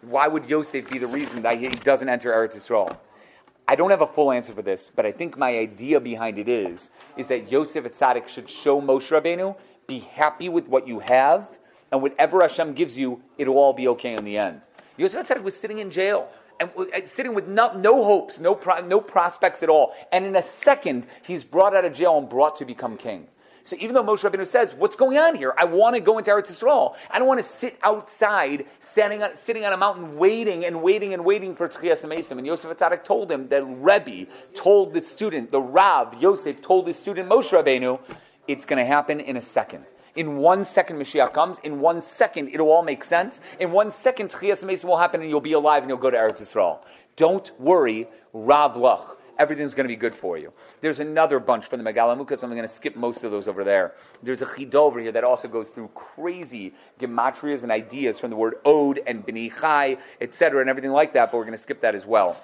Why 0.00 0.26
would 0.26 0.46
Yosef 0.46 0.90
be 0.90 0.98
the 0.98 1.06
reason 1.06 1.42
that 1.42 1.58
he 1.58 1.68
doesn't 1.68 2.08
enter 2.08 2.32
Eretz 2.32 2.58
Yisrael? 2.58 2.96
I 3.68 3.76
don't 3.76 3.90
have 3.90 4.00
a 4.00 4.06
full 4.06 4.32
answer 4.32 4.52
for 4.52 4.62
this, 4.62 4.90
but 4.96 5.06
I 5.06 5.12
think 5.12 5.38
my 5.38 5.56
idea 5.58 6.00
behind 6.00 6.38
it 6.38 6.48
is, 6.48 6.90
is 7.16 7.28
that 7.28 7.52
Yosef 7.52 7.84
Atzadik 7.84 8.26
should 8.26 8.50
show 8.50 8.80
Moshe 8.80 9.08
Rabbeinu, 9.08 9.54
be 9.86 10.00
happy 10.00 10.48
with 10.48 10.66
what 10.66 10.88
you 10.88 10.98
have, 11.00 11.48
and 11.92 12.02
whatever 12.02 12.40
Hashem 12.40 12.72
gives 12.72 12.96
you, 12.96 13.22
it'll 13.38 13.58
all 13.58 13.74
be 13.74 13.86
okay 13.88 14.14
in 14.14 14.24
the 14.24 14.38
end. 14.38 14.62
Yosef 14.96 15.28
Atzadik 15.28 15.42
was 15.42 15.54
sitting 15.54 15.78
in 15.78 15.90
jail 15.90 16.28
and 16.60 17.08
sitting 17.08 17.34
with 17.34 17.48
no, 17.48 17.72
no 17.72 18.04
hopes, 18.04 18.38
no, 18.38 18.54
pro, 18.54 18.80
no 18.86 19.00
prospects 19.00 19.62
at 19.62 19.68
all. 19.68 19.94
And 20.12 20.26
in 20.26 20.36
a 20.36 20.42
second, 20.42 21.06
he's 21.22 21.42
brought 21.42 21.74
out 21.74 21.84
of 21.84 21.94
jail 21.94 22.18
and 22.18 22.28
brought 22.28 22.56
to 22.56 22.64
become 22.64 22.96
king. 22.96 23.26
So 23.64 23.76
even 23.78 23.94
though 23.94 24.02
Moshe 24.02 24.20
Rabbeinu 24.20 24.48
says, 24.48 24.74
"What's 24.74 24.96
going 24.96 25.18
on 25.18 25.34
here? 25.34 25.54
I 25.56 25.64
want 25.66 25.94
to 25.94 26.00
go 26.00 26.18
into 26.18 26.30
Eretz 26.30 26.50
Yisrael. 26.50 26.96
I 27.10 27.18
don't 27.18 27.28
want 27.28 27.42
to 27.44 27.48
sit 27.48 27.78
outside, 27.82 28.66
standing 28.92 29.22
on, 29.22 29.36
sitting 29.36 29.64
on 29.64 29.72
a 29.72 29.76
mountain, 29.76 30.16
waiting 30.16 30.64
and 30.64 30.82
waiting 30.82 31.12
and 31.14 31.24
waiting 31.24 31.54
for 31.54 31.68
Tchias 31.68 32.02
Amesim." 32.02 32.38
And 32.38 32.46
Yosef 32.46 32.76
Atzadik 32.76 33.04
told 33.04 33.30
him 33.30 33.48
that 33.48 33.62
Rebbe 33.62 34.30
told 34.54 34.94
the 34.94 35.02
student, 35.02 35.50
the 35.50 35.60
Rav 35.60 36.20
Yosef 36.20 36.62
told 36.62 36.86
the 36.86 36.94
student 36.94 37.28
Moshe 37.28 37.50
Rabbeinu, 37.50 38.00
"It's 38.48 38.64
going 38.64 38.78
to 38.78 38.86
happen 38.86 39.20
in 39.20 39.36
a 39.36 39.42
second. 39.42 39.84
In 40.16 40.36
one 40.38 40.64
second, 40.64 40.98
Mashiach 40.98 41.32
comes. 41.32 41.58
In 41.60 41.80
one 41.80 42.02
second, 42.02 42.48
it'll 42.52 42.70
all 42.70 42.82
make 42.82 43.04
sense. 43.04 43.40
In 43.58 43.72
one 43.72 43.90
second, 43.90 44.30
Tchias 44.30 44.64
Amesim 44.64 44.84
will 44.84 44.98
happen, 44.98 45.20
and 45.20 45.30
you'll 45.30 45.40
be 45.40 45.52
alive, 45.52 45.82
and 45.82 45.90
you'll 45.90 45.98
go 45.98 46.10
to 46.10 46.16
Eretz 46.16 46.40
Yisrael. 46.40 46.80
Don't 47.16 47.50
worry, 47.60 48.08
Rav 48.32 48.74
Lach." 48.74 49.16
everything's 49.40 49.72
going 49.72 49.84
to 49.84 49.88
be 49.88 49.96
good 49.96 50.14
for 50.14 50.36
you. 50.36 50.52
There's 50.82 51.00
another 51.00 51.40
bunch 51.40 51.64
from 51.66 51.82
the 51.82 51.90
Megalamuka, 51.90 52.38
so 52.38 52.46
I'm 52.46 52.50
going 52.50 52.60
to 52.62 52.68
skip 52.68 52.94
most 52.94 53.24
of 53.24 53.30
those 53.30 53.48
over 53.48 53.64
there. 53.64 53.94
There's 54.22 54.42
a 54.42 54.48
Chid 54.54 54.74
over 54.74 55.00
here 55.00 55.12
that 55.12 55.24
also 55.24 55.48
goes 55.48 55.68
through 55.68 55.88
crazy 55.94 56.74
gematrias 57.00 57.62
and 57.62 57.72
ideas 57.72 58.18
from 58.18 58.28
the 58.28 58.36
word 58.36 58.56
ode 58.66 59.00
and 59.06 59.26
B'ni 59.26 59.50
Chai, 59.58 59.96
etc., 60.20 60.60
and 60.60 60.68
everything 60.68 60.92
like 60.92 61.14
that, 61.14 61.32
but 61.32 61.38
we're 61.38 61.46
going 61.46 61.56
to 61.56 61.62
skip 61.62 61.80
that 61.80 61.94
as 61.94 62.04
well. 62.04 62.36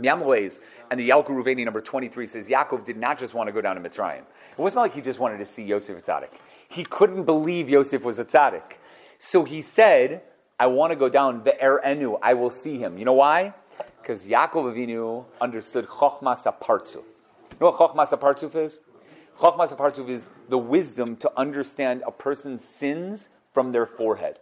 Yamloes 0.00 0.58
and 0.90 0.98
the 0.98 1.08
Yalkut 1.08 1.28
Ruveni 1.28 1.64
number 1.64 1.80
23 1.80 2.26
says 2.26 2.46
Yaakov 2.46 2.84
did 2.84 2.96
not 2.96 3.18
just 3.18 3.34
want 3.34 3.48
to 3.48 3.52
go 3.52 3.60
down 3.60 3.80
to 3.80 3.88
Mitzrayim. 3.88 4.22
It 4.52 4.58
wasn't 4.58 4.82
like 4.82 4.94
he 4.94 5.00
just 5.00 5.18
wanted 5.18 5.38
to 5.38 5.46
see 5.46 5.62
Yosef 5.62 6.04
Tzaddik. 6.04 6.30
He 6.68 6.84
couldn't 6.84 7.24
believe 7.24 7.68
Yosef 7.68 8.02
was 8.02 8.18
a 8.18 8.24
Tzaddik. 8.24 8.76
So 9.18 9.44
he 9.44 9.62
said, 9.62 10.22
I 10.60 10.66
want 10.66 10.92
to 10.92 10.96
go 10.96 11.08
down 11.08 11.42
the 11.44 11.54
Er 11.62 11.80
Enu. 11.82 12.18
I 12.22 12.34
will 12.34 12.50
see 12.50 12.78
him. 12.78 12.98
You 12.98 13.04
know 13.04 13.14
why? 13.14 13.54
Because 14.00 14.22
Yaakov 14.22 14.74
Avinu 14.74 15.24
understood 15.40 15.86
Chochmas 15.88 16.44
Apartzuf. 16.44 17.04
know 17.60 17.70
what 17.70 17.74
Chochmas 17.76 18.10
Apartzuf 18.10 18.54
is? 18.54 18.80
Chochmas 19.38 19.74
Apartzuf 19.74 20.08
is 20.08 20.28
the 20.48 20.58
wisdom 20.58 21.16
to 21.16 21.30
understand 21.36 22.02
a 22.06 22.10
person's 22.10 22.62
sins 22.64 23.28
from 23.54 23.72
their 23.72 23.86
forehead. 23.86 24.38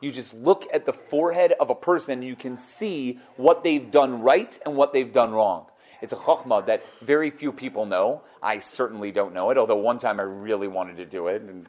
You 0.00 0.10
just 0.10 0.32
look 0.34 0.66
at 0.72 0.86
the 0.86 0.92
forehead 0.92 1.52
of 1.60 1.70
a 1.70 1.74
person, 1.74 2.22
you 2.22 2.34
can 2.34 2.56
see 2.56 3.18
what 3.36 3.62
they've 3.62 3.90
done 3.90 4.22
right 4.22 4.58
and 4.64 4.76
what 4.76 4.92
they've 4.92 5.12
done 5.12 5.32
wrong. 5.32 5.66
It's 6.02 6.12
a 6.12 6.16
chokhmah 6.16 6.66
that 6.66 6.84
very 7.02 7.30
few 7.30 7.52
people 7.52 7.86
know. 7.86 8.22
I 8.42 8.58
certainly 8.58 9.10
don't 9.10 9.34
know 9.34 9.50
it, 9.50 9.58
although 9.58 9.76
one 9.76 9.98
time 9.98 10.20
I 10.20 10.24
really 10.24 10.68
wanted 10.68 10.96
to 10.98 11.06
do 11.06 11.28
it, 11.28 11.42
and 11.42 11.66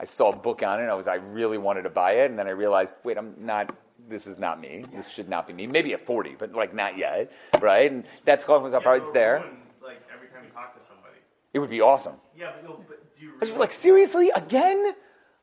I 0.00 0.04
saw 0.04 0.30
a 0.32 0.36
book 0.36 0.62
on 0.62 0.78
it, 0.78 0.82
and 0.82 0.90
I 0.90 0.94
was 0.94 1.08
I 1.08 1.16
really 1.16 1.58
wanted 1.58 1.82
to 1.82 1.90
buy 1.90 2.12
it, 2.12 2.30
and 2.30 2.38
then 2.38 2.46
I 2.46 2.50
realized, 2.50 2.92
wait, 3.04 3.18
I'm 3.18 3.34
not. 3.38 3.74
This 4.08 4.26
is 4.26 4.38
not 4.38 4.60
me. 4.60 4.84
This 4.94 5.08
should 5.08 5.28
not 5.28 5.46
be 5.46 5.52
me. 5.52 5.66
Maybe 5.66 5.92
at 5.92 6.06
40, 6.06 6.36
but 6.38 6.52
like 6.52 6.74
not 6.74 6.96
yet, 6.96 7.32
right? 7.60 7.90
And 7.90 8.04
that's 8.24 8.44
chokhmah 8.44 8.70
Yeah, 8.70 8.78
yeah, 8.84 8.98
but 9.04 9.14
there. 9.14 9.44
Like 9.82 10.02
every 10.14 10.28
time 10.28 10.44
you 10.44 10.50
talk 10.52 10.78
to 10.78 10.86
somebody. 10.86 11.16
It 11.52 11.58
would 11.58 11.70
be 11.70 11.80
awesome. 11.80 12.14
Yeah, 12.36 12.52
but, 12.54 12.68
you'll, 12.68 12.84
but 12.86 13.16
do 13.18 13.24
you 13.24 13.32
really? 13.40 13.52
like, 13.52 13.72
seriously, 13.72 14.30
again? 14.34 14.94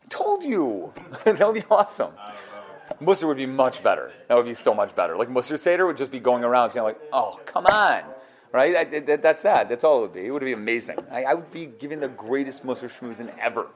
I 0.03 0.07
told 0.09 0.43
you. 0.43 0.93
that 1.25 1.39
would 1.39 1.55
be 1.55 1.63
awesome. 1.69 2.13
Oh, 2.15 2.21
I. 2.21 2.35
Musser 2.99 3.27
would 3.27 3.37
be 3.37 3.45
much 3.45 3.83
better. 3.83 4.11
That 4.27 4.35
would 4.35 4.45
be 4.45 4.53
so 4.53 4.73
much 4.73 4.95
better. 4.95 5.15
Like 5.17 5.29
Musser 5.29 5.57
Seder 5.57 5.85
would 5.85 5.97
just 5.97 6.11
be 6.11 6.19
going 6.19 6.43
around 6.43 6.71
saying 6.71 6.83
like, 6.83 6.99
"Oh, 7.11 7.39
come 7.45 7.65
on." 7.65 8.03
Right? 8.53 8.75
I, 8.75 8.99
that, 8.99 9.23
that's 9.23 9.41
that. 9.41 9.67
That's 9.67 9.83
all 9.83 9.97
it 9.97 10.01
would 10.01 10.13
be. 10.13 10.27
It 10.27 10.31
would 10.31 10.43
be 10.43 10.53
amazing. 10.53 10.97
I, 11.11 11.23
I 11.23 11.33
would 11.33 11.51
be 11.51 11.65
giving 11.65 11.99
the 11.99 12.07
greatest 12.07 12.63
Musser 12.63 12.87
schmoozing 12.87 13.35
ever. 13.39 13.67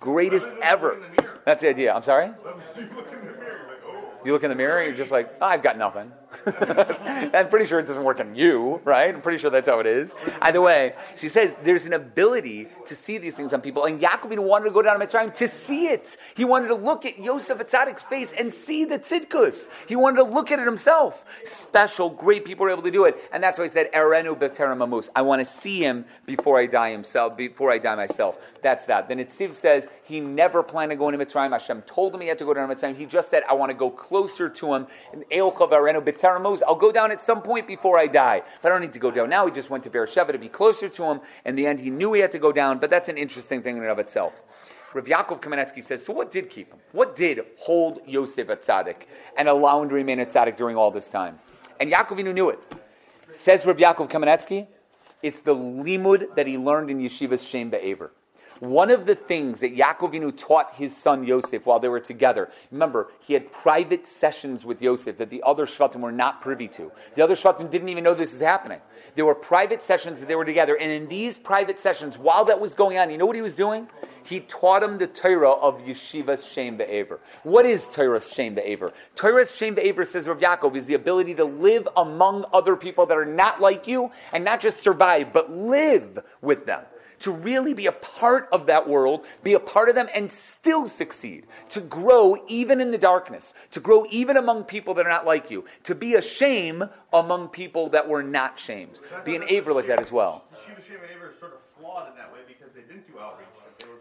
Greatest 0.00 0.44
Why 0.46 0.50
would 0.50 0.58
you 0.58 0.62
ever. 0.64 1.02
the? 1.16 1.28
That's 1.46 1.62
the 1.62 1.68
idea. 1.68 1.94
I'm 1.94 2.02
sorry? 2.02 2.32
You 2.76 2.82
look 2.96 3.12
in 3.12 3.20
the 3.20 3.22
mirror? 3.22 3.38
You're 3.46 3.68
like, 3.68 3.80
oh. 3.86 4.22
You 4.24 4.32
look 4.32 4.42
in 4.42 4.50
the 4.50 4.56
mirror 4.56 4.78
and 4.80 4.88
you're 4.88 4.96
just 4.96 5.12
like, 5.12 5.32
oh, 5.40 5.46
I've 5.46 5.62
got 5.62 5.78
nothing. 5.78 6.10
I'm 6.46 7.48
pretty 7.48 7.66
sure 7.66 7.78
it 7.78 7.86
doesn't 7.86 8.04
work 8.04 8.20
on 8.20 8.34
you, 8.34 8.80
right? 8.84 9.14
I'm 9.14 9.22
pretty 9.22 9.38
sure 9.38 9.50
that's 9.50 9.68
how 9.68 9.80
it 9.80 9.86
is. 9.86 10.10
Either 10.42 10.60
way, 10.60 10.94
she 11.16 11.28
says 11.28 11.52
there's 11.64 11.86
an 11.86 11.92
ability 11.92 12.68
to 12.86 12.96
see 12.96 13.18
these 13.18 13.34
things 13.34 13.52
on 13.52 13.60
people. 13.60 13.84
And 13.84 14.00
Yaakov 14.00 14.38
wanted 14.38 14.66
to 14.66 14.70
go 14.70 14.82
down 14.82 14.98
to 14.98 15.06
Mitzrayim 15.06 15.34
to 15.36 15.48
see 15.66 15.88
it. 15.88 16.06
He 16.36 16.44
wanted 16.44 16.68
to 16.68 16.74
look 16.74 17.04
at 17.04 17.18
Yosef 17.18 17.58
Atzadik's 17.58 18.02
face 18.02 18.30
and 18.36 18.52
see 18.52 18.84
the 18.84 18.98
tzidkus. 18.98 19.68
He 19.86 19.96
wanted 19.96 20.18
to 20.18 20.24
look 20.24 20.50
at 20.50 20.58
it 20.58 20.66
himself. 20.66 21.24
Special, 21.44 22.10
great 22.10 22.44
people 22.44 22.64
were 22.64 22.70
able 22.70 22.82
to 22.82 22.90
do 22.90 23.04
it. 23.04 23.16
And 23.32 23.42
that's 23.42 23.58
why 23.58 23.64
he 23.64 23.70
said, 23.70 23.90
Erenu 23.92 24.38
B'terem. 24.38 25.08
I 25.14 25.22
want 25.22 25.46
to 25.46 25.54
see 25.60 25.78
him 25.80 26.04
before 26.26 26.58
I 26.58 26.66
die 26.66 26.90
himself, 26.90 27.36
before 27.36 27.70
I 27.70 27.78
die 27.78 27.94
myself. 27.94 28.36
That's 28.62 28.86
that. 28.86 29.08
The 29.08 29.14
Netziv 29.14 29.54
says 29.54 29.86
he 30.04 30.20
never 30.20 30.62
planned 30.62 30.90
on 30.92 30.98
going 30.98 31.18
to 31.18 31.24
Mitzrayim. 31.24 31.52
Hashem 31.52 31.82
told 31.82 32.14
him 32.14 32.20
he 32.20 32.28
had 32.28 32.38
to 32.38 32.44
go 32.44 32.54
down 32.54 32.68
to 32.68 32.74
Mitzrayim. 32.74 32.96
He 32.96 33.06
just 33.06 33.30
said, 33.30 33.42
I 33.48 33.54
want 33.54 33.70
to 33.70 33.74
go 33.74 33.90
closer 33.90 34.48
to 34.48 34.74
him. 34.74 34.86
And 35.12 35.24
Eilchav 35.30 35.70
Erenu 35.70 36.02
B'terem 36.02 36.23
I'll 36.24 36.74
go 36.74 36.92
down 36.92 37.12
at 37.12 37.22
some 37.22 37.42
point 37.42 37.66
before 37.66 37.98
I 37.98 38.06
die. 38.06 38.42
But 38.62 38.70
I 38.70 38.74
don't 38.74 38.80
need 38.80 38.92
to 38.94 38.98
go 38.98 39.10
down 39.10 39.30
now. 39.30 39.46
He 39.46 39.52
just 39.52 39.70
went 39.70 39.84
to 39.84 39.90
Beersheba 39.90 40.32
to 40.32 40.38
be 40.38 40.48
closer 40.48 40.88
to 40.88 41.04
him. 41.04 41.20
In 41.44 41.54
the 41.56 41.66
end, 41.66 41.80
he 41.80 41.90
knew 41.90 42.12
he 42.12 42.20
had 42.20 42.32
to 42.32 42.38
go 42.38 42.52
down, 42.52 42.78
but 42.78 42.90
that's 42.90 43.08
an 43.08 43.18
interesting 43.18 43.62
thing 43.62 43.76
in 43.76 43.82
and 43.82 43.92
of 43.92 43.98
itself. 43.98 44.32
Rav 44.94 45.04
Yaakov 45.04 45.40
Kamenetsky 45.40 45.84
says, 45.84 46.04
so 46.04 46.12
what 46.12 46.30
did 46.30 46.48
keep 46.48 46.70
him? 46.70 46.78
What 46.92 47.16
did 47.16 47.40
hold 47.58 48.00
Yosef 48.06 48.48
at 48.48 48.64
Tzaddik 48.64 49.06
and 49.36 49.48
allow 49.48 49.82
him 49.82 49.88
to 49.88 49.94
remain 49.94 50.20
at 50.20 50.32
Tzaddik 50.32 50.56
during 50.56 50.76
all 50.76 50.92
this 50.92 51.08
time? 51.08 51.40
And 51.80 51.92
Yaakovinu 51.92 52.32
knew 52.32 52.50
it. 52.50 52.60
Says 53.34 53.66
Rav 53.66 53.76
Yaakov 53.76 54.08
Kamenetsky, 54.08 54.68
it's 55.20 55.40
the 55.40 55.54
limud 55.54 56.36
that 56.36 56.46
he 56.46 56.58
learned 56.58 56.90
in 56.90 57.00
Yeshivas 57.00 57.44
Shem 57.44 57.70
Be'aver. 57.70 58.12
One 58.64 58.90
of 58.90 59.04
the 59.04 59.14
things 59.14 59.60
that 59.60 59.76
Yaakovinu 59.76 60.38
taught 60.38 60.74
his 60.74 60.96
son 60.96 61.22
Yosef 61.24 61.66
while 61.66 61.80
they 61.80 61.88
were 61.88 62.00
together, 62.00 62.50
remember, 62.70 63.08
he 63.20 63.34
had 63.34 63.52
private 63.52 64.06
sessions 64.06 64.64
with 64.64 64.80
Yosef 64.80 65.18
that 65.18 65.28
the 65.28 65.42
other 65.44 65.66
Shvatim 65.66 66.00
were 66.00 66.10
not 66.10 66.40
privy 66.40 66.68
to. 66.68 66.90
The 67.14 67.22
other 67.22 67.36
Shvatim 67.36 67.70
didn't 67.70 67.90
even 67.90 68.04
know 68.04 68.14
this 68.14 68.32
was 68.32 68.40
happening. 68.40 68.80
There 69.16 69.26
were 69.26 69.34
private 69.34 69.82
sessions 69.82 70.18
that 70.18 70.28
they 70.28 70.34
were 70.34 70.46
together, 70.46 70.76
and 70.76 70.90
in 70.90 71.08
these 71.08 71.36
private 71.36 71.78
sessions, 71.78 72.16
while 72.16 72.46
that 72.46 72.58
was 72.58 72.72
going 72.72 72.96
on, 72.96 73.10
you 73.10 73.18
know 73.18 73.26
what 73.26 73.36
he 73.36 73.42
was 73.42 73.54
doing? 73.54 73.86
He 74.22 74.40
taught 74.40 74.82
him 74.82 74.96
the 74.96 75.08
Torah 75.08 75.52
of 75.52 75.82
Yeshivas 75.82 76.48
Shem 76.48 76.78
Be'aver. 76.78 77.20
What 77.42 77.66
is 77.66 77.82
Toras 77.82 78.32
Shem 78.32 78.54
Be'aver? 78.54 78.94
Toras 79.14 79.54
Shem 79.54 79.74
Be'aver, 79.74 80.06
says 80.06 80.26
Rav 80.26 80.38
Yaakov, 80.38 80.74
is 80.74 80.86
the 80.86 80.94
ability 80.94 81.34
to 81.34 81.44
live 81.44 81.86
among 81.98 82.46
other 82.50 82.76
people 82.76 83.04
that 83.04 83.18
are 83.18 83.26
not 83.26 83.60
like 83.60 83.86
you, 83.86 84.10
and 84.32 84.42
not 84.42 84.62
just 84.62 84.82
survive, 84.82 85.34
but 85.34 85.52
live 85.52 86.20
with 86.40 86.64
them 86.64 86.80
to 87.24 87.32
really 87.32 87.72
be 87.72 87.86
a 87.86 87.92
part 87.92 88.48
of 88.52 88.66
that 88.66 88.86
world, 88.86 89.24
be 89.42 89.54
a 89.54 89.58
part 89.58 89.88
of 89.88 89.94
them, 89.94 90.08
and 90.14 90.30
still 90.30 90.86
succeed. 90.86 91.46
To 91.70 91.80
grow 91.80 92.36
even 92.48 92.82
in 92.82 92.90
the 92.90 92.98
darkness, 92.98 93.54
to 93.70 93.80
grow 93.80 94.04
even 94.10 94.36
among 94.36 94.64
people 94.64 94.92
that 94.94 95.06
are 95.06 95.10
not 95.10 95.24
like 95.24 95.50
you, 95.50 95.64
to 95.84 95.94
be 95.94 96.16
a 96.16 96.22
shame 96.22 96.84
among 97.14 97.48
people 97.48 97.88
that 97.90 98.06
were 98.06 98.22
not 98.22 98.58
shamed. 98.58 99.00
Be 99.24 99.36
an 99.36 99.44
aver 99.48 99.72
like 99.72 99.86
that 99.86 100.02
as 100.02 100.12
well. 100.12 100.44
Shiva 100.66 100.82
Shiva 100.82 101.04
Aver 101.16 101.32
sort 101.40 101.54
of 101.54 101.60
flawed 101.80 102.10
in 102.10 102.16
that 102.16 102.30
way 102.30 102.40
because 102.46 102.74
they 102.74 102.82
didn't 102.82 103.10
do 103.10 103.18
outreach. 103.18 103.48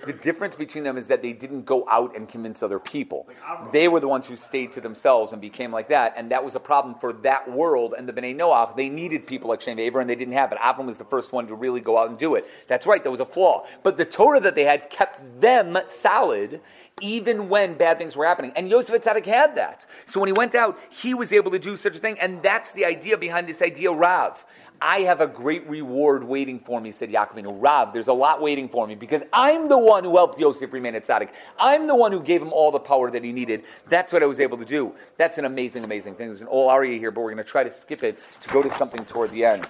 The 0.06 0.14
difference 0.14 0.56
between 0.56 0.84
them 0.84 0.98
is 0.98 1.06
that 1.06 1.22
they 1.22 1.32
didn't 1.32 1.64
go 1.64 1.88
out 1.90 2.16
and 2.16 2.28
convince 2.28 2.62
other 2.62 2.78
people. 2.78 3.28
They 3.72 3.88
were 3.88 4.02
the 4.02 4.08
ones 4.08 4.28
who 4.28 4.36
stayed 4.36 4.74
to 4.74 4.82
themselves 4.82 5.32
and 5.32 5.42
became 5.42 5.72
like 5.72 5.88
that, 5.90 6.16
and 6.18 6.32
that 6.32 6.44
was 6.44 6.56
a 6.56 6.60
problem 6.60 6.96
for 7.00 7.14
that 7.14 7.50
world 7.50 7.94
and 7.98 8.08
the 8.08 8.12
Bnei 8.12 8.36
Noach. 8.36 8.76
They 8.76 8.90
needed 8.90 9.26
people 9.26 9.50
like 9.50 9.62
Shem 9.62 9.80
Aver, 9.80 10.02
and 10.02 10.10
they 10.10 10.16
didn't 10.16 10.34
have 10.34 10.52
it. 10.52 10.58
Avram 10.58 10.88
was 10.88 10.98
the 10.98 11.06
first 11.06 11.32
one 11.32 11.48
to 11.48 11.56
really 11.56 11.80
go 11.80 11.98
out 11.98 12.10
and 12.10 12.20
do 12.20 12.36
it. 12.36 12.46
That's 12.68 12.86
right, 12.86 13.02
that 13.02 13.12
was 13.12 13.22
a 13.22 13.26
flaw. 13.26 13.66
But 13.82 13.98
the 13.98 14.04
Torah 14.04 14.42
that 14.42 14.56
they 14.56 14.66
had 14.66 14.90
kept 14.90 15.40
them 15.40 15.78
solid, 16.02 16.60
even 17.00 17.48
when 17.48 17.76
bad 17.76 17.98
things 17.98 18.18
were 18.18 18.26
happening. 18.26 18.52
And 18.58 18.70
Yosef 18.70 19.02
Atzadik 19.02 19.26
had 19.26 19.56
that. 19.56 19.86
So 20.06 20.20
when 20.20 20.28
he 20.28 20.34
went 20.34 20.54
out, 20.54 20.78
he 20.90 21.14
was 21.14 21.32
able 21.32 21.52
to 21.52 21.60
do 21.60 21.78
such 21.78 21.96
a 21.96 22.00
thing, 22.00 22.20
and 22.20 22.44
that's 22.44 22.72
the 22.74 22.84
idea 22.84 23.18
behind 23.18 23.48
this 23.48 23.62
idea, 23.62 23.92
Rav. 23.92 24.44
I 24.84 25.04
have 25.04 25.22
a 25.22 25.28
great 25.28 25.66
reward 25.70 26.26
waiting 26.26 26.60
for 26.60 26.82
me, 26.82 26.92
said 26.92 27.10
Yaakovinu. 27.10 27.56
Rav, 27.58 27.94
there's 27.94 28.10
a 28.10 28.14
lot 28.14 28.42
waiting 28.42 28.68
for 28.68 28.86
me 28.86 28.96
because 28.96 29.22
I'm 29.32 29.70
the 29.70 29.78
one 29.78 30.04
who 30.04 30.18
helped 30.18 30.38
Yosef 30.38 30.74
remain 30.74 30.94
at 30.94 31.08
Tzaddik. 31.08 31.30
I'm 31.58 31.88
the 31.88 31.96
one 31.96 32.12
who 32.12 32.20
gave 32.20 32.42
him 32.42 32.52
all 32.52 32.70
the 32.70 32.82
power 32.82 33.10
that 33.10 33.24
he 33.24 33.32
needed. 33.32 33.64
That's 33.88 34.12
what 34.12 34.22
I 34.22 34.26
was 34.26 34.42
able 34.42 34.58
to 34.58 34.66
do. 34.66 34.94
That's 35.18 35.38
an 35.38 35.46
amazing, 35.46 35.86
amazing 35.86 36.16
thing. 36.16 36.28
There's 36.28 36.42
an 36.42 36.48
all 36.48 36.70
aria 36.70 37.00
here, 37.00 37.12
but 37.12 37.22
we're 37.22 37.34
going 37.34 37.46
to 37.46 37.50
try 37.50 37.64
to 37.64 37.74
skip 37.80 38.04
it 38.04 38.20
to 38.42 38.50
go 38.50 38.62
to 38.62 38.76
something 38.76 39.06
toward 39.06 39.32
the 39.32 39.46
end. 39.46 39.66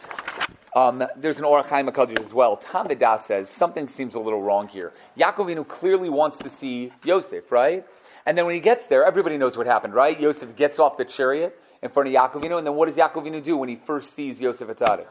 Um, 0.76 1.04
there's 1.16 1.38
an 1.38 1.44
Orach 1.44 1.68
HaKadosh 1.68 2.26
as 2.26 2.34
well. 2.34 2.58
Tam 2.58 2.88
Vedas 2.88 3.24
says 3.26 3.52
something 3.52 3.88
seems 3.88 4.16
a 4.16 4.20
little 4.20 4.42
wrong 4.42 4.68
here. 4.68 4.94
Yaakovinu 5.16 5.68
clearly 5.68 6.10
wants 6.10 6.40
to 6.40 6.50
see 6.50 6.92
Yosef, 7.04 7.52
right? 7.52 7.86
And 8.26 8.36
then 8.36 8.48
when 8.48 8.56
he 8.56 8.62
gets 8.62 8.88
there, 8.88 9.06
everybody 9.06 9.38
knows 9.38 9.58
what 9.58 9.68
happened, 9.68 9.94
right? 9.94 10.20
Yosef 10.20 10.56
gets 10.56 10.80
off 10.80 10.98
the 10.98 11.06
chariot 11.06 11.60
in 11.84 11.90
front 11.90 12.08
of 12.08 12.16
Yaakovinu, 12.16 12.58
and 12.58 12.66
then 12.66 12.76
what 12.76 12.88
does 12.88 12.96
Yaakovinu 12.96 13.44
do 13.44 13.58
when 13.58 13.68
he 13.68 13.76
first 13.76 14.14
sees 14.14 14.40
Yosef 14.40 14.70
Atzadik? 14.70 15.06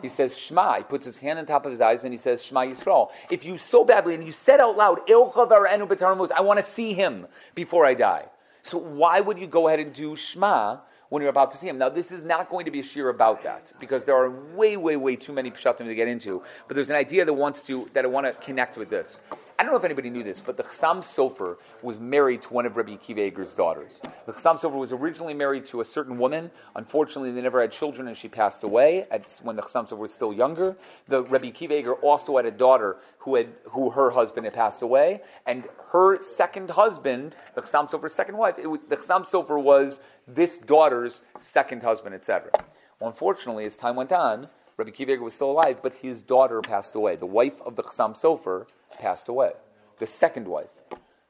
He 0.00 0.08
says 0.08 0.36
Shema. 0.36 0.78
He 0.78 0.82
puts 0.82 1.04
his 1.04 1.18
hand 1.18 1.38
on 1.38 1.44
top 1.44 1.66
of 1.66 1.70
his 1.70 1.82
eyes 1.82 2.02
and 2.02 2.12
he 2.12 2.18
says 2.18 2.42
Shema 2.42 2.62
Yisrael. 2.62 3.10
If 3.30 3.44
you 3.44 3.58
so 3.58 3.84
badly 3.84 4.14
and 4.14 4.24
you 4.24 4.32
said 4.32 4.58
out 4.58 4.76
loud, 4.76 5.00
I 5.06 6.40
want 6.40 6.58
to 6.58 6.64
see 6.64 6.94
him 6.94 7.26
before 7.54 7.84
I 7.84 7.92
die. 7.92 8.24
So 8.62 8.78
why 8.78 9.20
would 9.20 9.38
you 9.38 9.46
go 9.46 9.68
ahead 9.68 9.80
and 9.80 9.92
do 9.92 10.16
Shema 10.16 10.78
when 11.10 11.20
you're 11.20 11.30
about 11.30 11.50
to 11.50 11.58
see 11.58 11.68
him? 11.68 11.76
Now 11.76 11.90
this 11.90 12.10
is 12.10 12.24
not 12.24 12.48
going 12.48 12.64
to 12.64 12.70
be 12.70 12.80
a 12.80 12.82
shiur 12.82 13.10
about 13.10 13.42
that 13.42 13.74
because 13.78 14.04
there 14.04 14.16
are 14.16 14.30
way, 14.30 14.78
way, 14.78 14.96
way 14.96 15.16
too 15.16 15.34
many 15.34 15.50
pshatim 15.50 15.84
to 15.84 15.94
get 15.94 16.08
into. 16.08 16.42
But 16.66 16.74
there's 16.74 16.88
an 16.88 16.96
idea 16.96 17.26
that 17.26 17.32
wants 17.34 17.62
to 17.64 17.90
that 17.92 18.04
I 18.04 18.08
want 18.08 18.24
to 18.24 18.32
connect 18.32 18.78
with 18.78 18.88
this. 18.88 19.20
I 19.56 19.62
don't 19.62 19.70
know 19.70 19.78
if 19.78 19.84
anybody 19.84 20.10
knew 20.10 20.24
this, 20.24 20.40
but 20.40 20.56
the 20.56 20.64
Chassam 20.64 20.98
Sofer 20.98 21.56
was 21.80 22.00
married 22.00 22.42
to 22.42 22.52
one 22.52 22.66
of 22.66 22.76
Rabbi 22.76 22.96
Akiva 22.96 23.18
Eger's 23.18 23.54
daughters. 23.54 24.00
The 24.26 24.32
Chassam 24.32 24.58
Sofer 24.58 24.74
was 24.74 24.90
originally 24.90 25.32
married 25.32 25.66
to 25.66 25.80
a 25.80 25.84
certain 25.84 26.18
woman. 26.18 26.50
Unfortunately, 26.74 27.30
they 27.30 27.40
never 27.40 27.60
had 27.60 27.70
children, 27.70 28.08
and 28.08 28.16
she 28.16 28.26
passed 28.26 28.64
away 28.64 29.06
at, 29.12 29.30
when 29.42 29.54
the 29.54 29.62
Chassam 29.62 29.88
Sofer 29.88 29.98
was 29.98 30.12
still 30.12 30.32
younger. 30.32 30.76
The 31.06 31.22
Rabbi 31.22 31.52
Akiva 31.52 31.70
Eger 31.70 31.94
also 31.94 32.36
had 32.36 32.46
a 32.46 32.50
daughter 32.50 32.96
who 33.18 33.36
had 33.36 33.46
who 33.70 33.90
her 33.90 34.10
husband 34.10 34.44
had 34.44 34.54
passed 34.54 34.82
away, 34.82 35.20
and 35.46 35.64
her 35.92 36.20
second 36.36 36.70
husband, 36.70 37.36
the 37.54 37.62
Chassam 37.62 37.88
Sofer's 37.88 38.12
second 38.12 38.36
wife, 38.36 38.56
it 38.58 38.66
was, 38.66 38.80
the 38.88 38.96
Chassam 38.96 39.24
Sofer 39.24 39.62
was 39.62 40.00
this 40.26 40.58
daughter's 40.58 41.22
second 41.38 41.82
husband, 41.82 42.14
etc. 42.14 42.50
Well, 42.98 43.08
unfortunately, 43.08 43.66
as 43.66 43.76
time 43.76 43.94
went 43.94 44.10
on, 44.10 44.48
Rabbi 44.76 44.90
Akiva 44.90 45.10
Eger 45.10 45.22
was 45.22 45.34
still 45.34 45.52
alive, 45.52 45.78
but 45.80 45.94
his 45.94 46.22
daughter 46.22 46.60
passed 46.60 46.96
away. 46.96 47.14
The 47.14 47.26
wife 47.26 47.60
of 47.64 47.76
the 47.76 47.84
Chassam 47.84 48.20
Sofer 48.20 48.66
passed 48.98 49.28
away. 49.28 49.52
The 49.98 50.06
second 50.06 50.48
wife. 50.48 50.68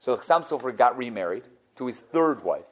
So 0.00 0.16
Chassam 0.16 0.46
Sofer 0.46 0.76
got 0.76 0.96
remarried 0.96 1.44
to 1.76 1.86
his 1.86 1.96
third 1.96 2.44
wife. 2.44 2.64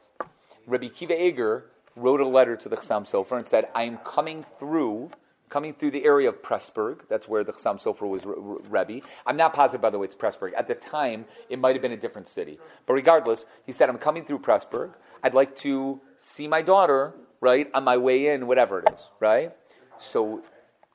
Rabbi 0.66 0.88
Kiva 0.88 1.20
Eger 1.20 1.64
wrote 1.96 2.20
a 2.20 2.26
letter 2.26 2.56
to 2.56 2.68
the 2.68 2.76
Chassam 2.76 3.08
Sofer 3.08 3.38
and 3.38 3.48
said, 3.48 3.68
I 3.74 3.84
am 3.84 3.98
coming 3.98 4.44
through, 4.58 5.10
coming 5.48 5.74
through 5.74 5.90
the 5.90 6.04
area 6.04 6.28
of 6.28 6.42
Pressburg. 6.42 7.00
That's 7.08 7.28
where 7.28 7.44
the 7.44 7.52
Chassam 7.52 7.82
Sofer 7.82 8.08
was 8.08 8.24
R- 8.24 8.34
R- 8.38 8.84
Rebbe. 8.84 9.04
I'm 9.26 9.36
not 9.36 9.52
positive, 9.52 9.80
by 9.80 9.90
the 9.90 9.98
way, 9.98 10.06
it's 10.06 10.14
Pressburg. 10.14 10.52
At 10.56 10.68
the 10.68 10.74
time, 10.74 11.24
it 11.48 11.58
might 11.58 11.74
have 11.74 11.82
been 11.82 11.92
a 11.92 11.96
different 11.96 12.28
city. 12.28 12.58
But 12.86 12.94
regardless, 12.94 13.46
he 13.66 13.72
said, 13.72 13.88
I'm 13.88 13.98
coming 13.98 14.24
through 14.24 14.38
Pressburg. 14.38 14.92
I'd 15.22 15.34
like 15.34 15.56
to 15.56 16.00
see 16.18 16.48
my 16.48 16.62
daughter, 16.62 17.14
right, 17.40 17.70
on 17.74 17.84
my 17.84 17.96
way 17.96 18.28
in, 18.28 18.46
whatever 18.46 18.80
it 18.80 18.90
is, 18.92 19.00
right? 19.20 19.52
So 19.98 20.42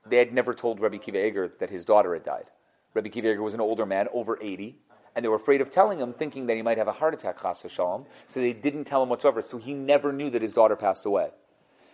they 0.06 0.18
had 0.18 0.34
never 0.34 0.54
told 0.54 0.80
Rabbi 0.80 0.98
Kiva 0.98 1.26
Eger 1.26 1.54
that 1.60 1.70
his 1.70 1.86
daughter 1.86 2.14
had 2.14 2.24
died. 2.24 2.46
Rabbi 2.94 3.10
Kiva 3.10 3.36
was 3.42 3.54
an 3.54 3.62
older 3.62 3.86
man, 3.86 4.08
over 4.14 4.38
80, 4.42 4.76
and 5.16 5.24
they 5.24 5.30
were 5.30 5.36
afraid 5.36 5.62
of 5.62 5.70
telling 5.70 6.00
him, 6.00 6.14
thinking 6.14 6.46
that 6.48 6.56
he 6.56 6.62
might 6.62 6.78
have 6.78 6.88
a 6.88 6.94
heart 6.94 7.14
attack, 7.14 7.42
chas 7.42 7.60
v'shalom, 7.60 8.06
so 8.28 8.40
they 8.40 8.54
didn't 8.54 8.86
tell 8.86 9.04
him 9.04 9.10
whatsoever, 9.10 9.42
so 9.42 9.58
he 9.58 9.74
never 9.74 10.12
knew 10.12 10.30
that 10.30 10.42
his 10.42 10.54
daughter 10.54 10.76
passed 10.76 11.06
away. 11.06 11.30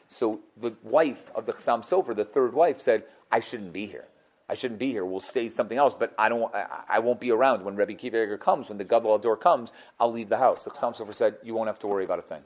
So 0.08 0.42
the 0.58 0.76
wife 0.84 1.32
of 1.34 1.46
the 1.46 1.54
Chassam 1.54 1.88
Sofer, 1.88 2.16
the 2.16 2.26
third 2.26 2.54
wife, 2.54 2.80
said, 2.80 3.04
I 3.32 3.40
shouldn't 3.40 3.74
be 3.74 3.86
here. 3.86 4.06
I 4.50 4.56
shouldn't 4.56 4.80
be 4.80 4.92
here. 4.92 5.06
We'll 5.06 5.22
say 5.22 5.50
something 5.50 5.78
else, 5.78 5.96
but 5.98 6.14
I 6.18 6.30
don't. 6.30 6.54
I, 6.54 6.84
I 6.90 7.00
won't 7.00 7.20
be 7.20 7.32
around 7.32 7.64
when 7.64 7.76
Rebbe 7.76 7.94
Kiva 7.94 8.38
comes. 8.38 8.70
When 8.70 8.78
the 8.78 8.84
Gadol 8.84 9.18
Hador 9.18 9.40
comes, 9.40 9.72
I'll 10.00 10.12
leave 10.12 10.30
the 10.30 10.38
house. 10.38 10.64
The 10.64 10.70
Chassam 10.72 10.96
Sofer 10.96 11.16
said, 11.16 11.38
"You 11.44 11.54
won't 11.54 11.68
have 11.68 11.80
to 11.80 11.88
worry 11.88 12.04
about 12.04 12.20
a 12.20 12.24
thing. 12.24 12.42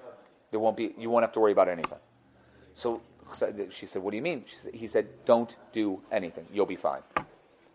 There 0.51 0.59
won't 0.59 0.77
be. 0.77 0.93
You 0.97 1.09
won't 1.09 1.23
have 1.23 1.33
to 1.33 1.39
worry 1.39 1.51
about 1.51 1.67
anything." 1.67 1.97
So 2.75 3.01
she 3.71 3.87
said, 3.87 4.03
"What 4.03 4.11
do 4.11 4.17
you 4.17 4.23
mean?" 4.23 4.45
Said, 4.61 4.75
he 4.75 4.85
said, 4.85 5.07
"Don't 5.25 5.53
do 5.73 5.99
anything. 6.11 6.45
You'll 6.53 6.67
be 6.67 6.75
fine." 6.75 7.01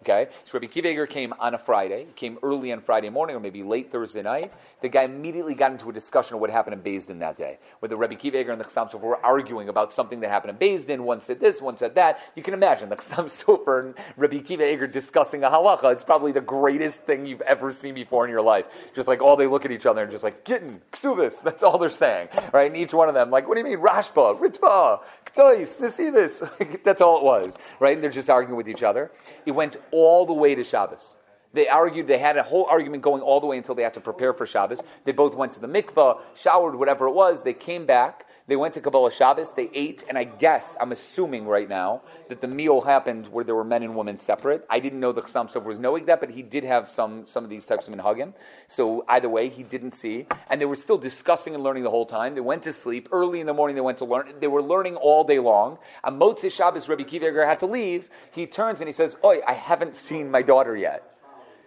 Okay, 0.03 0.31
so 0.45 0.55
Rabbi 0.55 0.67
Kiva 0.67 0.89
Eger 0.89 1.07
came 1.07 1.33
on 1.39 1.55
a 1.55 1.59
Friday, 1.59 2.09
came 2.17 2.37
early 2.43 2.73
on 2.73 2.81
Friday 2.81 3.09
morning, 3.09 3.37
or 3.37 3.41
maybe 3.41 3.63
late 3.63 3.93
Thursday 3.93 4.21
night. 4.21 4.53
The 4.81 4.89
guy 4.89 5.05
immediately 5.05 5.55
got 5.55 5.71
into 5.71 5.89
a 5.91 5.93
discussion 5.93 6.35
of 6.35 6.41
what 6.41 6.51
happened 6.51 6.85
in 6.85 7.05
Din 7.07 7.21
that 7.21 7.37
day, 7.37 7.61
where 7.79 7.89
the 7.89 7.97
Rabbi 7.97 8.17
Kiva 8.17 8.41
Eger 8.41 8.51
and 8.51 8.61
the 8.61 8.65
Chassam 8.65 8.91
Sofer 8.91 9.01
were 9.01 9.25
arguing 9.25 9.69
about 9.69 9.93
something 9.93 10.19
that 10.19 10.29
happened 10.29 10.61
in 10.61 10.83
Din. 10.83 11.05
One 11.05 11.21
said 11.21 11.39
this, 11.39 11.63
one 11.63 11.79
said 11.79 11.95
that. 11.95 12.19
You 12.35 12.43
can 12.43 12.53
imagine 12.53 12.89
the 12.89 12.97
Chassam 13.03 13.27
Sofer 13.27 13.85
and 13.85 13.95
Rabbi 14.17 14.41
Kiva 14.41 14.69
Eger 14.69 14.89
discussing 14.89 15.45
a 15.45 15.49
halacha. 15.49 15.93
It's 15.93 16.03
probably 16.03 16.33
the 16.33 16.41
greatest 16.41 17.03
thing 17.03 17.25
you've 17.25 17.41
ever 17.43 17.73
seen 17.73 17.95
before 17.95 18.25
in 18.25 18.31
your 18.33 18.43
life. 18.43 18.65
Just 18.97 19.07
like 19.07 19.23
all 19.23 19.37
they 19.37 19.47
look 19.47 19.65
at 19.65 19.71
each 19.71 19.87
other 19.87 20.03
and 20.03 20.11
just 20.11 20.25
like 20.25 20.45
gittin, 20.45 20.83
ksuvis. 20.91 21.41
That's 21.45 21.63
all 21.63 21.79
they're 21.79 21.91
saying, 21.91 22.27
right? 22.53 22.67
And 22.67 22.77
each 22.77 22.93
one 22.93 23.09
of 23.09 23.15
them, 23.15 23.31
like, 23.31 23.47
what 23.47 23.55
do 23.55 23.61
you 23.61 23.67
mean, 23.67 23.79
Rashba, 23.79 24.41
Ritva, 24.41 24.99
Ktois, 25.27 25.77
Nesivis? 25.77 26.83
That's 26.85 27.01
all 27.01 27.19
it 27.19 27.23
was, 27.23 27.55
right? 27.79 27.95
And 27.95 28.03
they're 28.03 28.11
just 28.11 28.29
arguing 28.29 28.57
with 28.57 28.69
each 28.69 28.83
other. 28.83 29.13
It 29.47 29.53
went 29.53 29.77
all 29.93 30.27
the 30.27 30.33
way 30.33 30.55
to 30.55 30.65
Shabbos. 30.65 31.17
They 31.55 31.69
argued, 31.69 32.07
they 32.07 32.19
had 32.19 32.37
a 32.39 32.43
whole 32.43 32.65
argument 32.65 33.03
going 33.03 33.23
all 33.23 33.41
the 33.41 33.47
way 33.47 33.59
until 33.59 33.75
they 33.75 33.83
had 33.83 33.95
to 33.95 34.01
prepare 34.01 34.33
for 34.33 34.47
Shabbos. 34.47 34.81
They 35.05 35.13
both 35.13 35.35
went 35.35 35.53
to 35.53 35.61
the 35.61 35.67
mikvah, 35.69 36.21
showered, 36.35 36.75
whatever 36.75 37.07
it 37.07 37.13
was. 37.13 37.43
They 37.43 37.53
came 37.53 37.85
back. 37.85 38.27
They 38.53 38.57
went 38.57 38.75
to 38.75 38.83
Kabbalas 38.83 39.13
Shabbos. 39.13 39.51
They 39.53 39.71
ate, 39.73 40.05
and 40.11 40.19
I 40.19 40.25
guess, 40.25 40.67
I'm 40.79 40.93
assuming 40.93 41.47
right 41.47 41.67
now, 41.67 42.03
that 42.29 42.43
the 42.43 42.47
meal 42.47 42.83
happened 42.83 43.29
where 43.29 43.45
there 43.45 43.55
were 43.55 43.65
men 43.65 43.83
and 43.83 43.97
women 43.97 44.21
separate. 44.21 44.67
I 44.69 44.79
didn't 44.79 45.01
know 45.01 45.11
the 45.11 45.23
Chassam 45.23 45.51
Sofer 45.51 45.65
was 45.65 45.79
knowing 45.79 46.05
that, 46.05 46.21
but 46.21 46.29
he 46.29 46.43
did 46.43 46.63
have 46.63 46.91
some, 46.91 47.27
some 47.27 47.45
of 47.45 47.49
these 47.49 47.65
types 47.65 47.89
of 47.89 47.95
minhagim. 47.95 48.35
So 48.69 49.07
either 49.09 49.31
way, 49.31 49.49
he 49.49 49.63
didn't 49.63 49.95
see. 49.95 50.27
And 50.51 50.61
they 50.61 50.67
were 50.67 50.77
still 50.77 50.99
discussing 50.99 51.55
and 51.55 51.65
learning 51.65 51.85
the 51.85 51.89
whole 51.89 52.05
time. 52.05 52.35
They 52.35 52.43
went 52.43 52.65
to 52.65 52.75
sleep. 52.75 53.09
Early 53.11 53.41
in 53.41 53.47
the 53.47 53.55
morning, 53.55 53.75
they 53.75 53.81
went 53.81 53.97
to 53.97 54.05
learn. 54.05 54.35
They 54.39 54.49
were 54.49 54.63
learning 54.63 54.97
all 54.97 55.25
day 55.25 55.39
long. 55.39 55.79
On 56.05 56.19
Motzei 56.19 56.53
Shabbos, 56.53 56.91
Rabbi 56.91 57.05
Kiva 57.05 57.29
Eger 57.29 57.47
had 57.47 57.61
to 57.61 57.67
leave. 57.67 58.11
He 58.33 58.47
turns 58.47 58.83
and 58.83 58.87
he 58.87 58.93
says, 58.93 59.17
Oi, 59.25 59.41
I 59.49 59.55
haven't 59.55 59.97
seen 59.97 60.31
my 60.31 60.43
daughter 60.43 60.77
yet. 60.77 61.13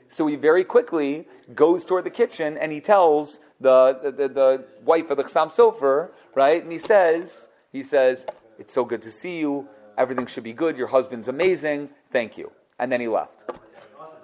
So 0.08 0.28
he 0.28 0.36
very 0.36 0.64
quickly 0.64 1.28
goes 1.56 1.84
toward 1.84 2.04
the 2.04 2.12
kitchen 2.12 2.60
and 2.60 2.72
he 2.72 2.80
tells 2.80 3.40
the, 3.60 4.00
the, 4.04 4.12
the, 4.12 4.28
the 4.28 4.66
wife 4.84 5.10
of 5.10 5.18
the 5.18 5.24
Chassam 5.24 5.54
Sofer, 5.54 6.10
right? 6.36 6.62
And 6.62 6.72
he 6.72 6.78
says, 6.78 7.32
he 7.72 7.82
says, 7.82 8.26
it's 8.60 8.74
so 8.74 8.86
good 8.86 9.02
to 9.02 9.12
see 9.12 9.40
you. 9.40 9.68
Everything 9.98 10.28
should 10.28 10.44
be 10.44 10.54
good. 10.54 10.78
Your 10.78 10.88
husband's 10.88 11.28
amazing. 11.28 11.90
Thank 12.12 12.38
you. 12.38 12.52
And 12.80 12.92
then 12.92 13.02
he 13.02 13.08
left. 13.08 13.44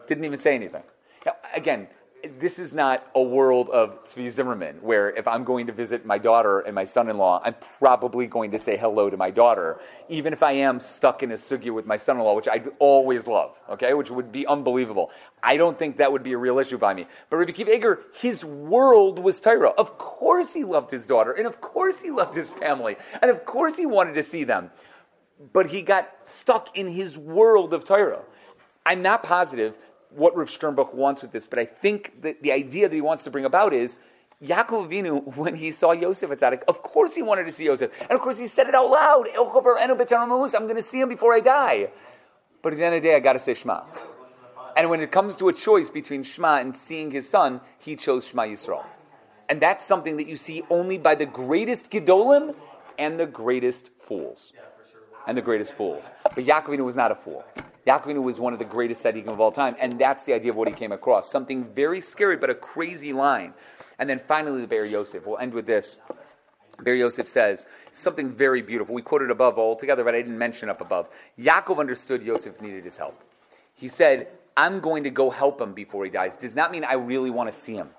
Didn't 0.08 0.26
even 0.26 0.40
say 0.40 0.54
anything. 0.54 0.84
Again, 1.56 1.88
this 2.40 2.60
is 2.60 2.72
not 2.72 3.08
a 3.16 3.22
world 3.22 3.70
of 3.70 4.04
Tzvi 4.06 4.32
Zimmerman, 4.32 4.78
where 4.82 5.10
if 5.10 5.28
I'm 5.28 5.44
going 5.44 5.68
to 5.68 5.74
visit 5.74 6.06
my 6.06 6.18
daughter 6.18 6.60
and 6.60 6.76
my 6.76 6.86
son-in-law, 6.86 7.42
I'm 7.44 7.56
probably 7.80 8.28
going 8.28 8.52
to 8.52 8.60
say 8.60 8.78
hello 8.78 9.10
to 9.10 9.18
my 9.18 9.32
daughter, 9.32 9.80
even 10.10 10.34
if 10.34 10.44
I 10.44 10.54
am 10.54 10.80
stuck 10.80 11.24
in 11.24 11.32
a 11.32 11.36
sugya 11.36 11.74
with 11.74 11.86
my 11.86 11.98
son-in-law, 11.98 12.36
which 12.36 12.48
I 12.48 12.64
always 12.80 13.28
love, 13.28 13.56
okay, 13.70 13.94
which 13.94 14.12
would 14.12 14.32
be 14.32 14.46
unbelievable. 14.46 15.12
I 15.42 15.58
don't 15.58 15.78
think 15.78 15.98
that 15.98 16.12
would 16.12 16.24
be 16.24 16.34
a 16.34 16.38
real 16.38 16.60
issue 16.60 16.78
by 16.78 16.94
me. 16.94 17.08
But 17.30 17.38
Rabbi 17.38 17.52
Kiva 17.54 17.74
Eger, 17.76 18.02
his 18.14 18.44
world 18.46 19.18
was 19.18 19.40
Torah. 19.40 19.70
Of 19.70 19.98
course 19.98 20.54
he 20.54 20.64
loved 20.64 20.92
his 20.92 21.08
daughter, 21.08 21.32
and 21.32 21.48
of 21.48 21.60
course 21.62 21.96
he 22.02 22.12
loved 22.12 22.36
his 22.36 22.52
family, 22.52 22.98
and 23.22 23.32
of 23.32 23.46
course 23.46 23.76
he 23.76 23.86
wanted 23.86 24.14
to 24.14 24.24
see 24.24 24.44
them. 24.44 24.70
But 25.54 25.68
he 25.68 25.82
got 25.82 26.12
stuck 26.26 26.78
in 26.78 26.88
his 26.88 27.18
world 27.18 27.74
of 27.74 27.84
Torah. 27.84 28.22
I'm 28.86 29.02
not 29.02 29.24
positive 29.24 29.76
what 30.16 30.36
Rav 30.36 30.50
Sternbuch 30.50 30.94
wants 30.94 31.22
with 31.22 31.32
this, 31.32 31.46
but 31.50 31.60
I 31.60 31.66
think 31.66 32.22
that 32.22 32.42
the 32.42 32.52
idea 32.52 32.90
that 32.90 32.96
he 32.96 33.02
wants 33.02 33.24
to 33.24 33.32
bring 33.32 33.46
about 33.46 33.74
is 33.74 33.98
Yaakov 34.44 34.90
Avinu, 34.90 35.36
when 35.36 35.56
he 35.56 35.72
saw 35.72 35.92
Yosef 35.92 36.30
Atzadik, 36.30 36.64
of 36.68 36.82
course 36.82 37.16
he 37.16 37.22
wanted 37.22 37.46
to 37.46 37.54
see 37.54 37.66
Yosef. 37.66 37.92
And 38.02 38.12
of 38.12 38.22
course 38.22 38.38
he 38.38 38.48
said 38.48 38.68
it 38.68 38.76
out 38.76 38.90
loud. 38.90 39.28
I'm 39.36 40.64
going 40.66 40.76
to 40.76 40.84
see 40.84 41.00
him 41.00 41.10
before 41.10 41.34
I 41.34 41.40
die. 41.40 41.90
But 42.62 42.74
at 42.74 42.80
the 42.80 42.86
end 42.86 42.96
of 42.96 43.02
the 43.02 43.10
day, 43.10 43.16
I 43.16 43.20
got 43.20 43.34
to 43.34 43.40
say 43.40 43.54
Shema. 43.54 43.84
And 44.76 44.90
when 44.90 45.02
it 45.02 45.12
comes 45.12 45.36
to 45.38 45.50
a 45.50 45.54
choice 45.54 45.90
between 45.90 46.24
Shema 46.24 46.58
and 46.58 46.76
seeing 46.76 47.12
his 47.12 47.28
son, 47.28 47.62
he 47.80 47.96
chose 47.96 48.26
Shema 48.26 48.44
Yisrael. 48.44 48.86
And 49.50 49.62
that's 49.62 49.86
something 49.86 50.18
that 50.18 50.28
you 50.28 50.38
see 50.38 50.64
only 50.70 50.98
by 50.98 51.16
the 51.16 51.26
greatest 51.26 51.90
Gedolim 51.92 52.56
and 52.98 53.20
the 53.20 53.26
greatest 53.26 53.90
fools. 54.08 54.54
And 55.28 55.38
the 55.38 55.42
greatest 55.42 55.74
fools. 55.74 56.04
But 56.24 56.46
Yaakov 56.46 56.68
Avinu 56.68 56.86
was 56.86 56.96
not 56.96 57.12
a 57.12 57.16
fool. 57.16 57.44
Yaakov 57.88 58.22
was 58.22 58.40
one 58.40 58.54
of 58.54 58.60
the 58.60 58.66
greatest 58.66 59.04
tzaddikim 59.04 59.28
of 59.28 59.40
all 59.40 59.52
time, 59.52 59.76
and 59.80 60.00
that's 60.00 60.24
the 60.24 60.34
idea 60.34 60.52
of 60.52 60.58
what 60.58 60.68
he 60.68 60.74
came 60.74 60.92
across. 60.92 61.32
Something 61.32 61.66
very 61.74 62.00
scary, 62.00 62.38
but 62.38 62.50
a 62.50 62.56
crazy 62.56 63.12
line. 63.14 63.54
And 63.98 64.10
then 64.10 64.20
finally, 64.28 64.62
the 64.62 64.68
Be'er 64.68 64.86
Yosef. 64.86 65.26
We'll 65.26 65.40
end 65.40 65.54
with 65.54 65.66
this. 65.66 65.98
Be'er 66.84 66.96
Yosef 66.96 67.28
says 67.28 67.66
something 67.92 68.32
very 68.32 68.62
beautiful. 68.62 68.96
We 68.96 69.02
quoted 69.02 69.32
above 69.32 69.58
altogether, 69.58 70.04
but 70.04 70.16
I 70.16 70.22
didn't 70.22 70.38
mention 70.38 70.70
up 70.70 70.82
above. 70.82 71.08
Yaakov 71.40 71.80
understood 71.80 72.24
Yosef 72.24 72.60
needed 72.62 72.84
his 72.84 72.98
help. 72.98 73.20
He 73.76 73.88
said, 73.88 74.28
I'm 74.56 74.80
going 74.80 75.04
to 75.04 75.10
go 75.10 75.30
help 75.30 75.62
him 75.62 75.74
before 75.74 76.06
he 76.06 76.12
dies. 76.12 76.34
Does 76.40 76.56
not 76.56 76.72
mean 76.72 76.84
I 76.84 76.94
really 76.94 77.30
want 77.30 77.52
to 77.52 77.58
see 77.58 77.74
him. 77.74 77.90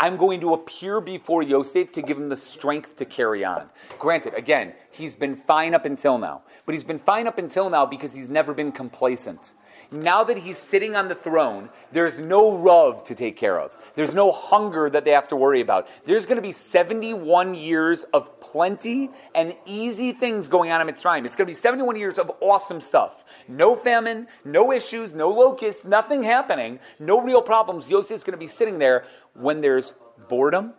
I'm 0.00 0.16
going 0.16 0.40
to 0.40 0.54
appear 0.54 1.00
before 1.00 1.42
Yosef 1.42 1.92
to 1.92 2.02
give 2.02 2.16
him 2.16 2.28
the 2.28 2.36
strength 2.36 2.96
to 2.96 3.04
carry 3.04 3.44
on. 3.44 3.68
Granted, 3.98 4.34
again, 4.34 4.74
he's 4.90 5.14
been 5.14 5.36
fine 5.36 5.74
up 5.74 5.84
until 5.84 6.18
now, 6.18 6.42
but 6.66 6.74
he's 6.74 6.84
been 6.84 6.98
fine 6.98 7.26
up 7.26 7.38
until 7.38 7.70
now 7.70 7.86
because 7.86 8.12
he's 8.12 8.28
never 8.28 8.52
been 8.52 8.72
complacent. 8.72 9.52
Now 9.92 10.24
that 10.24 10.38
he's 10.38 10.56
sitting 10.56 10.96
on 10.96 11.08
the 11.08 11.14
throne, 11.14 11.68
there's 11.92 12.18
no 12.18 12.56
Rav 12.56 13.04
to 13.04 13.14
take 13.14 13.36
care 13.36 13.60
of. 13.60 13.76
There's 13.94 14.14
no 14.14 14.32
hunger 14.32 14.88
that 14.88 15.04
they 15.04 15.10
have 15.10 15.28
to 15.28 15.36
worry 15.36 15.60
about. 15.60 15.86
There's 16.06 16.24
going 16.24 16.36
to 16.36 16.42
be 16.42 16.52
71 16.52 17.54
years 17.54 18.04
of 18.14 18.40
plenty 18.40 19.10
and 19.34 19.54
easy 19.66 20.12
things 20.12 20.48
going 20.48 20.70
on 20.70 20.80
in 20.80 20.94
Mitzrayim. 20.94 21.26
It's 21.26 21.36
going 21.36 21.46
to 21.46 21.54
be 21.54 21.60
71 21.60 21.96
years 21.96 22.18
of 22.18 22.30
awesome 22.40 22.80
stuff. 22.80 23.22
No 23.48 23.76
famine, 23.76 24.28
no 24.46 24.72
issues, 24.72 25.12
no 25.12 25.28
locusts, 25.28 25.84
nothing 25.84 26.22
happening, 26.22 26.78
no 26.98 27.20
real 27.20 27.42
problems. 27.42 27.88
Yosef's 27.90 28.24
going 28.24 28.32
to 28.32 28.38
be 28.38 28.46
sitting 28.46 28.78
there 28.78 29.04
when 29.34 29.60
there's 29.60 29.94
boredom, 30.28 30.74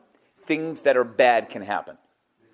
things 0.45 0.81
that 0.81 0.97
are 0.97 1.03
bad 1.03 1.49
can 1.49 1.61
happen. 1.61 1.97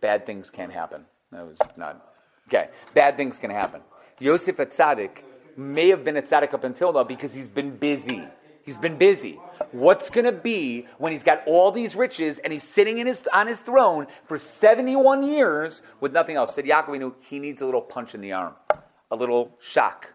Bad 0.02 0.26
things 0.26 0.50
can 0.50 0.70
happen. 0.70 1.06
That 1.32 1.46
was 1.46 1.58
not 1.78 2.06
okay. 2.48 2.70
Bad 2.94 3.18
things 3.18 3.38
can 3.38 3.52
happen. 3.52 3.82
Yosef 4.20 4.58
Atzadik 4.58 5.24
may 5.56 5.90
have 5.90 6.04
been 6.04 6.18
a 6.18 6.22
tzaddik 6.22 6.54
up 6.54 6.64
until 6.64 6.94
now 6.94 7.04
because 7.04 7.34
he's 7.34 7.50
been 7.50 7.78
busy. 7.78 8.24
He's 8.64 8.78
been 8.78 8.98
busy. 8.98 9.40
What's 9.72 10.10
going 10.10 10.26
to 10.26 10.32
be 10.32 10.86
when 10.98 11.12
he's 11.12 11.24
got 11.24 11.42
all 11.48 11.72
these 11.72 11.96
riches 11.96 12.40
and 12.40 12.54
he's 12.54 12.64
sitting 12.64 13.00
in 13.00 13.08
his, 13.08 13.28
on 13.34 13.48
his 13.48 13.58
throne 13.60 14.08
for 14.28 14.38
71 14.38 15.24
years 15.24 15.82
with 16.00 16.14
nothing 16.14 16.36
else? 16.36 16.56
Said 16.56 16.66
Yaakov, 16.66 16.98
knew 17.00 17.16
he 17.20 17.40
needs 17.40 17.62
a 17.62 17.66
little 17.66 17.82
punch 17.82 18.14
in 18.14 18.22
the 18.22 18.34
arm, 18.34 18.54
a 19.12 19.16
little 19.16 19.52
shock 19.60 20.08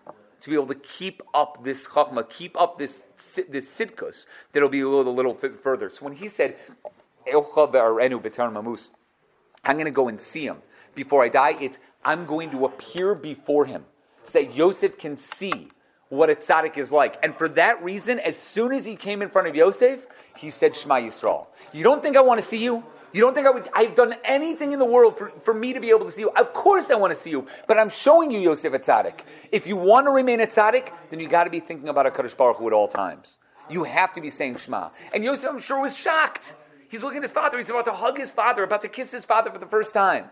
to 0.45 0.51
be 0.51 0.57
able 0.57 0.67
to 0.67 0.75
keep 0.75 1.23
up 1.33 1.65
this 1.65 1.87
chachma, 1.87 2.29
keep 2.29 2.61
up 2.61 2.79
this 2.79 3.01
this 3.49 3.73
tzidkus, 3.73 4.27
that'll 4.53 4.69
be 4.69 4.81
a 4.81 4.89
little, 4.89 5.13
a 5.13 5.17
little 5.17 5.35
further. 5.63 5.91
So 5.91 6.05
when 6.05 6.13
he 6.15 6.29
said, 6.29 6.57
I'm 7.27 7.43
going 9.77 9.85
to 9.87 9.91
go 9.91 10.09
and 10.09 10.21
see 10.21 10.47
him 10.47 10.59
before 10.95 11.25
I 11.25 11.29
die, 11.31 11.57
it's 11.61 11.79
I'm 12.05 12.27
going 12.27 12.51
to 12.51 12.67
appear 12.67 13.15
before 13.15 13.65
him 13.65 13.87
so 14.25 14.33
that 14.33 14.55
Yosef 14.55 14.99
can 14.99 15.17
see 15.17 15.71
what 16.11 16.29
a 16.29 16.35
tzaddik 16.35 16.77
is 16.77 16.93
like. 16.93 17.19
And 17.23 17.35
for 17.35 17.49
that 17.49 17.83
reason, 17.83 18.19
as 18.19 18.37
soon 18.37 18.73
as 18.73 18.85
he 18.85 18.97
came 18.97 19.23
in 19.23 19.31
front 19.31 19.49
of 19.49 19.57
Yosef, 19.57 20.07
he 20.37 20.51
said, 20.51 20.77
Shema 20.77 20.97
Yisrael. 20.97 21.47
You 21.73 21.83
don't 21.83 22.03
think 22.03 22.19
I 22.19 22.21
want 22.21 22.43
to 22.43 22.47
see 22.47 22.63
you? 22.63 22.85
You 23.15 23.21
don't 23.21 23.33
think 23.33 23.47
I 23.47 23.51
would, 23.51 23.71
I've 23.73 23.95
done 23.95 24.17
anything 24.25 24.73
in 24.73 24.81
the 24.81 24.85
world 24.85 25.17
for, 25.17 25.31
for 25.45 25.55
me 25.55 25.73
to 25.73 25.79
be 25.79 25.91
able 25.91 26.05
to 26.05 26.11
see 26.11 26.23
you? 26.23 26.31
Of 26.31 26.53
course 26.53 26.91
I 26.91 26.97
want 26.97 27.15
to 27.15 27.21
see 27.21 27.31
you, 27.31 27.47
but 27.69 27.79
I'm 27.79 27.89
showing 27.89 28.33
you 28.33 28.41
Yosef 28.41 28.75
a 28.75 28.79
tzaddik. 28.81 29.21
If 29.53 29.69
you 29.69 29.77
want 29.77 30.07
to 30.07 30.11
remain 30.11 30.41
a 30.41 30.49
tzaddik, 30.49 30.93
then 31.11 31.21
you 31.21 31.29
got 31.29 31.45
to 31.45 31.51
be 31.51 31.61
thinking 31.61 31.89
about 31.89 32.13
HaKadosh 32.13 32.37
Baruch 32.37 32.57
Hu 32.57 32.67
at 32.67 32.73
all 32.73 32.89
times. 32.89 33.39
You 33.71 33.85
have 33.85 34.13
to 34.15 34.21
be 34.21 34.31
saying 34.31 34.57
Shema. 34.57 34.91
And 35.13 35.23
Yosef, 35.23 35.49
I'm 35.49 35.61
sure, 35.61 35.81
was 35.81 35.97
shocked. 35.97 36.55
He's 36.89 37.05
looking 37.05 37.19
at 37.19 37.23
his 37.23 37.31
father. 37.31 37.57
He's 37.57 37.71
about 37.71 37.85
to 37.85 37.93
hug 37.93 38.19
his 38.19 38.33
father, 38.33 38.65
about 38.65 38.83
to 38.83 38.89
kiss 38.89 39.13
his 39.13 39.25
father 39.25 39.53
for 39.53 39.59
the 39.59 39.67
first 39.67 39.95
time. 39.95 40.25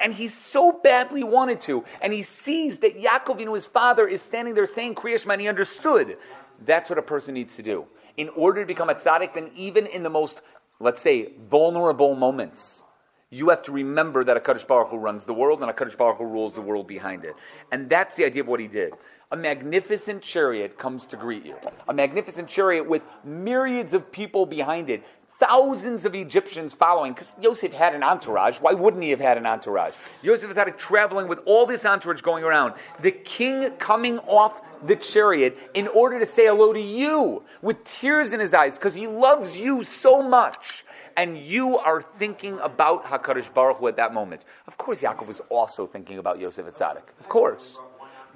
And 0.00 0.14
he 0.14 0.28
so 0.28 0.70
badly 0.70 1.24
wanted 1.24 1.60
to. 1.62 1.82
And 2.00 2.12
he 2.12 2.22
sees 2.22 2.78
that 2.78 2.96
Yaakov, 2.96 3.40
you 3.40 3.46
know, 3.46 3.54
his 3.54 3.66
father, 3.66 4.06
is 4.06 4.22
standing 4.22 4.54
there 4.54 4.68
saying 4.68 4.94
Kriyash 4.94 5.28
and 5.28 5.40
he 5.40 5.48
understood. 5.48 6.16
That's 6.64 6.88
what 6.88 6.98
a 7.00 7.02
person 7.02 7.34
needs 7.34 7.56
to 7.56 7.62
do. 7.64 7.86
In 8.16 8.28
order 8.30 8.60
to 8.60 8.66
become 8.66 8.88
a 8.88 8.94
tzaddik, 8.94 9.34
then 9.34 9.50
even 9.56 9.86
in 9.86 10.04
the 10.04 10.10
most 10.10 10.42
let's 10.80 11.02
say, 11.02 11.32
vulnerable 11.50 12.14
moments, 12.14 12.82
you 13.30 13.50
have 13.50 13.62
to 13.64 13.72
remember 13.72 14.24
that 14.24 14.42
HaKadosh 14.42 14.66
Baruch 14.66 14.88
Hu 14.88 14.96
runs 14.96 15.24
the 15.26 15.34
world 15.34 15.62
and 15.62 15.70
HaKadosh 15.70 15.98
Baruch 15.98 16.18
Hu 16.18 16.24
rules 16.24 16.54
the 16.54 16.62
world 16.62 16.86
behind 16.86 17.24
it. 17.24 17.34
And 17.70 17.90
that's 17.90 18.16
the 18.16 18.24
idea 18.24 18.42
of 18.42 18.48
what 18.48 18.60
he 18.60 18.68
did. 18.68 18.94
A 19.30 19.36
magnificent 19.36 20.22
chariot 20.22 20.78
comes 20.78 21.06
to 21.08 21.16
greet 21.16 21.44
you. 21.44 21.56
A 21.88 21.92
magnificent 21.92 22.48
chariot 22.48 22.88
with 22.88 23.02
myriads 23.24 23.92
of 23.92 24.10
people 24.10 24.46
behind 24.46 24.88
it, 24.88 25.02
thousands 25.38 26.04
of 26.04 26.14
Egyptians 26.14 26.74
following, 26.74 27.12
because 27.12 27.28
Yosef 27.40 27.72
had 27.72 27.94
an 27.94 28.02
entourage. 28.02 28.58
Why 28.60 28.72
wouldn't 28.72 29.02
he 29.02 29.10
have 29.10 29.20
had 29.20 29.38
an 29.38 29.46
entourage? 29.46 29.94
Yosef 30.22 30.54
had 30.54 30.78
traveling 30.78 31.28
with 31.28 31.40
all 31.44 31.66
this 31.66 31.84
entourage 31.84 32.20
going 32.20 32.44
around. 32.44 32.74
The 33.00 33.12
king 33.12 33.70
coming 33.78 34.18
off 34.20 34.60
the 34.84 34.96
chariot 34.96 35.58
in 35.74 35.88
order 35.88 36.18
to 36.18 36.26
say 36.26 36.46
hello 36.46 36.72
to 36.72 36.80
you 36.80 37.42
with 37.62 37.82
tears 37.84 38.32
in 38.32 38.40
his 38.40 38.54
eyes 38.54 38.74
because 38.74 38.94
he 38.94 39.06
loves 39.06 39.54
you 39.56 39.84
so 39.84 40.22
much. 40.22 40.84
And 41.16 41.36
you 41.36 41.78
are 41.78 42.04
thinking 42.18 42.60
about 42.60 43.04
HaKadosh 43.04 43.52
Baruch 43.52 43.78
Hu 43.78 43.88
at 43.88 43.96
that 43.96 44.14
moment. 44.14 44.44
Of 44.68 44.76
course, 44.76 45.00
Yaakov 45.00 45.26
was 45.26 45.40
also 45.48 45.84
thinking 45.84 46.18
about 46.18 46.38
Yosef 46.38 46.64
Atzadik. 46.66 47.02
Of 47.18 47.28
course. 47.28 47.78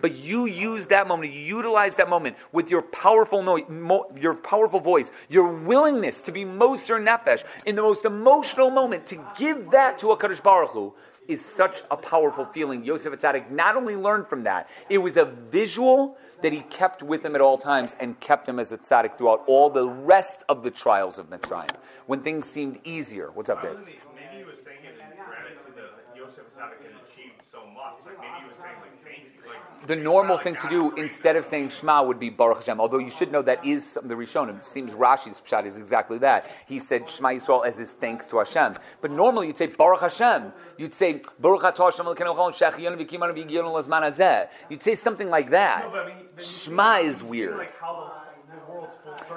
But 0.02 0.16
you 0.16 0.46
use 0.46 0.86
that 0.88 1.06
moment, 1.06 1.32
you 1.32 1.40
utilize 1.40 1.94
that 1.94 2.08
moment 2.08 2.36
with 2.52 2.70
your 2.70 2.82
powerful 2.82 3.42
no, 3.42 3.64
mo, 3.68 4.12
your 4.20 4.34
powerful 4.34 4.80
voice, 4.80 5.10
your 5.30 5.46
willingness 5.46 6.20
to 6.22 6.32
be 6.32 6.44
Moser 6.44 6.98
Nefesh 6.98 7.44
in 7.64 7.76
the 7.76 7.82
most 7.82 8.04
emotional 8.04 8.68
moment, 8.68 9.06
to 9.06 9.24
give 9.38 9.70
that 9.70 10.00
to 10.00 10.06
HaKadosh 10.06 10.42
Baruch 10.42 10.70
Hu 10.72 10.92
is 11.28 11.40
such 11.56 11.82
a 11.90 11.96
powerful 11.96 12.44
feeling. 12.46 12.84
Yosef 12.84 13.12
Atzadik 13.12 13.50
not 13.50 13.76
only 13.76 13.96
learned 13.96 14.26
from 14.26 14.42
that, 14.42 14.68
it 14.90 14.98
was 14.98 15.16
a 15.16 15.24
visual 15.24 16.18
that 16.42 16.52
he 16.52 16.60
kept 16.62 17.02
with 17.02 17.24
him 17.24 17.34
at 17.36 17.40
all 17.40 17.56
times 17.56 17.94
and 18.00 18.18
kept 18.18 18.48
him 18.48 18.58
as 18.58 18.72
a 18.72 18.78
tzaddik 18.78 19.16
throughout 19.16 19.44
all 19.46 19.70
the 19.70 19.88
rest 19.88 20.42
of 20.48 20.64
the 20.64 20.70
trials 20.70 21.18
of 21.18 21.30
Mitzrayim. 21.30 21.70
When 22.06 22.20
things 22.22 22.50
seemed 22.50 22.80
easier. 22.84 23.30
What's 23.30 23.48
up, 23.48 23.62
Dave? 23.62 23.78
Maybe 23.78 24.00
he 24.36 24.44
was 24.44 24.58
saying 24.64 24.82
it 24.82 24.98
in 24.98 25.24
gratitude 25.24 25.78
that 25.78 26.16
Yosef 26.16 26.42
Tzaddik 26.58 26.82
had 26.82 26.98
achieved 27.06 27.38
so 27.52 27.62
much. 27.70 28.02
Like 28.04 28.18
maybe 28.18 28.42
he 28.42 28.48
was 28.50 28.58
saying 28.58 28.74
like 28.82 28.98
change 29.06 29.30
like 29.46 29.62
The 29.86 29.96
normal 29.96 30.38
thing 30.38 30.56
to 30.56 30.68
do 30.68 30.92
instead 30.96 31.36
of 31.36 31.44
saying 31.44 31.70
Shema 31.70 32.02
would 32.04 32.20
be 32.20 32.30
Baruch 32.30 32.58
Hashem. 32.58 32.80
Although 32.80 32.98
you 32.98 33.10
should 33.10 33.32
know 33.32 33.42
that 33.42 33.66
is 33.66 33.94
the 33.94 34.14
Rishonim. 34.14 34.58
It 34.58 34.64
seems 34.64 34.92
Rashi's 34.92 35.40
pshat 35.40 35.66
is 35.66 35.76
exactly 35.76 36.18
that. 36.18 36.50
He 36.66 36.78
said 36.78 37.08
Shema 37.08 37.30
Yisrael 37.30 37.66
as 37.66 37.74
his 37.76 37.88
thanks 37.88 38.26
to 38.28 38.38
Hashem. 38.38 38.76
But 39.00 39.10
normally 39.10 39.48
you'd 39.48 39.56
say 39.56 39.66
Baruch 39.66 40.00
Hashem. 40.00 40.52
You'd 40.78 40.94
say 40.94 41.22
Baruch 41.40 41.62
Hashem 41.62 42.06
Elokeinu 42.06 42.18
Melech 42.18 42.36
Haolam 42.36 42.54
Shehecheyanu 42.54 43.06
V'Kimanu 43.06 43.34
V'Yigiyonu 43.36 44.48
You'd 44.68 44.82
say 44.82 44.94
something 44.94 45.28
like 45.28 45.50
that. 45.50 45.84
No, 45.84 45.90
but 45.90 46.00
I 46.00 46.06
mean, 46.06 46.26
Shema 46.38 46.98
is 46.98 47.22
weird. 47.22 47.58
Like 47.58 47.78
how 47.80 48.21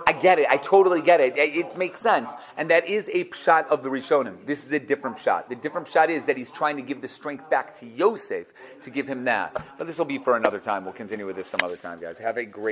I 0.07 0.11
get 0.11 0.39
it. 0.39 0.47
I 0.49 0.57
totally 0.57 1.01
get 1.01 1.21
it. 1.21 1.37
It, 1.37 1.55
it 1.55 1.77
makes 1.77 1.99
sense. 1.99 2.29
And 2.57 2.69
that 2.69 2.87
is 2.87 3.07
a 3.13 3.25
pshat 3.25 3.67
of 3.67 3.83
the 3.83 3.89
Rishonim. 3.89 4.45
This 4.45 4.65
is 4.65 4.71
a 4.71 4.79
different 4.79 5.17
pshat. 5.17 5.49
The 5.49 5.55
different 5.55 5.87
pshat 5.87 6.09
is 6.09 6.23
that 6.25 6.37
he's 6.37 6.51
trying 6.51 6.75
to 6.77 6.81
give 6.81 7.01
the 7.01 7.07
strength 7.07 7.49
back 7.49 7.79
to 7.79 7.85
Yosef 7.85 8.47
to 8.81 8.89
give 8.89 9.07
him 9.07 9.25
that. 9.25 9.53
But 9.77 9.87
this 9.87 9.97
will 9.97 10.05
be 10.05 10.17
for 10.17 10.35
another 10.35 10.59
time. 10.59 10.83
We'll 10.83 10.93
continue 10.93 11.25
with 11.25 11.35
this 11.35 11.47
some 11.47 11.59
other 11.63 11.77
time, 11.77 11.99
guys. 11.99 12.17
Have 12.17 12.37
a 12.37 12.45
great 12.45 12.65